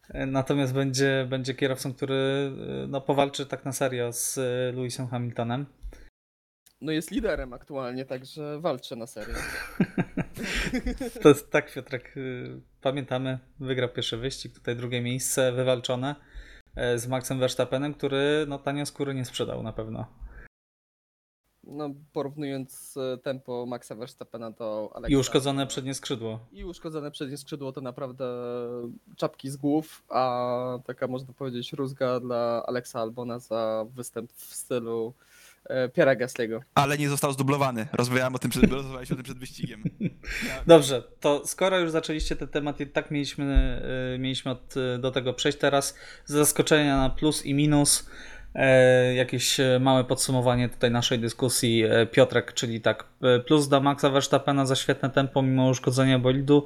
E, 0.10 0.26
natomiast 0.26 0.74
będzie, 0.74 1.28
będzie 1.30 1.56
kierowcą, 1.56 1.94
który 1.94 2.52
no, 2.88 3.02
powalczy 3.02 3.46
tak 3.46 3.66
na 3.66 3.72
serio 3.72 4.14
z 4.14 4.38
Lewisem 4.76 5.08
Hamiltonem. 5.08 5.66
No 6.82 6.92
jest 6.92 7.12
liderem 7.12 7.54
aktualnie, 7.54 8.06
także 8.06 8.60
walczy 8.60 8.96
na 8.96 9.08
serio. 9.08 9.36
to 11.22 11.30
jest 11.30 11.52
tak, 11.52 11.74
Piotrek. 11.74 12.18
Y, 12.18 12.62
pamiętamy, 12.82 13.40
wygrał 13.60 13.90
pierwszy 13.90 14.18
wyścig, 14.18 14.54
tutaj 14.54 14.76
drugie 14.76 15.02
miejsce 15.02 15.52
wywalczone 15.52 16.16
z 16.76 17.08
Maxem 17.08 17.40
Verstappenem, 17.40 17.94
który 17.94 18.46
no, 18.48 18.60
tanio 18.60 18.86
skóry 18.86 19.14
nie 19.14 19.26
sprzedał 19.26 19.64
na 19.64 19.74
pewno. 19.74 20.06
No, 21.68 21.90
porównując 22.14 22.98
e, 22.98 23.18
tempo 23.18 23.66
Maxa 23.66 23.96
Verstappena 23.96 24.52
do 24.52 24.92
Alexa. 24.96 25.14
I 25.14 25.16
uszkodzone 25.16 25.68
przednie 25.68 25.94
skrzydło. 25.94 26.40
I 26.52 26.66
uszkodzone 26.66 27.12
przednie 27.12 27.38
skrzydło 27.38 27.72
to 27.72 27.82
naprawdę 27.82 28.26
czapki 29.16 29.50
z 29.50 29.58
głów, 29.58 30.04
a 30.10 30.80
taka 30.86 31.08
można 31.08 31.34
powiedzieć 31.34 31.74
rózga 31.74 32.20
dla 32.20 32.64
Alexa 32.68 33.00
Albona 33.00 33.40
za 33.40 33.86
występ 33.96 34.32
w 34.32 34.56
stylu 34.56 35.14
E, 35.18 35.35
Piera 35.94 36.16
Gasly'ego. 36.16 36.60
Ale 36.76 36.98
nie 36.98 37.10
został 37.10 37.34
zdublowany. 37.34 37.88
Rozmawiałem 37.94 38.36
o 38.36 38.40
tym 38.40 38.52
przed, 38.52 38.72
rozmawialiśmy 38.72 39.14
o 39.14 39.18
tym 39.18 39.24
przed 39.24 39.38
wyścigiem. 39.38 39.84
Dobrze, 40.68 41.04
to 41.20 41.48
skoro 41.48 41.80
już 41.80 41.92
zaczęliście 41.92 42.36
ten 42.36 42.48
temat 42.48 42.80
i 42.80 42.88
tak 42.88 43.12
mieliśmy, 43.12 43.82
e, 44.16 44.18
mieliśmy 44.18 44.52
od, 44.52 44.76
do 45.00 45.12
tego 45.12 45.34
przejść 45.34 45.58
teraz, 45.58 45.96
zaskoczenia 46.26 46.98
na 46.98 47.10
plus 47.10 47.46
i 47.46 47.54
minus, 47.54 48.10
e, 48.56 49.16
jakieś 49.16 49.58
małe 49.80 50.04
podsumowanie 50.04 50.70
tutaj 50.70 50.92
naszej 50.92 51.20
dyskusji. 51.20 51.84
Piotrek, 52.12 52.54
czyli 52.54 52.82
tak, 52.82 53.08
plus 53.48 53.68
dla 53.68 53.80
Maxa 53.80 54.10
Verstappena 54.10 54.66
za 54.66 54.76
świetne 54.76 55.10
tempo 55.10 55.42
mimo 55.42 55.70
uszkodzenia 55.70 56.20
bolidu 56.20 56.66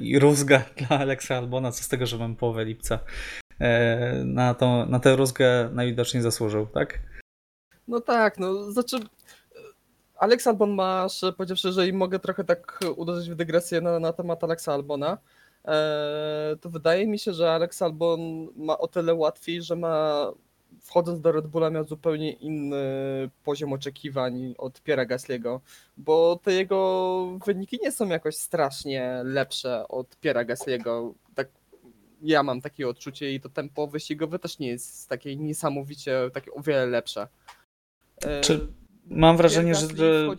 i 0.00 0.18
rózga 0.18 0.62
dla 0.78 0.98
Alexa 0.98 1.36
Albona, 1.36 1.72
co 1.72 1.84
z 1.84 1.88
tego, 1.88 2.06
że 2.06 2.18
mam 2.18 2.36
połowę 2.36 2.64
lipca. 2.64 2.98
Na, 4.24 4.54
to, 4.54 4.86
na 4.86 5.00
tę 5.00 5.16
rózgę 5.16 5.70
najwidoczniej 5.72 6.22
zasłużył, 6.22 6.66
tak? 6.66 6.98
No 7.88 8.00
tak, 8.00 8.38
no 8.38 8.72
znaczy 8.72 8.96
Alex 10.16 10.46
Albon 10.46 10.70
ma, 10.70 11.06
powiedziawszy, 11.36 11.72
że 11.72 11.88
im 11.88 11.96
mogę 11.96 12.18
trochę 12.18 12.44
tak 12.44 12.80
uderzyć 12.96 13.30
w 13.30 13.34
dygresję 13.34 13.80
na, 13.80 14.00
na 14.00 14.12
temat 14.12 14.44
Alexa 14.44 14.72
Albona, 14.72 15.18
e, 15.64 16.56
to 16.60 16.70
wydaje 16.70 17.06
mi 17.06 17.18
się, 17.18 17.32
że 17.32 17.52
Alex 17.52 17.82
Albon 17.82 18.48
ma 18.56 18.78
o 18.78 18.88
tyle 18.88 19.14
łatwiej, 19.14 19.62
że 19.62 19.76
ma 19.76 20.26
wchodząc 20.80 21.20
do 21.20 21.32
Red 21.32 21.46
Bulla 21.46 21.70
miał 21.70 21.86
zupełnie 21.86 22.32
inny 22.32 22.84
poziom 23.44 23.72
oczekiwań 23.72 24.54
od 24.58 24.82
Piera 24.82 25.06
Gasly'ego, 25.06 25.60
bo 25.96 26.40
te 26.42 26.52
jego 26.52 27.38
wyniki 27.46 27.78
nie 27.82 27.92
są 27.92 28.08
jakoś 28.08 28.36
strasznie 28.36 29.20
lepsze 29.24 29.88
od 29.88 30.16
Piera 30.16 30.44
Gasly'ego. 30.44 31.12
Tak 31.34 31.48
ja 32.22 32.42
mam 32.42 32.60
takie 32.60 32.88
odczucie 32.88 33.34
i 33.34 33.40
to 33.40 33.48
tempo 33.48 33.86
wyścigowe 33.86 34.38
też 34.38 34.58
nie 34.58 34.68
jest 34.68 35.08
takie 35.08 35.36
niesamowicie, 35.36 36.30
takie 36.34 36.52
o 36.52 36.60
wiele 36.60 36.86
lepsze. 36.86 37.28
Czy 38.40 38.66
mam 39.10 39.36
wrażenie, 39.36 39.74
że, 39.74 39.86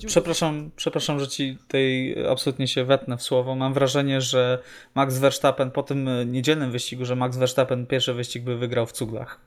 przepraszam, 0.07 0.71
przepraszam, 0.75 1.19
że 1.19 1.27
ci 1.27 1.57
tutaj 1.57 2.15
absolutnie 2.29 2.67
się 2.67 2.85
wetnę 2.85 3.17
w 3.17 3.21
słowo. 3.21 3.55
Mam 3.55 3.73
wrażenie, 3.73 4.21
że 4.21 4.59
Max 4.95 5.17
Verstappen 5.17 5.71
po 5.71 5.83
tym 5.83 6.09
niedzielnym 6.31 6.71
wyścigu, 6.71 7.05
że 7.05 7.15
Max 7.15 7.37
Verstappen 7.37 7.85
pierwszy 7.85 8.13
wyścig 8.13 8.43
by 8.43 8.57
wygrał 8.57 8.85
w 8.85 8.91
cuglach 8.91 9.41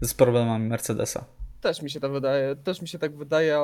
z 0.00 0.14
problemami 0.14 0.68
Mercedesa. 0.68 1.24
Też 1.60 1.82
mi 1.82 1.90
się 1.90 2.00
tak 2.00 2.12
wydaje, 2.12 2.56
też 2.56 2.82
mi 2.82 2.88
się 2.88 2.98
tak 2.98 3.16
wydaje. 3.16 3.58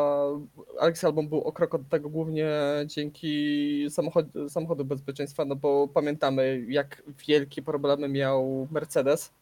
Alex 0.80 1.04
Albon 1.04 1.28
był 1.28 1.40
o 1.40 1.52
krok 1.52 1.74
od 1.74 1.88
tego 1.88 2.08
głównie 2.08 2.50
dzięki 2.86 3.86
samochodu, 3.90 4.48
samochodu 4.48 4.84
bezpieczeństwa, 4.84 5.44
no 5.44 5.56
bo 5.56 5.88
pamiętamy 5.88 6.64
jak 6.68 7.02
wielkie 7.26 7.62
problemy 7.62 8.08
miał 8.08 8.68
Mercedes. 8.70 9.32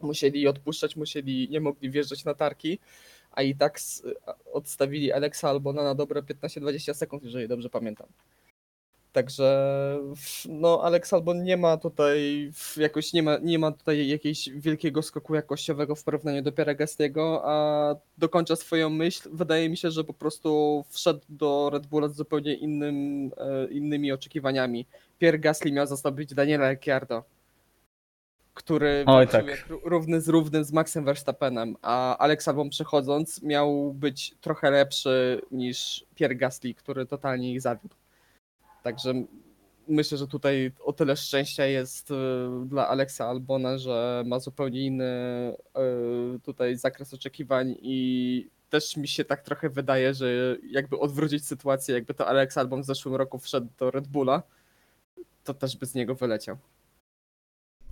Musieli 0.00 0.48
odpuszczać, 0.48 0.96
musieli, 0.96 1.48
nie 1.50 1.60
mogli 1.60 1.90
wjeżdżać 1.90 2.24
na 2.24 2.34
tarki 2.34 2.78
a 3.38 3.42
i 3.42 3.54
tak 3.54 3.78
odstawili 4.52 5.12
Alexa 5.12 5.48
Albona 5.48 5.84
na 5.84 5.94
dobre 5.94 6.22
15-20 6.22 6.94
sekund, 6.94 7.24
jeżeli 7.24 7.48
dobrze 7.48 7.70
pamiętam. 7.70 8.06
Także 9.12 9.98
no 10.48 10.82
Alex 10.82 11.12
Albon 11.12 11.42
nie 11.42 11.56
ma 11.56 11.76
tutaj 11.76 12.50
jakoś 12.76 13.12
nie 13.12 13.22
ma, 13.22 13.38
nie 13.42 13.58
ma 13.58 13.72
tutaj 13.72 14.08
jakiegoś 14.08 14.50
wielkiego 14.50 15.02
skoku 15.02 15.34
jakościowego 15.34 15.94
w 15.94 16.04
porównaniu 16.04 16.42
do 16.42 16.52
Pierre 16.52 16.74
Gastiego, 16.74 17.42
a 17.44 17.94
dokończa 18.18 18.56
swoją 18.56 18.90
myśl. 18.90 19.28
Wydaje 19.32 19.68
mi 19.68 19.76
się, 19.76 19.90
że 19.90 20.04
po 20.04 20.14
prostu 20.14 20.84
wszedł 20.90 21.20
do 21.28 21.70
Red 21.72 21.86
Bulla 21.86 22.08
z 22.08 22.16
zupełnie 22.16 22.54
innym, 22.54 23.30
e, 23.36 23.66
innymi 23.70 24.12
oczekiwaniami. 24.12 24.86
Pierre 25.18 25.38
Gasly 25.38 25.72
miał 25.72 25.86
zastąpić 25.86 26.34
Daniela 26.34 26.70
Ricciardo 26.70 27.24
który 28.58 29.04
Oj, 29.06 29.28
tak. 29.28 29.46
równy 29.84 30.20
z 30.20 30.28
równym 30.28 30.64
z 30.64 30.72
Maxem 30.72 31.04
Verstappenem, 31.04 31.76
a 31.82 32.18
Alex 32.18 32.48
Albon 32.48 32.70
przechodząc 32.70 33.42
miał 33.42 33.94
być 33.94 34.34
trochę 34.40 34.70
lepszy 34.70 35.40
niż 35.50 36.06
Pierre 36.14 36.36
Gasly, 36.36 36.74
który 36.74 37.06
totalnie 37.06 37.52
ich 37.52 37.60
zawiódł. 37.60 37.94
Także 38.82 39.14
myślę, 39.88 40.18
że 40.18 40.26
tutaj 40.26 40.72
o 40.84 40.92
tyle 40.92 41.16
szczęścia 41.16 41.66
jest 41.66 42.10
y, 42.10 42.14
dla 42.66 42.88
Alexa 42.88 43.26
Albona, 43.26 43.78
że 43.78 44.22
ma 44.26 44.40
zupełnie 44.40 44.86
inny 44.86 45.04
y, 46.36 46.40
tutaj 46.40 46.76
zakres 46.76 47.14
oczekiwań 47.14 47.74
i 47.82 48.48
też 48.70 48.96
mi 48.96 49.08
się 49.08 49.24
tak 49.24 49.42
trochę 49.42 49.68
wydaje, 49.68 50.14
że 50.14 50.56
jakby 50.70 50.98
odwrócić 50.98 51.46
sytuację, 51.46 51.94
jakby 51.94 52.14
to 52.14 52.26
Alex 52.26 52.58
Albon 52.58 52.82
w 52.82 52.86
zeszłym 52.86 53.14
roku 53.14 53.38
wszedł 53.38 53.68
do 53.78 53.90
Red 53.90 54.08
Bulla, 54.08 54.42
to 55.44 55.54
też 55.54 55.76
by 55.76 55.86
z 55.86 55.94
niego 55.94 56.14
wyleciał. 56.14 56.56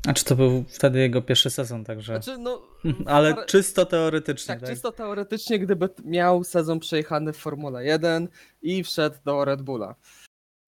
A 0.07 0.13
czy 0.13 0.25
to 0.25 0.37
był 0.37 0.65
wtedy 0.69 0.99
jego 0.99 1.23
pierwszy 1.23 1.51
sezon, 1.51 1.85
także. 1.85 2.23
Znaczy, 2.23 2.39
no, 2.39 2.63
Ale 3.07 3.35
par... 3.35 3.47
czysto 3.47 3.87
teoretycznie. 3.87 4.55
Tak, 4.55 4.61
tak, 4.61 4.71
czysto 4.71 4.93
teoretycznie, 4.93 5.59
gdyby 5.59 5.89
miał 6.05 6.45
sezon 6.45 6.81
przejechany 6.81 7.33
w 7.33 7.37
Formule 7.37 7.85
1 7.85 8.29
i 8.63 8.85
wszedł 8.85 9.17
do 9.25 9.45
Red 9.45 9.63
Bulla. 9.63 9.95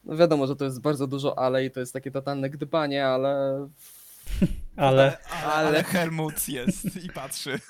No 0.04 0.16
wiadomo, 0.16 0.46
że 0.46 0.56
to 0.56 0.64
jest 0.64 0.80
bardzo 0.80 1.06
dużo 1.06 1.38
ale 1.38 1.64
i 1.64 1.70
to 1.70 1.80
jest 1.80 1.92
takie 1.92 2.10
totalne 2.10 2.50
gdybanie, 2.50 3.06
ale. 3.06 3.68
ale... 4.76 5.18
ale. 5.44 5.66
Ale 5.66 5.84
Helmut 5.84 6.48
jest 6.48 7.04
i 7.04 7.08
patrzy. 7.08 7.58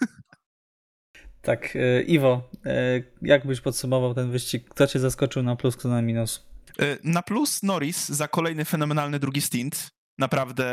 Tak, 1.43 1.77
e, 1.77 2.03
Iwo, 2.03 2.51
e, 2.67 3.03
jak 3.23 3.47
byś 3.47 3.61
podsumował 3.61 4.15
ten 4.15 4.31
wyścig? 4.31 4.69
Kto 4.69 4.87
cię 4.87 4.99
zaskoczył 4.99 5.43
na 5.43 5.57
plus, 5.57 5.77
kto 5.77 5.89
na 5.89 6.03
minus? 6.03 6.47
E, 6.79 6.97
na 7.05 7.23
plus 7.23 7.63
Norris 7.63 8.09
za 8.09 8.29
kolejny 8.29 8.65
fenomenalny 8.65 9.19
drugi 9.19 9.41
stint 9.41 9.91
naprawdę 10.19 10.67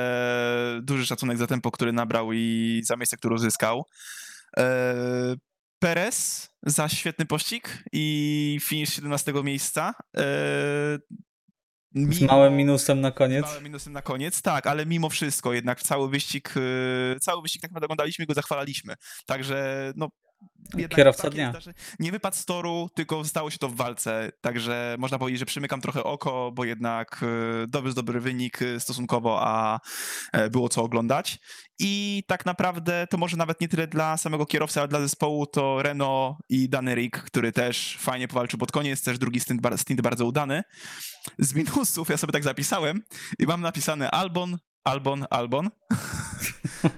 duży 0.81 1.05
szacunek 1.05 1.37
za 1.37 1.47
tempo, 1.47 1.71
który 1.71 1.93
nabrał 1.93 2.33
i 2.33 2.81
za 2.85 2.95
miejsce, 2.95 3.17
które 3.17 3.35
uzyskał. 3.35 3.85
E, 4.57 5.35
Perez 5.79 6.49
za 6.63 6.89
świetny 6.89 7.25
pościg 7.25 7.83
i 7.91 8.57
finish 8.63 8.93
17 8.93 9.33
miejsca. 9.43 9.93
E, 10.17 10.23
mimo, 11.95 12.13
z 12.13 12.21
małym 12.21 12.55
minusem 12.55 13.01
na 13.01 13.11
koniec. 13.11 13.45
Z 13.45 13.49
małym 13.49 13.63
minusem 13.63 13.93
na 13.93 14.01
koniec, 14.01 14.41
tak, 14.41 14.67
ale 14.67 14.85
mimo 14.85 15.09
wszystko 15.09 15.53
jednak 15.53 15.81
cały 15.81 16.09
wyścig, 16.09 16.53
e, 16.57 17.19
cały 17.19 17.41
wyścig 17.41 17.61
tak 17.61 17.71
naprawdę 17.71 17.85
oglądaliśmy 17.85 18.23
i 18.23 18.27
go 18.27 18.33
zachwalaliśmy. 18.33 18.95
Także 19.25 19.91
no, 19.95 20.09
Kierowca 20.89 21.29
dnia. 21.29 21.53
nie 21.99 22.11
wypadł 22.11 22.35
z 22.35 22.45
toru, 22.45 22.89
tylko 22.95 23.25
stało 23.25 23.51
się 23.51 23.57
to 23.57 23.69
w 23.69 23.75
walce, 23.75 24.31
także 24.41 24.95
można 24.99 25.19
powiedzieć, 25.19 25.39
że 25.39 25.45
przymykam 25.45 25.81
trochę 25.81 26.03
oko, 26.03 26.51
bo 26.51 26.65
jednak 26.65 27.21
e, 27.63 27.67
dobry, 27.67 27.93
dobry 27.93 28.19
wynik 28.19 28.61
e, 28.61 28.79
stosunkowo, 28.79 29.39
a 29.41 29.79
e, 30.33 30.49
było 30.49 30.69
co 30.69 30.83
oglądać. 30.83 31.39
I 31.79 32.23
tak 32.27 32.45
naprawdę 32.45 33.07
to 33.09 33.17
może 33.17 33.37
nawet 33.37 33.61
nie 33.61 33.67
tyle 33.67 33.87
dla 33.87 34.17
samego 34.17 34.45
kierowcy, 34.45 34.79
ale 34.79 34.87
dla 34.87 34.99
zespołu 34.99 35.45
to 35.45 35.81
Renault 35.83 36.37
i 36.49 36.69
Danerik, 36.69 37.17
który 37.17 37.51
też 37.51 37.97
fajnie 37.99 38.27
powalczył 38.27 38.59
pod 38.59 38.71
koniec, 38.71 39.03
też 39.03 39.17
drugi 39.17 39.39
stint, 39.39 39.61
stint 39.75 40.01
bardzo 40.01 40.25
udany. 40.25 40.63
Z 41.39 41.53
minusów 41.53 42.09
ja 42.09 42.17
sobie 42.17 42.33
tak 42.33 42.43
zapisałem 42.43 43.01
i 43.39 43.45
mam 43.45 43.61
napisane 43.61 44.11
Albon, 44.11 44.57
Albon, 44.85 45.25
Albon. 45.29 45.69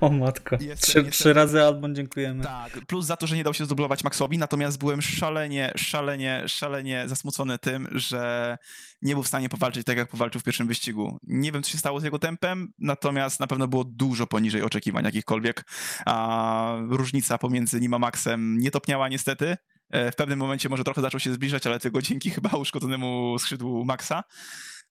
O 0.02 0.10
matko. 0.10 0.58
trzy, 0.82 1.04
trzy, 1.04 1.34
razy 1.34 1.64
Albon 1.64 1.96
dziękujemy. 1.96 2.44
Tak, 2.44 2.72
plus 2.88 3.06
za 3.06 3.18
to, 3.18 3.28
że 3.28 3.36
nie 3.36 3.44
dał 3.44 3.54
się 3.54 3.66
zdublować 3.66 4.04
Maxowi, 4.04 4.38
natomiast 4.38 4.80
byłem 4.80 5.02
szalenie, 5.02 5.72
szalenie, 5.76 6.44
szalenie 6.48 7.04
zasmucony 7.08 7.60
tym, 7.60 7.88
że 7.92 8.58
nie 9.02 9.14
był 9.14 9.24
w 9.24 9.28
stanie 9.28 9.50
powalczyć 9.50 9.86
tak, 9.86 9.98
jak 9.98 10.10
powalczył 10.10 10.42
w 10.42 10.44
pierwszym 10.44 10.68
wyścigu. 10.68 11.20
Nie 11.24 11.52
wiem, 11.52 11.64
co 11.64 11.72
się 11.72 11.78
stało 11.78 12.00
z 12.00 12.04
jego 12.04 12.20
tempem, 12.20 12.74
natomiast 12.80 13.40
na 13.40 13.48
pewno 13.48 13.68
było 13.68 13.84
dużo 13.84 14.28
poniżej 14.28 14.62
oczekiwań 14.62 15.06
jakichkolwiek. 15.06 15.66
A 16.06 16.76
różnica 16.90 17.38
pomiędzy 17.38 17.80
nim 17.80 17.94
a 17.94 18.00
Maxem 18.00 18.58
nie 18.58 18.72
topniała 18.72 19.10
niestety. 19.10 19.58
E, 19.90 20.12
w 20.12 20.16
pewnym 20.16 20.40
momencie 20.40 20.70
może 20.70 20.84
trochę 20.84 21.02
zaczął 21.02 21.20
się 21.20 21.34
zbliżać, 21.34 21.68
ale 21.68 21.80
tylko 21.80 22.02
dzięki 22.02 22.30
chyba 22.30 22.50
uszkodzonemu 22.50 23.40
skrzydłu 23.40 23.86
Maxa. 23.86 24.24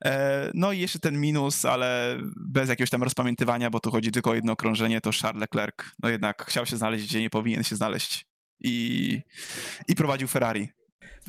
E, 0.04 0.50
no 0.54 0.72
i 0.72 0.80
jeszcze 0.80 0.98
ten 0.98 1.20
minus, 1.20 1.64
ale 1.64 2.18
bez 2.36 2.68
jakiegoś 2.68 2.90
tam 2.90 3.02
rozpamiętywania, 3.02 3.70
bo 3.70 3.80
tu 3.80 3.90
chodzi 3.90 4.12
tylko 4.12 4.30
o 4.30 4.34
jedno 4.34 4.52
okrążenie, 4.52 5.00
to 5.00 5.10
Charles 5.22 5.40
Leclerc, 5.40 5.74
no 6.02 6.08
jednak 6.08 6.44
chciał 6.48 6.66
się 6.66 6.76
znaleźć, 6.76 7.04
gdzie 7.04 7.20
nie 7.20 7.30
powinien 7.30 7.64
się 7.64 7.76
znaleźć 7.76 8.26
i, 8.60 9.20
i 9.88 9.94
prowadził 9.94 10.28
Ferrari. 10.28 10.68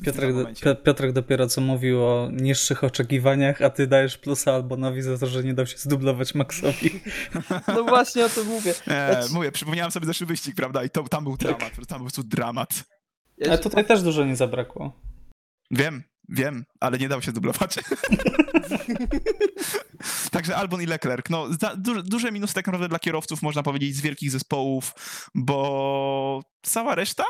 Piotrek, 0.04 0.34
do, 0.64 0.76
Piotrek 0.76 1.12
dopiero 1.12 1.46
co 1.46 1.60
mówił 1.60 2.04
o 2.04 2.30
niższych 2.32 2.84
oczekiwaniach, 2.84 3.62
a 3.62 3.70
ty 3.70 3.86
dajesz 3.86 4.18
plusa 4.18 4.52
Albonowi 4.52 5.02
za 5.02 5.18
to, 5.18 5.26
że 5.26 5.44
nie 5.44 5.54
dał 5.54 5.66
się 5.66 5.78
zdublować 5.78 6.34
Maxowi. 6.34 6.90
No 7.68 7.84
właśnie 7.84 8.24
o 8.24 8.28
tym 8.28 8.46
mówię. 8.46 8.74
E, 8.88 9.24
mówię, 9.32 9.52
przypomniałem 9.52 9.90
sobie 9.90 10.06
zeszły 10.06 10.26
wyścig, 10.26 10.54
prawda? 10.54 10.84
I 10.84 10.90
to, 10.90 11.02
tam 11.02 11.24
był 11.24 11.36
dramat, 11.36 11.60
tam 11.60 11.78
był 11.78 11.88
po 11.88 11.98
prostu 11.98 12.22
dramat. 12.22 12.84
Ale 13.46 13.58
tutaj 13.58 13.84
też 13.84 14.02
dużo 14.02 14.24
nie 14.24 14.36
zabrakło. 14.36 15.00
Wiem, 15.70 16.02
wiem, 16.28 16.64
ale 16.80 16.98
nie 16.98 17.08
dał 17.08 17.22
się 17.22 17.32
dublować. 17.32 17.74
Także 20.30 20.56
Albon 20.56 20.82
i 20.82 20.86
Leclerc. 20.86 21.30
No, 21.30 21.46
duże, 21.76 22.02
duże 22.02 22.32
minus 22.32 22.52
tak 22.52 22.66
naprawdę 22.66 22.88
dla 22.88 22.98
kierowców, 22.98 23.42
można 23.42 23.62
powiedzieć, 23.62 23.96
z 23.96 24.00
wielkich 24.00 24.30
zespołów, 24.30 24.94
bo 25.34 26.42
cała 26.62 26.94
reszta 26.94 27.24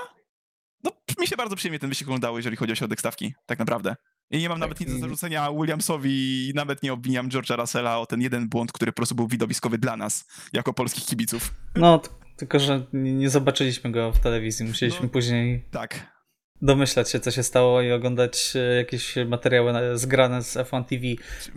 no, 0.85 0.93
mi 1.21 1.27
się 1.27 1.37
bardzo 1.37 1.57
przyjemnie 1.57 1.79
ten 1.79 1.89
wyścig 1.89 2.09
oglądało, 2.09 2.39
jeżeli 2.39 2.57
chodzi 2.57 2.73
o 2.73 2.77
środek 2.77 3.01
stawki, 3.01 3.35
tak 3.47 3.59
naprawdę. 3.59 3.97
I 4.31 4.39
nie 4.39 4.49
mam 4.49 4.57
tak, 4.57 4.61
nawet 4.61 4.81
nic 4.81 4.93
do 4.93 4.99
zarzucenia 4.99 5.53
Williamsowi 5.53 6.49
i 6.49 6.53
nawet 6.55 6.83
nie 6.83 6.93
obwiniam 6.93 7.29
George'a 7.29 7.61
Russella 7.61 7.99
o 7.99 8.07
ten 8.07 8.21
jeden 8.21 8.49
błąd, 8.49 8.73
który 8.73 8.93
po 8.93 8.97
prostu 8.97 9.15
był 9.15 9.29
widowiskowy 9.29 9.79
dla 9.79 9.97
nas, 9.97 10.25
jako 10.53 10.73
polskich 10.73 11.05
kibiców. 11.05 11.55
No, 11.75 12.03
tylko 12.37 12.59
że 12.59 12.87
nie 12.93 13.31
zobaczyliśmy 13.31 13.91
go 13.91 14.13
w 14.13 14.19
telewizji, 14.19 14.67
musieliśmy 14.67 15.03
no, 15.03 15.09
później 15.09 15.65
tak. 15.71 16.18
Domyślać 16.63 17.11
się, 17.11 17.21
co 17.21 17.31
się 17.31 17.43
stało 17.43 17.83
i 17.83 17.93
oglądać 17.93 18.53
e, 18.57 18.77
jakieś 18.77 19.15
materiały 19.27 19.99
zgrane 19.99 20.43
z 20.43 20.57
F1 20.57 20.85
TV. 20.85 21.05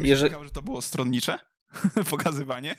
Jeżeli... 0.08 0.34
że 0.44 0.52
to 0.52 0.62
było 0.62 0.82
stronnicze? 0.82 1.40
Pokazywanie? 2.10 2.76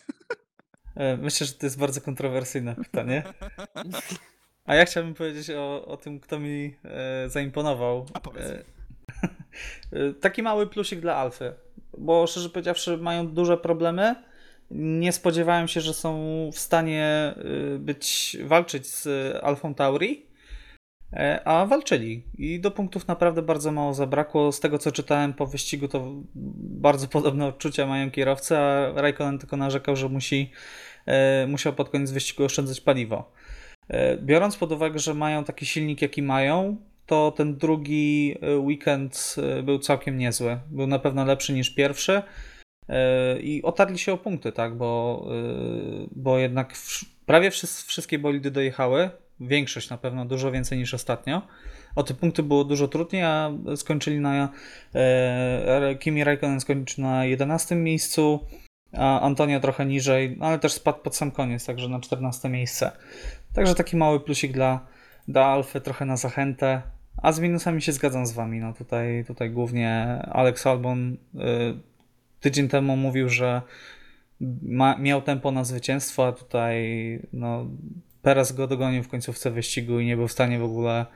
E, 0.97 1.17
myślę, 1.17 1.47
że 1.47 1.53
to 1.53 1.67
jest 1.67 1.79
bardzo 1.79 2.01
kontrowersyjne 2.01 2.77
pytanie. 2.77 3.23
A 4.65 4.75
ja 4.75 4.85
chciałbym 4.85 5.15
powiedzieć 5.15 5.51
o, 5.51 5.85
o 5.87 5.97
tym, 5.97 6.21
kto 6.21 6.39
mi 6.39 6.77
e, 6.85 7.31
zaimponował. 7.31 8.07
A 8.15 8.21
powiedz. 8.21 8.45
E, 9.93 10.13
taki 10.21 10.43
mały 10.43 10.67
plusik 10.67 11.01
dla 11.01 11.17
Alfy, 11.17 11.55
bo 11.99 12.27
szczerze 12.27 12.51
powiedziawszy 12.51 12.97
mają 12.97 13.29
duże 13.29 13.57
problemy. 13.57 14.15
Nie 14.71 15.13
spodziewałem 15.13 15.69
się, 15.69 15.81
że 15.81 15.95
są 15.95 16.51
w 16.53 16.59
stanie 16.59 17.35
być 17.79 18.37
walczyć 18.45 18.87
z 18.87 19.09
Alfą 19.45 19.75
Tauri, 19.75 20.27
a 21.45 21.67
walczyli. 21.67 22.23
I 22.39 22.61
do 22.61 22.71
punktów 22.71 23.09
naprawdę 23.09 23.43
bardzo 23.43 23.73
mało 23.73 23.95
zabrakło. 23.95 24.53
Z 24.53 24.61
tego 24.61 24.79
co 24.79 24.93
czytałem 24.93 25.33
po 25.33 25.47
wyścigu, 25.47 25.89
to 25.89 26.13
bardzo 26.85 27.09
podobne 27.09 27.47
odczucia 27.47 27.87
mają 27.87 28.11
kierowcy, 28.11 28.59
a 28.59 28.93
Raikkonen 28.95 29.39
tylko 29.39 29.57
narzekał, 29.57 29.97
że 29.97 30.09
musi, 30.09 30.51
e, 31.07 31.47
musiał 31.47 31.73
pod 31.73 31.89
koniec 31.89 32.11
wyścigu 32.11 32.45
oszczędzać 32.45 32.81
paliwo. 32.81 33.33
E, 33.89 34.17
biorąc 34.17 34.57
pod 34.57 34.73
uwagę, 34.73 34.99
że 34.99 35.15
mają 35.15 35.45
taki 35.45 35.67
silnik, 35.67 36.03
jaki 36.03 36.23
mają, 36.23 36.77
to 37.07 37.31
ten 37.31 37.57
drugi 37.57 38.35
e, 38.41 38.57
weekend 38.57 39.37
e, 39.39 39.63
był 39.63 39.79
całkiem 39.79 40.19
niezły. 40.19 40.59
Był 40.71 40.87
na 40.87 40.99
pewno 40.99 41.25
lepszy 41.25 41.53
niż 41.53 41.71
pierwszy 41.71 42.23
i 43.41 43.63
otarli 43.63 43.99
się 43.99 44.13
o 44.13 44.19
punkty, 44.19 44.53
tak, 44.53 44.77
bo, 44.77 45.27
bo 46.13 46.39
jednak 46.39 46.75
prawie 47.27 47.51
wszystkie 47.87 48.19
bolidy 48.19 48.51
dojechały. 48.51 49.11
Większość 49.47 49.91
na 49.91 49.99
pewno, 49.99 50.25
dużo 50.25 50.51
więcej 50.51 50.79
niż 50.79 50.95
ostatnio. 50.95 51.43
O 51.97 52.03
te 52.03 52.15
punkty 52.15 52.43
było 52.43 52.65
dużo 52.65 52.89
trudniej, 52.89 53.23
a 53.23 53.51
skończyli 53.77 54.21
na. 54.21 54.49
Kimi 55.99 56.25
Raikkonen 56.25 56.61
skończył 56.61 57.05
na 57.05 57.25
11 57.25 57.75
miejscu, 57.75 58.41
a 58.93 59.21
Antonio 59.21 59.61
trochę 59.61 59.87
niżej, 59.87 60.39
ale 60.41 60.59
też 60.59 60.73
spadł 60.73 60.99
pod 60.99 61.17
sam 61.17 61.31
koniec, 61.31 61.67
także 61.67 61.89
na 61.89 62.01
14 62.01 62.49
miejsce. 62.49 62.93
Także 63.55 63.75
taki 63.75 63.97
mały 63.97 64.21
plusik 64.21 64.53
dla, 64.53 64.87
dla 65.29 65.47
Alfy, 65.47 65.81
trochę 65.81 66.05
na 66.05 66.17
zachętę. 66.17 66.83
A 67.17 67.33
z 67.33 67.41
minusami 67.41 67.83
się 67.83 67.93
zgadzam 67.93 68.27
z 68.27 68.33
wami. 68.33 68.61
No 68.61 68.73
tutaj, 68.73 69.25
tutaj 69.25 69.51
głównie 69.51 70.23
Alex 70.31 70.67
Albon 70.67 71.13
y, 71.13 71.19
tydzień 72.41 72.69
temu 72.69 72.97
mówił, 72.97 73.29
że 73.29 73.63
ma, 74.63 74.99
miał 74.99 75.23
tempo 75.23 75.51
na 75.51 75.65
zwycięstwo, 75.65 76.27
a 76.27 76.33
tutaj 76.33 76.77
no, 77.33 77.67
Perez 78.23 78.53
go 78.53 78.67
dogonił 78.67 79.03
w 79.03 79.09
końcówce 79.09 79.51
wyścigu 79.51 80.01
i 80.01 80.07
nie 80.07 80.17
był 80.17 80.29
w 80.29 80.33
stanie 80.33 80.59
w 80.59 80.65
ogóle 80.65 81.07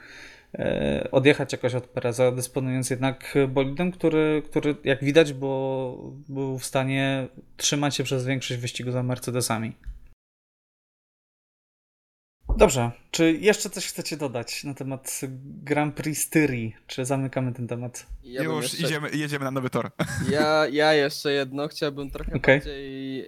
y, 0.54 1.10
odjechać 1.10 1.52
jakoś 1.52 1.74
od 1.74 1.84
Pereza, 1.84 2.32
dysponując 2.32 2.90
jednak 2.90 3.34
bolidem, 3.48 3.92
który, 3.92 4.42
który 4.50 4.76
jak 4.84 5.04
widać 5.04 5.32
było, 5.32 5.96
był 6.28 6.58
w 6.58 6.64
stanie 6.64 7.28
trzymać 7.56 7.96
się 7.96 8.04
przez 8.04 8.26
większość 8.26 8.60
wyścigu 8.60 8.90
za 8.90 9.02
Mercedesami. 9.02 9.72
Dobrze, 12.56 12.90
czy 13.10 13.32
jeszcze 13.32 13.70
coś 13.70 13.86
chcecie 13.86 14.16
dodać 14.16 14.64
na 14.64 14.74
temat 14.74 15.20
Grand 15.62 15.94
Prix 15.94 16.22
Styrii? 16.22 16.76
Czy 16.86 17.04
zamykamy 17.04 17.52
ten 17.52 17.66
temat? 17.66 18.06
Ja 18.24 18.42
Już 18.42 18.62
jeszcze... 18.62 18.86
idziemy, 18.86 19.10
jedziemy 19.10 19.44
na 19.44 19.50
nowy 19.50 19.70
tor. 19.70 19.90
Ja, 20.30 20.68
ja 20.68 20.92
jeszcze 20.92 21.32
jedno, 21.32 21.68
chciałbym 21.68 22.10
trochę 22.10 22.32
okay. 22.34 22.56
bardziej 22.56 23.16
yy, 23.16 23.26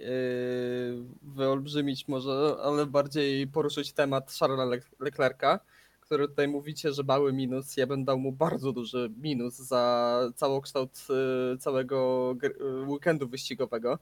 wyolbrzymić 1.21 2.07
może, 2.07 2.55
ale 2.63 2.85
bardziej 2.85 3.47
poruszyć 3.47 3.93
temat 3.93 4.33
Charlesa 4.39 4.85
Leclerca, 4.99 5.59
który 6.01 6.27
tutaj 6.27 6.47
mówicie, 6.47 6.93
że 6.93 7.03
mały 7.03 7.33
minus. 7.33 7.77
Ja 7.77 7.87
bym 7.87 8.05
dał 8.05 8.19
mu 8.19 8.31
bardzo 8.31 8.71
duży 8.71 9.11
minus 9.17 9.55
za 9.55 10.21
całokształt 10.35 11.07
yy, 11.09 11.57
całego 11.57 12.35
yy, 12.43 12.85
weekendu 12.87 13.27
wyścigowego. 13.27 13.99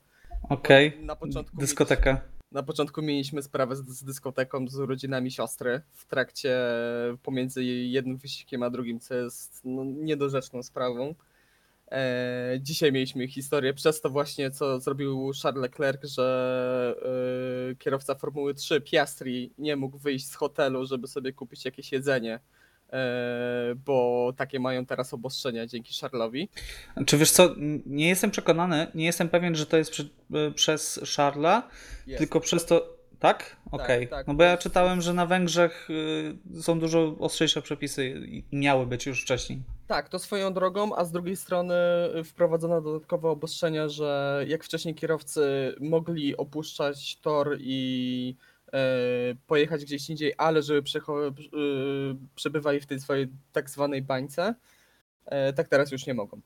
Okej, 0.49 0.93
okay. 1.09 1.43
dyskoteka 1.53 2.36
na 2.51 2.63
początku 2.63 3.01
mieliśmy 3.01 3.43
sprawę 3.43 3.75
z, 3.75 3.89
z, 3.89 4.03
dyskoteką, 4.03 4.67
z 4.67 4.79
urodzinami 4.79 5.31
siostry 5.31 5.81
w 5.91 6.05
trakcie 6.05 6.57
pomiędzy 7.23 7.63
jednym 7.63 8.17
wyścigiem 8.17 8.63
a 8.63 8.69
drugim, 8.69 8.99
co 8.99 9.15
jest 9.15 9.61
no, 9.63 9.83
niedorzeczną 9.85 10.63
sprawą. 10.63 11.15
E, 11.91 12.59
dzisiaj 12.61 12.91
mieliśmy 12.91 13.27
historię 13.27 13.73
przez 13.73 14.01
to 14.01 14.09
właśnie, 14.09 14.51
co 14.51 14.79
zrobił 14.79 15.31
Charles 15.43 15.61
Leclerc, 15.61 16.03
że 16.03 16.95
e, 17.71 17.75
kierowca 17.75 18.15
Formuły 18.15 18.53
3 18.53 18.81
Piastri 18.81 19.53
nie 19.57 19.75
mógł 19.75 19.97
wyjść 19.97 20.27
z 20.27 20.35
hotelu, 20.35 20.85
żeby 20.85 21.07
sobie 21.07 21.33
kupić 21.33 21.65
jakieś 21.65 21.91
jedzenie 21.91 22.39
bo 23.85 24.33
takie 24.37 24.59
mają 24.59 24.85
teraz 24.85 25.13
obostrzenia 25.13 25.67
dzięki 25.67 25.93
Charlesowi. 26.01 26.49
Czy 27.05 27.17
wiesz 27.17 27.31
co, 27.31 27.55
nie 27.85 28.09
jestem 28.09 28.31
przekonany, 28.31 28.87
nie 28.95 29.05
jestem 29.05 29.29
pewien, 29.29 29.55
że 29.55 29.65
to 29.65 29.77
jest 29.77 29.91
przy, 29.91 30.09
e, 30.33 30.51
przez 30.51 30.99
Charla, 31.15 31.67
tylko 32.17 32.39
przez 32.39 32.65
to. 32.65 32.97
Tak? 33.19 33.55
Okej. 33.71 33.85
Okay. 33.85 33.99
Tak, 34.07 34.09
tak, 34.09 34.27
no 34.27 34.33
bo 34.33 34.43
ja 34.43 34.57
czytałem, 34.57 35.01
że 35.01 35.13
na 35.13 35.25
Węgrzech 35.25 35.89
y, 35.89 36.61
są 36.61 36.79
dużo 36.79 37.15
ostrzejsze 37.19 37.61
przepisy 37.61 38.09
i 38.09 38.43
miały 38.51 38.85
być 38.85 39.05
już 39.05 39.21
wcześniej. 39.21 39.59
Tak, 39.87 40.09
to 40.09 40.19
swoją 40.19 40.53
drogą, 40.53 40.95
a 40.95 41.05
z 41.05 41.11
drugiej 41.11 41.35
strony 41.35 41.75
wprowadzono 42.25 42.81
dodatkowe 42.81 43.29
obostrzenia, 43.29 43.89
że 43.89 44.43
jak 44.47 44.63
wcześniej 44.63 44.95
kierowcy 44.95 45.75
mogli 45.79 46.37
opuszczać 46.37 47.17
tor 47.21 47.57
i 47.59 48.35
E, 48.56 48.56
pojechać 49.47 49.85
gdzieś 49.85 50.09
indziej, 50.09 50.33
ale 50.37 50.61
żeby 50.61 50.79
e, 50.79 51.31
przebywali 52.35 52.79
w 52.79 52.85
tej 52.85 52.99
swojej 52.99 53.27
tak 53.51 53.69
zwanej 53.69 54.01
bańce, 54.01 54.55
e, 55.25 55.53
tak 55.53 55.67
teraz 55.67 55.91
już 55.91 56.05
nie 56.05 56.13
mogą. 56.13 56.41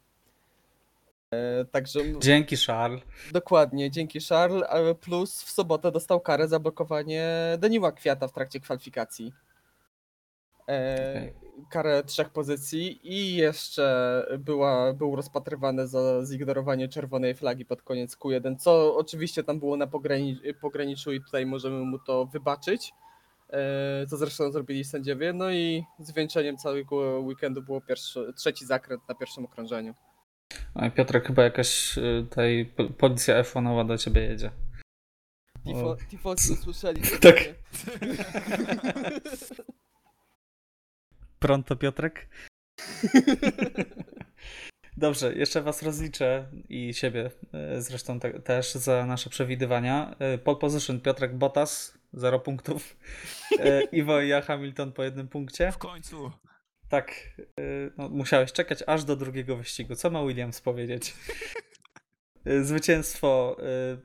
Także. 1.72 2.00
Dzięki 2.20 2.58
Charles. 2.58 3.02
Dokładnie, 3.32 3.92
dzięki 3.92 4.20
Charles. 4.22 4.64
Plus 5.02 5.44
w 5.44 5.50
sobotę 5.50 5.92
dostał 5.92 6.20
karę 6.20 6.48
za 6.48 6.60
blokowanie 6.60 7.28
Daniła 7.60 7.92
Kwiata 7.92 8.28
w 8.28 8.34
trakcie 8.34 8.60
kwalifikacji. 8.60 9.34
Okay 10.64 11.51
karę 11.70 12.04
trzech 12.04 12.30
pozycji 12.30 13.00
i 13.04 13.36
jeszcze 13.36 14.26
była, 14.40 14.94
był 14.94 15.16
rozpatrywany 15.16 15.88
za 15.88 16.26
zignorowanie 16.26 16.88
czerwonej 16.88 17.36
flagi 17.36 17.66
pod 17.66 17.82
koniec 17.82 18.18
Q1, 18.18 18.58
co 18.58 18.96
oczywiście 18.96 19.44
tam 19.44 19.60
było 19.60 19.78
na 19.78 19.88
pograniczu 20.62 21.14
i 21.14 21.22
tutaj 21.22 21.46
możemy 21.46 21.80
mu 21.80 22.00
to 22.00 22.26
wybaczyć, 22.26 22.94
e, 23.50 24.08
co 24.08 24.18
zresztą 24.18 24.52
zrobili 24.52 24.84
sędziowie. 24.84 25.34
No 25.34 25.52
i 25.52 25.84
zwieńczeniem 26.00 26.58
całego 26.58 27.20
weekendu 27.20 27.62
było 27.62 27.82
pierwszy, 27.82 28.34
trzeci 28.36 28.66
zakręt 28.66 29.02
na 29.10 29.16
pierwszym 29.16 29.46
okrążeniu. 29.46 29.94
Piotrek, 30.96 31.28
chyba 31.28 31.44
jakaś 31.44 31.98
e, 31.98 32.02
tutaj 32.30 32.74
policja 32.98 33.44
F1 33.44 33.88
do 33.88 33.98
ciebie 33.98 34.22
jedzie. 34.22 34.52
Tifosi 36.10 36.54
usłyszeli. 36.54 37.02
Tak. 37.22 37.36
Pronto, 41.42 41.76
Piotrek? 41.76 42.28
Dobrze, 44.98 45.34
jeszcze 45.34 45.62
Was 45.62 45.84
rozliczę 45.84 46.48
i 46.70 46.94
siebie 46.94 47.32
e, 47.54 47.82
zresztą 47.82 48.20
te, 48.20 48.40
też 48.40 48.74
za 48.74 49.06
nasze 49.06 49.30
przewidywania. 49.30 50.16
E, 50.20 50.38
pole 50.38 50.58
position 50.58 51.00
Piotrek 51.00 51.36
Bottas, 51.36 51.98
0 52.14 52.40
punktów. 52.40 52.98
E, 53.60 53.82
Iwo 54.00 54.22
i 54.22 54.28
ja 54.28 54.42
Hamilton 54.42 54.92
po 54.92 55.04
jednym 55.04 55.28
punkcie. 55.28 55.72
W 55.72 55.78
końcu. 55.78 56.32
Tak, 56.90 57.14
no, 57.98 58.10
musiałeś 58.10 58.52
czekać 58.52 58.84
aż 58.88 59.04
do 59.04 59.16
drugiego 59.16 59.58
wyścigu. 59.58 59.96
Co 59.96 60.10
ma 60.10 60.24
Williams 60.24 60.62
powiedzieć? 60.62 61.16
Zwycięstwo 62.62 63.58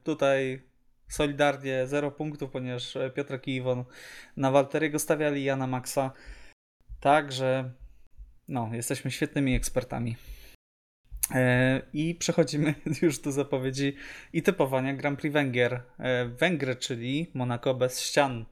tutaj 0.04 0.62
solidarnie 1.08 1.86
0 1.86 2.10
punktów, 2.10 2.50
ponieważ 2.50 2.98
Piotrek 3.14 3.48
i 3.48 3.56
Iwon 3.56 3.84
na 4.36 4.50
Walteriego 4.50 4.98
stawiali, 4.98 5.44
ja 5.44 5.56
na 5.56 5.66
Maxa. 5.66 6.12
Także 7.00 7.70
no, 8.48 8.70
jesteśmy 8.72 9.10
świetnymi 9.10 9.54
ekspertami. 9.54 10.16
E, 11.34 11.82
I 11.92 12.14
przechodzimy 12.14 12.74
już 13.02 13.18
do 13.18 13.32
zapowiedzi 13.32 13.96
i 14.32 14.42
typowania 14.42 14.94
Grand 14.94 15.20
Prix 15.20 15.32
Węgier. 15.32 15.82
E, 15.98 16.24
Węgry, 16.24 16.76
czyli 16.76 17.30
Monaco 17.34 17.74
bez 17.74 18.00
ścian. 18.00 18.44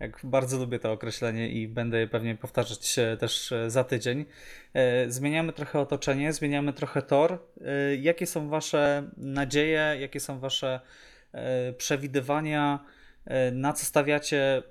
Jak 0.00 0.20
bardzo 0.24 0.58
lubię 0.58 0.78
to 0.78 0.92
określenie 0.92 1.48
i 1.48 1.68
będę 1.68 2.00
je 2.00 2.06
pewnie 2.06 2.34
powtarzać 2.34 2.94
też 3.18 3.54
za 3.66 3.84
tydzień. 3.84 4.24
E, 4.74 5.10
zmieniamy 5.10 5.52
trochę 5.52 5.80
otoczenie, 5.80 6.32
zmieniamy 6.32 6.72
trochę 6.72 7.02
tor. 7.02 7.38
Jakie 8.00 8.26
są 8.26 8.48
Wasze 8.48 9.10
nadzieje, 9.16 9.96
jakie 10.00 10.20
są 10.20 10.38
Wasze 10.38 10.80
przewidywania? 11.78 12.84
Na 13.52 13.72
co 13.72 13.86
stawiacie 13.86 14.62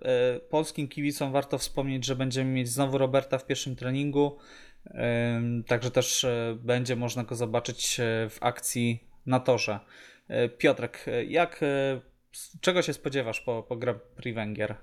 polskim 0.50 0.88
kibicom? 0.88 1.32
Warto 1.32 1.58
wspomnieć, 1.58 2.06
że 2.06 2.16
będziemy 2.16 2.52
mieć 2.52 2.70
znowu 2.70 2.98
Roberta 2.98 3.38
w 3.38 3.46
pierwszym 3.46 3.76
treningu. 3.76 4.38
Także 5.68 5.92
też 5.92 6.24
e, 6.24 6.58
będzie 6.60 6.96
można 6.96 7.24
go 7.24 7.36
zobaczyć 7.36 8.00
e, 8.00 8.30
w 8.30 8.38
akcji 8.42 9.04
na 9.26 9.40
torze. 9.40 9.80
E, 10.28 10.50
Piotrek, 10.50 11.06
jak, 11.28 11.62
czego 12.62 12.82
się 12.82 12.94
spodziewasz 12.94 13.42
po, 13.42 13.64
po 13.64 13.76
Grand 13.76 14.02
Prix 14.02 14.36
Węgier? 14.36 14.76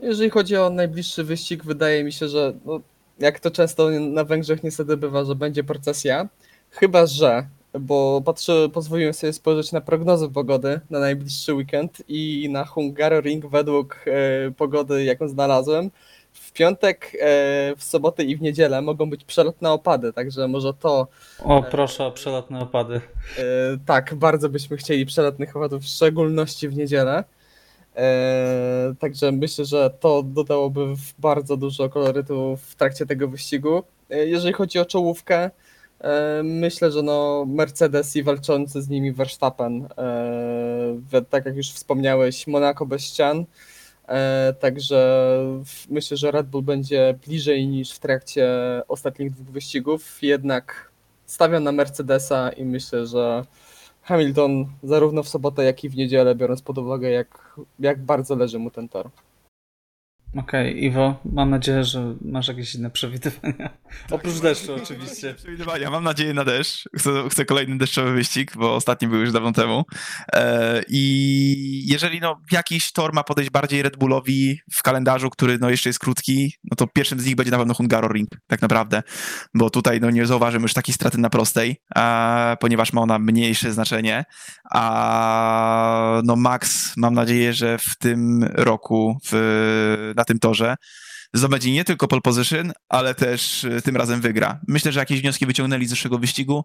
Jeżeli 0.00 0.30
chodzi 0.30 0.56
o 0.56 0.70
najbliższy 0.70 1.24
wyścig, 1.24 1.64
wydaje 1.64 2.04
mi 2.04 2.12
się, 2.12 2.28
że 2.28 2.58
no, 2.64 2.80
jak 3.18 3.40
to 3.40 3.50
często 3.50 3.90
na 3.90 4.24
Węgrzech 4.24 4.62
niestety 4.62 4.96
bywa, 4.96 5.24
że 5.24 5.34
będzie 5.34 5.64
procesja. 5.64 6.28
Chyba, 6.70 7.06
że, 7.06 7.48
bo 7.80 8.22
patrzę, 8.24 8.68
pozwoliłem 8.72 9.14
sobie 9.14 9.32
spojrzeć 9.32 9.72
na 9.72 9.80
prognozy 9.80 10.28
pogody 10.28 10.80
na 10.90 11.00
najbliższy 11.00 11.54
weekend 11.54 12.02
i 12.08 12.48
na 12.50 12.64
Hungaroring 12.64 13.46
według 13.46 14.04
e, 14.06 14.50
pogody, 14.50 15.04
jaką 15.04 15.28
znalazłem, 15.28 15.90
w 16.32 16.52
piątek, 16.52 17.12
e, 17.20 17.76
w 17.76 17.84
sobotę 17.84 18.24
i 18.24 18.36
w 18.36 18.40
niedzielę 18.40 18.82
mogą 18.82 19.10
być 19.10 19.24
przelotne 19.24 19.70
opady, 19.70 20.12
także 20.12 20.48
może 20.48 20.74
to. 20.74 21.06
O, 21.44 21.62
proszę 21.62 22.04
o 22.04 22.12
przelotne 22.12 22.60
opady. 22.60 23.00
E, 23.38 23.42
tak, 23.86 24.14
bardzo 24.14 24.48
byśmy 24.48 24.76
chcieli 24.76 25.06
przelotnych 25.06 25.56
opadów, 25.56 25.82
w 25.82 25.86
szczególności 25.86 26.68
w 26.68 26.76
niedzielę. 26.76 27.24
E, 27.96 28.94
także 28.98 29.32
myślę, 29.32 29.64
że 29.64 29.90
to 30.00 30.22
dodałoby 30.22 30.86
bardzo 31.18 31.56
dużo 31.56 31.88
kolorytu 31.88 32.56
w 32.56 32.74
trakcie 32.74 33.06
tego 33.06 33.28
wyścigu. 33.28 33.82
Jeżeli 34.10 34.52
chodzi 34.52 34.78
o 34.78 34.84
czołówkę, 34.84 35.50
myślę, 36.44 36.90
że 36.90 37.02
no 37.02 37.44
Mercedes 37.48 38.16
i 38.16 38.22
walczący 38.22 38.82
z 38.82 38.88
nimi 38.88 39.12
Verstappen, 39.12 39.88
tak 41.30 41.46
jak 41.46 41.56
już 41.56 41.70
wspomniałeś, 41.72 42.46
Monaco 42.46 42.86
bez 42.86 43.02
ścian. 43.02 43.44
E, 44.08 44.54
także 44.60 45.28
myślę, 45.90 46.16
że 46.16 46.30
Red 46.30 46.46
Bull 46.46 46.62
będzie 46.62 47.18
bliżej 47.26 47.68
niż 47.68 47.92
w 47.92 47.98
trakcie 47.98 48.48
ostatnich 48.88 49.30
dwóch 49.30 49.46
wyścigów. 49.46 50.22
Jednak 50.22 50.90
stawiam 51.26 51.64
na 51.64 51.72
Mercedesa 51.72 52.50
i 52.50 52.64
myślę, 52.64 53.06
że 53.06 53.44
Hamilton 54.02 54.66
zarówno 54.82 55.22
w 55.22 55.28
sobotę, 55.28 55.64
jak 55.64 55.84
i 55.84 55.88
w 55.88 55.96
niedzielę, 55.96 56.34
biorąc 56.34 56.62
pod 56.62 56.78
uwagę, 56.78 57.10
jak, 57.10 57.56
jak 57.78 58.02
bardzo 58.02 58.36
leży 58.36 58.58
mu 58.58 58.70
ten 58.70 58.88
tor. 58.88 59.10
Okej, 60.36 60.70
okay, 60.70 60.80
Iwo, 60.80 61.16
mam 61.24 61.50
nadzieję, 61.50 61.84
że 61.84 62.14
masz 62.20 62.48
jakieś 62.48 62.74
inne 62.74 62.90
przewidywania. 62.90 63.70
Tak, 63.88 64.12
Oprócz 64.12 64.40
deszczu 64.40 64.74
oczywiście. 64.74 65.34
Przewidywania, 65.34 65.90
mam 65.90 66.04
nadzieję 66.04 66.34
na 66.34 66.44
deszcz. 66.44 66.88
Chcę, 66.96 67.10
chcę, 67.30 67.44
kolejny 67.44 67.78
deszczowy 67.78 68.12
wyścig, 68.12 68.56
bo 68.56 68.74
ostatni 68.74 69.08
był 69.08 69.20
już 69.20 69.32
dawno 69.32 69.52
temu. 69.52 69.84
E, 70.32 70.82
I 70.88 71.84
jeżeli 71.86 72.20
no, 72.20 72.40
jakiś 72.52 72.92
tor 72.92 73.12
ma 73.12 73.24
podejść 73.24 73.50
bardziej 73.50 73.82
Red 73.82 73.96
Bullowi 73.96 74.60
w 74.72 74.82
kalendarzu, 74.82 75.30
który 75.30 75.58
no, 75.58 75.70
jeszcze 75.70 75.88
jest 75.88 75.98
krótki, 75.98 76.52
no 76.64 76.76
to 76.76 76.86
pierwszym 76.86 77.20
z 77.20 77.26
nich 77.26 77.36
będzie 77.36 77.50
na 77.50 77.58
pewno 77.58 77.74
Hungaroring, 77.74 78.28
tak 78.46 78.62
naprawdę. 78.62 79.02
Bo 79.54 79.70
tutaj 79.70 80.00
no, 80.00 80.10
nie 80.10 80.26
zauważymy 80.26 80.62
już 80.62 80.74
takiej 80.74 80.94
straty 80.94 81.18
na 81.18 81.30
prostej, 81.30 81.76
a, 81.94 82.56
ponieważ 82.60 82.92
ma 82.92 83.00
ona 83.00 83.18
mniejsze 83.18 83.72
znaczenie. 83.72 84.24
A 84.70 86.20
no, 86.24 86.36
Max 86.36 86.92
mam 86.96 87.14
nadzieję, 87.14 87.52
że 87.52 87.78
w 87.78 87.96
tym 87.98 88.44
roku 88.54 89.18
w 89.30 90.12
na 90.16 90.24
tym 90.24 90.38
torze, 90.38 90.74
zdobędzie 91.34 91.72
nie 91.72 91.84
tylko 91.84 92.08
pole 92.08 92.22
position, 92.22 92.72
ale 92.88 93.14
też 93.14 93.64
y, 93.64 93.82
tym 93.82 93.96
razem 93.96 94.20
wygra. 94.20 94.60
Myślę, 94.68 94.92
że 94.92 95.00
jakieś 95.00 95.20
wnioski 95.20 95.46
wyciągnęli 95.46 95.86
z 95.86 95.90
zeszłego 95.90 96.18
wyścigu, 96.18 96.64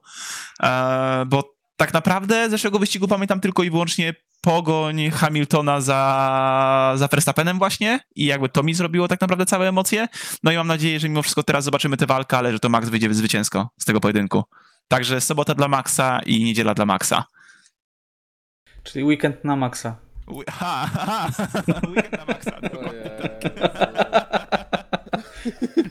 e, 0.64 1.26
bo 1.28 1.54
tak 1.78 1.94
naprawdę 1.94 2.48
z 2.48 2.52
zeszłego 2.52 2.80
wyścigu 2.80 3.08
pamiętam 3.08 3.40
tylko 3.40 3.64
i 3.64 3.70
wyłącznie 3.70 4.14
pogoń 4.42 5.10
Hamiltona 5.12 5.82
za, 5.82 6.94
za 6.96 7.08
Verstappenem 7.08 7.58
właśnie 7.58 8.00
i 8.16 8.26
jakby 8.26 8.50
to 8.50 8.64
mi 8.64 8.74
zrobiło 8.74 9.08
tak 9.08 9.22
naprawdę 9.22 9.46
całe 9.46 9.70
emocje. 9.70 10.08
No 10.44 10.52
i 10.52 10.56
mam 10.56 10.68
nadzieję, 10.68 11.00
że 11.00 11.10
mimo 11.10 11.22
wszystko 11.22 11.44
teraz 11.44 11.64
zobaczymy 11.64 11.98
tę 11.98 12.06
walkę, 12.06 12.38
ale 12.38 12.52
że 12.52 12.60
to 12.60 12.70
Max 12.70 12.90
wyjdzie 12.90 13.14
zwycięsko 13.14 13.70
z 13.80 13.86
tego 13.86 14.00
pojedynku. 14.00 14.44
Także 14.88 15.22
sobota 15.22 15.56
dla 15.56 15.68
Maxa 15.68 16.20
i 16.26 16.44
niedziela 16.44 16.74
dla 16.74 16.86
Maxa. 16.86 17.24
Czyli 18.84 19.06
weekend 19.06 19.44
na 19.44 19.56
Maxa. 19.56 19.96
Ha, 20.50 20.90
ha, 20.94 21.28
Weekend 21.88 22.12
na 22.12 22.26
maksa. 22.26 22.52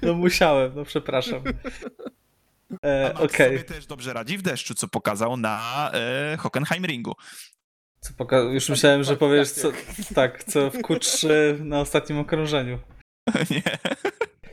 No 0.02 0.14
musiałem, 0.14 0.72
no 0.74 0.84
przepraszam. 0.84 1.42
E, 2.84 3.06
A 3.16 3.20
Max 3.20 3.34
okay. 3.34 3.46
sobie 3.46 3.64
też 3.64 3.86
dobrze 3.86 4.12
radzi 4.12 4.38
w 4.38 4.42
deszczu, 4.42 4.74
co 4.74 4.88
pokazał 4.88 5.36
na 5.36 5.90
e, 5.94 6.36
Hockenheimringu. 6.36 7.12
Co 8.00 8.12
poka- 8.14 8.52
już 8.52 8.68
myślałem, 8.68 9.04
że 9.04 9.16
powiesz 9.16 9.50
co, 9.50 9.72
tak, 10.14 10.44
co 10.44 10.70
w 10.70 10.74
Q3 10.74 11.28
na 11.60 11.80
ostatnim 11.80 12.18
okrążeniu. 12.18 12.78
Nie. 13.50 13.62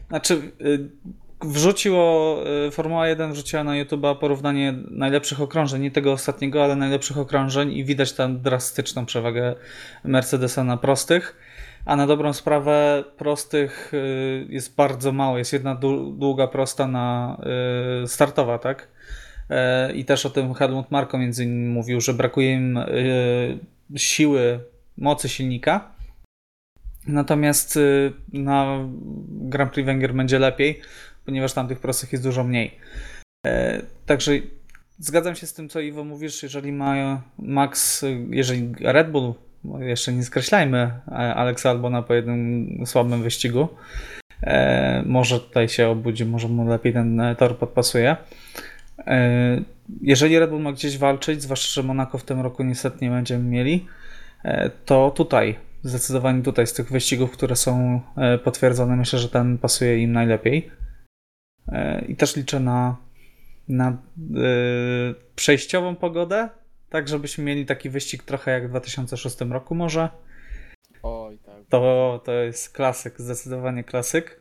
Znaczy, 0.09 0.51
y, 0.61 0.89
wrzuciło, 1.41 2.37
y, 2.67 2.71
Formuła 2.71 3.07
1 3.07 3.33
wrzuciła 3.33 3.63
na 3.63 3.77
YouTube 3.77 4.19
porównanie 4.19 4.73
najlepszych 4.91 5.41
okrążeń, 5.41 5.81
nie 5.81 5.91
tego 5.91 6.11
ostatniego, 6.11 6.63
ale 6.63 6.75
najlepszych 6.75 7.17
okrążeń 7.17 7.71
i 7.71 7.85
widać 7.85 8.13
tam 8.13 8.41
drastyczną 8.41 9.05
przewagę 9.05 9.55
Mercedesa 10.03 10.63
na 10.63 10.77
prostych. 10.77 11.37
A 11.89 11.95
na 11.95 12.07
dobrą 12.07 12.33
sprawę 12.33 13.03
prostych 13.17 13.93
y, 13.93 14.47
jest 14.49 14.75
bardzo 14.75 15.11
mało. 15.11 15.37
Jest 15.37 15.53
jedna 15.53 15.75
długa 16.11 16.47
prosta 16.47 16.87
na 16.87 17.37
y, 18.03 18.07
startowa, 18.07 18.59
tak? 18.59 18.87
I 19.93 20.05
też 20.05 20.25
o 20.25 20.29
tym 20.29 20.53
Helmut 20.53 20.91
Marko 20.91 21.17
między 21.17 21.43
innymi 21.43 21.69
mówił, 21.69 22.01
że 22.01 22.13
brakuje 22.13 22.53
im 22.53 22.79
siły, 23.95 24.59
mocy 24.97 25.29
silnika. 25.29 25.91
Natomiast 27.07 27.79
na 28.33 28.79
Grand 29.27 29.71
Prix 29.71 29.85
Węgier 29.85 30.13
będzie 30.13 30.39
lepiej, 30.39 30.81
ponieważ 31.25 31.53
tam 31.53 31.67
tych 31.67 31.79
prostych 31.79 32.11
jest 32.11 32.23
dużo 32.23 32.43
mniej. 32.43 32.77
Także 34.05 34.31
zgadzam 34.99 35.35
się 35.35 35.47
z 35.47 35.53
tym, 35.53 35.69
co 35.69 35.79
Iwo 35.79 36.03
mówisz, 36.03 36.43
jeżeli 36.43 36.71
ma 36.71 37.21
Max, 37.37 38.05
jeżeli 38.29 38.73
Red 38.79 39.11
Bull, 39.11 39.33
jeszcze 39.80 40.14
nie 40.14 40.24
skreślajmy 40.24 40.91
Alexa 41.12 41.70
Albona 41.70 42.01
po 42.01 42.14
jednym 42.14 42.68
słabym 42.86 43.24
wyścigu, 43.24 43.68
e, 44.41 45.03
może 45.05 45.39
tutaj 45.39 45.70
się 45.70 45.88
obudzi, 45.88 46.26
może 46.26 46.47
mu 46.47 46.68
lepiej 46.68 46.93
ten 46.93 47.22
tor 47.38 47.57
podpasuje. 47.57 48.16
E, 49.07 49.62
jeżeli 50.01 50.39
Red 50.39 50.49
Bull 50.49 50.62
ma 50.62 50.72
gdzieś 50.72 50.97
walczyć, 50.97 51.41
zwłaszcza, 51.41 51.82
że 51.82 51.88
Monaco 51.88 52.18
w 52.18 52.24
tym 52.24 52.41
roku 52.41 52.64
niestety 52.64 52.97
nie 53.01 53.12
będziemy 53.12 53.43
mieli, 53.43 53.86
to 54.86 55.12
tutaj, 55.12 55.55
zdecydowanie 55.84 56.43
tutaj 56.43 56.68
z 56.68 56.74
tych 56.74 56.91
wyścigów, 56.91 57.32
które 57.32 57.55
są 57.55 58.01
potwierdzone, 58.43 58.95
myślę, 58.95 59.20
że 59.20 59.30
ten 59.30 59.57
pasuje 59.57 60.03
im 60.03 60.12
najlepiej. 60.12 60.72
E, 61.72 62.05
I 62.07 62.16
też 62.16 62.36
liczę 62.36 62.60
na, 62.60 62.97
na 63.68 63.97
przejściową 65.36 65.95
pogodę, 65.95 66.49
tak 66.89 67.07
żebyśmy 67.07 67.43
mieli 67.43 67.65
taki 67.65 67.89
wyścig 67.89 68.23
trochę 68.23 68.51
jak 68.51 68.67
w 68.67 68.69
2006 68.69 69.41
roku 69.41 69.75
może. 69.75 70.09
Oj, 71.03 71.37
tak. 71.37 71.55
To, 71.69 72.21
to 72.25 72.31
jest 72.31 72.69
klasyk, 72.73 73.21
zdecydowanie 73.21 73.83
klasyk. 73.83 74.39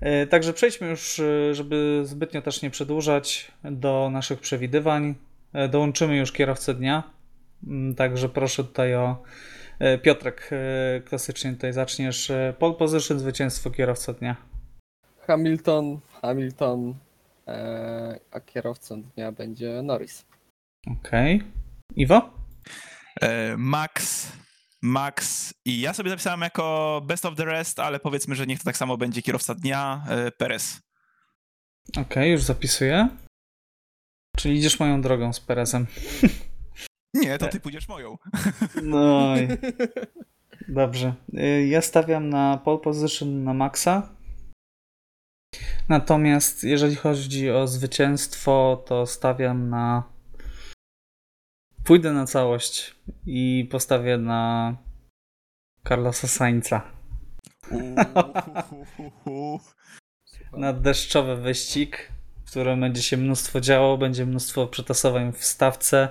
Yy, 0.00 0.26
także 0.26 0.52
przejdźmy 0.52 0.88
już, 0.88 1.20
żeby 1.52 2.02
zbytnio 2.04 2.42
też 2.42 2.62
nie 2.62 2.70
przedłużać, 2.70 3.52
do 3.64 4.10
naszych 4.12 4.40
przewidywań. 4.40 5.14
Yy, 5.54 5.68
dołączymy 5.68 6.16
już 6.16 6.32
kierowcę 6.32 6.74
dnia, 6.74 7.02
mm, 7.66 7.94
także 7.94 8.28
proszę 8.28 8.64
tutaj 8.64 8.94
o 8.94 9.22
Piotrek, 10.02 10.50
klasycznie 11.04 11.52
tutaj 11.52 11.72
zaczniesz. 11.72 12.32
Pole 12.58 12.74
position, 12.74 13.18
zwycięstwo 13.18 13.70
kierowca 13.70 14.12
dnia. 14.12 14.36
Hamilton, 15.26 16.00
Hamilton, 16.22 16.94
e, 17.48 18.20
a 18.30 18.40
kierowcą 18.40 19.02
dnia 19.02 19.32
będzie 19.32 19.82
Norris. 19.82 20.24
Okej. 20.86 21.36
Okay. 21.36 21.61
Iwo? 21.96 22.34
E, 23.20 23.56
Max, 23.56 24.28
Max 24.82 25.54
i 25.64 25.80
ja 25.80 25.94
sobie 25.94 26.10
zapisałem 26.10 26.40
jako 26.40 27.00
best 27.06 27.26
of 27.26 27.36
the 27.36 27.44
rest, 27.44 27.80
ale 27.80 28.00
powiedzmy, 28.00 28.34
że 28.34 28.46
niech 28.46 28.58
to 28.58 28.64
tak 28.64 28.76
samo 28.76 28.96
będzie 28.96 29.22
kierowca 29.22 29.54
dnia, 29.54 30.04
e, 30.08 30.30
Perez. 30.30 30.80
Okej, 31.90 32.02
okay, 32.02 32.28
już 32.28 32.42
zapisuję. 32.42 33.08
Czyli 34.36 34.58
idziesz 34.58 34.80
moją 34.80 35.00
drogą 35.00 35.32
z 35.32 35.40
Perezem. 35.40 35.86
Nie, 37.14 37.38
to 37.38 37.48
ty 37.48 37.60
pójdziesz 37.60 37.88
moją. 37.88 38.16
No 38.82 39.36
i... 39.36 39.48
Dobrze. 40.68 41.14
Y, 41.34 41.66
Ja 41.66 41.80
stawiam 41.82 42.28
na 42.28 42.58
pole 42.64 42.78
position 42.78 43.44
na 43.44 43.54
Maxa. 43.54 44.08
Natomiast 45.88 46.64
jeżeli 46.64 46.96
chodzi 46.96 47.50
o 47.50 47.66
zwycięstwo, 47.66 48.84
to 48.86 49.06
stawiam 49.06 49.68
na. 49.68 50.11
Pójdę 51.92 52.12
na 52.12 52.26
całość 52.26 52.94
i 53.26 53.68
postawię 53.70 54.18
na 54.18 54.76
Carlosa 55.88 56.26
Sainza. 56.26 56.82
Na 60.52 60.72
deszczowy 60.72 61.36
wyścig, 61.36 62.12
w 62.44 62.50
którym 62.50 62.80
będzie 62.80 63.02
się 63.02 63.16
mnóstwo 63.16 63.60
działo, 63.60 63.98
będzie 63.98 64.26
mnóstwo 64.26 64.66
przetasowań 64.66 65.32
w 65.32 65.44
stawce. 65.44 66.08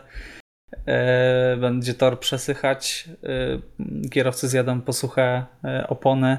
E, 0.85 1.57
będzie 1.57 1.93
tor 1.93 2.19
przesychać, 2.19 3.09
e, 4.03 4.09
kierowcy 4.09 4.47
zjadą 4.47 4.81
po 4.81 4.93
suche 4.93 5.45
e, 5.63 5.87
opony, 5.87 6.37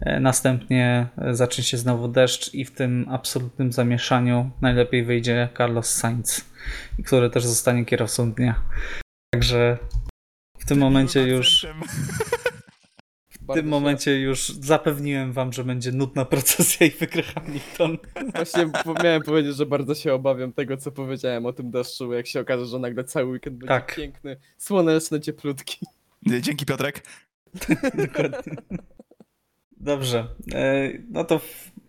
następnie 0.00 1.08
e, 1.18 1.34
zacznie 1.34 1.64
się 1.64 1.76
znowu 1.76 2.08
deszcz 2.08 2.54
i 2.54 2.64
w 2.64 2.70
tym 2.70 3.06
absolutnym 3.10 3.72
zamieszaniu 3.72 4.50
najlepiej 4.60 5.04
wyjdzie 5.04 5.48
Carlos 5.58 5.88
Sainz, 5.88 6.44
który 7.04 7.30
też 7.30 7.44
zostanie 7.44 7.84
kierowcą 7.84 8.32
dnia. 8.32 8.62
Także 9.30 9.78
w 10.58 10.64
tym 10.66 10.78
momencie 10.78 11.22
już 11.22 11.66
w 13.48 13.54
tym 13.54 13.68
momencie 13.68 14.20
już 14.20 14.48
zapewniłem 14.48 15.32
wam, 15.32 15.52
że 15.52 15.64
będzie 15.64 15.92
nudna 15.92 16.24
procesja 16.24 16.86
i 16.86 16.90
wygra 16.90 17.22
Hamilton. 17.22 17.98
Właśnie 18.34 18.70
miałem 19.04 19.22
powiedzieć, 19.22 19.56
że 19.56 19.66
bardzo 19.66 19.94
się 19.94 20.14
obawiam 20.14 20.52
tego, 20.52 20.76
co 20.76 20.92
powiedziałem 20.92 21.46
o 21.46 21.52
tym 21.52 21.70
deszczu, 21.70 22.12
jak 22.12 22.26
się 22.26 22.40
okaże, 22.40 22.66
że 22.66 22.78
nagle 22.78 23.04
cały 23.04 23.26
weekend 23.30 23.56
będzie 23.56 23.68
Tak. 23.68 23.96
piękny, 23.96 24.36
słoneczny, 24.58 25.20
cieplutki. 25.20 25.86
Dzięki 26.40 26.66
Piotrek. 26.66 27.02
Dokładnie. 28.06 28.56
Dobrze. 29.80 30.26
E, 30.54 30.90
No 31.10 31.24
to 31.24 31.40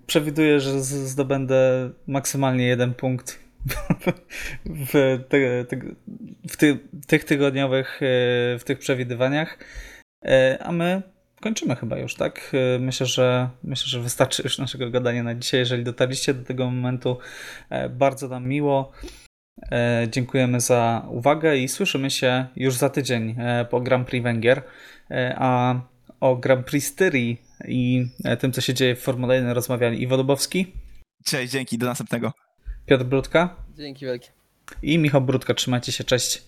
przewiduję, 0.08 0.60
że 0.60 0.82
zdobędę 0.82 1.90
maksymalnie 2.08 2.68
jeden 2.68 2.94
punkt 2.94 3.40
w, 4.66 5.20
te, 5.30 5.66
te, 5.66 5.78
w 6.50 6.58
ty, 6.58 6.80
tych 7.08 7.24
tygodniowych, 7.24 8.00
e, 8.02 8.06
w 8.60 8.64
tych 8.66 8.80
przewidywaniach. 8.80 9.58
E, 10.26 10.58
A 10.64 10.72
my 10.72 11.02
kończymy 11.42 11.76
chyba 11.76 11.98
już, 11.98 12.16
tak? 12.16 12.52
Myślę, 12.80 13.06
że 13.06 13.50
myślę, 13.64 13.88
że 13.88 14.00
wystarczy 14.00 14.44
już 14.44 14.58
naszego 14.58 14.90
gadania 14.90 15.24
na 15.24 15.36
dzisiaj. 15.36 15.60
Jeżeli 15.60 15.84
dotarliście 15.84 16.34
do 16.34 16.46
tego 16.46 16.72
momentu, 16.72 17.18
bardzo 17.90 18.28
nam 18.28 18.48
miło. 18.48 18.92
Dziękujemy 20.12 20.62
za 20.62 21.06
uwagę 21.10 21.58
i 21.58 21.68
słyszymy 21.68 22.12
się 22.12 22.46
już 22.56 22.76
za 22.76 22.90
tydzień 22.90 23.36
po 23.70 23.82
Grand 23.82 24.08
Prix 24.08 24.24
Węgier. 24.24 24.62
A 25.36 25.76
o 26.20 26.36
Grand 26.36 26.66
Prix 26.66 26.88
Styrii 26.88 27.47
i 27.68 28.08
e, 28.24 28.38
tym, 28.38 28.52
co 28.52 28.62
się 28.62 28.74
dzieje 28.74 28.96
w 28.96 29.02
Formule 29.02 29.36
1 29.36 29.52
rozmawiali 29.52 30.02
Iwo 30.04 30.18
Dubowski, 30.18 30.74
Cześć, 31.26 31.52
dzięki, 31.54 31.78
do 31.78 31.86
następnego. 31.86 32.34
Piotr 32.86 33.04
Brudka 33.04 33.56
Dzięki 33.78 34.06
wielkie. 34.06 34.30
i 34.82 34.98
Michał 34.98 35.22
Brudka. 35.22 35.54
Trzymajcie 35.54 35.92
się, 35.92 36.04
cześć. 36.04 36.44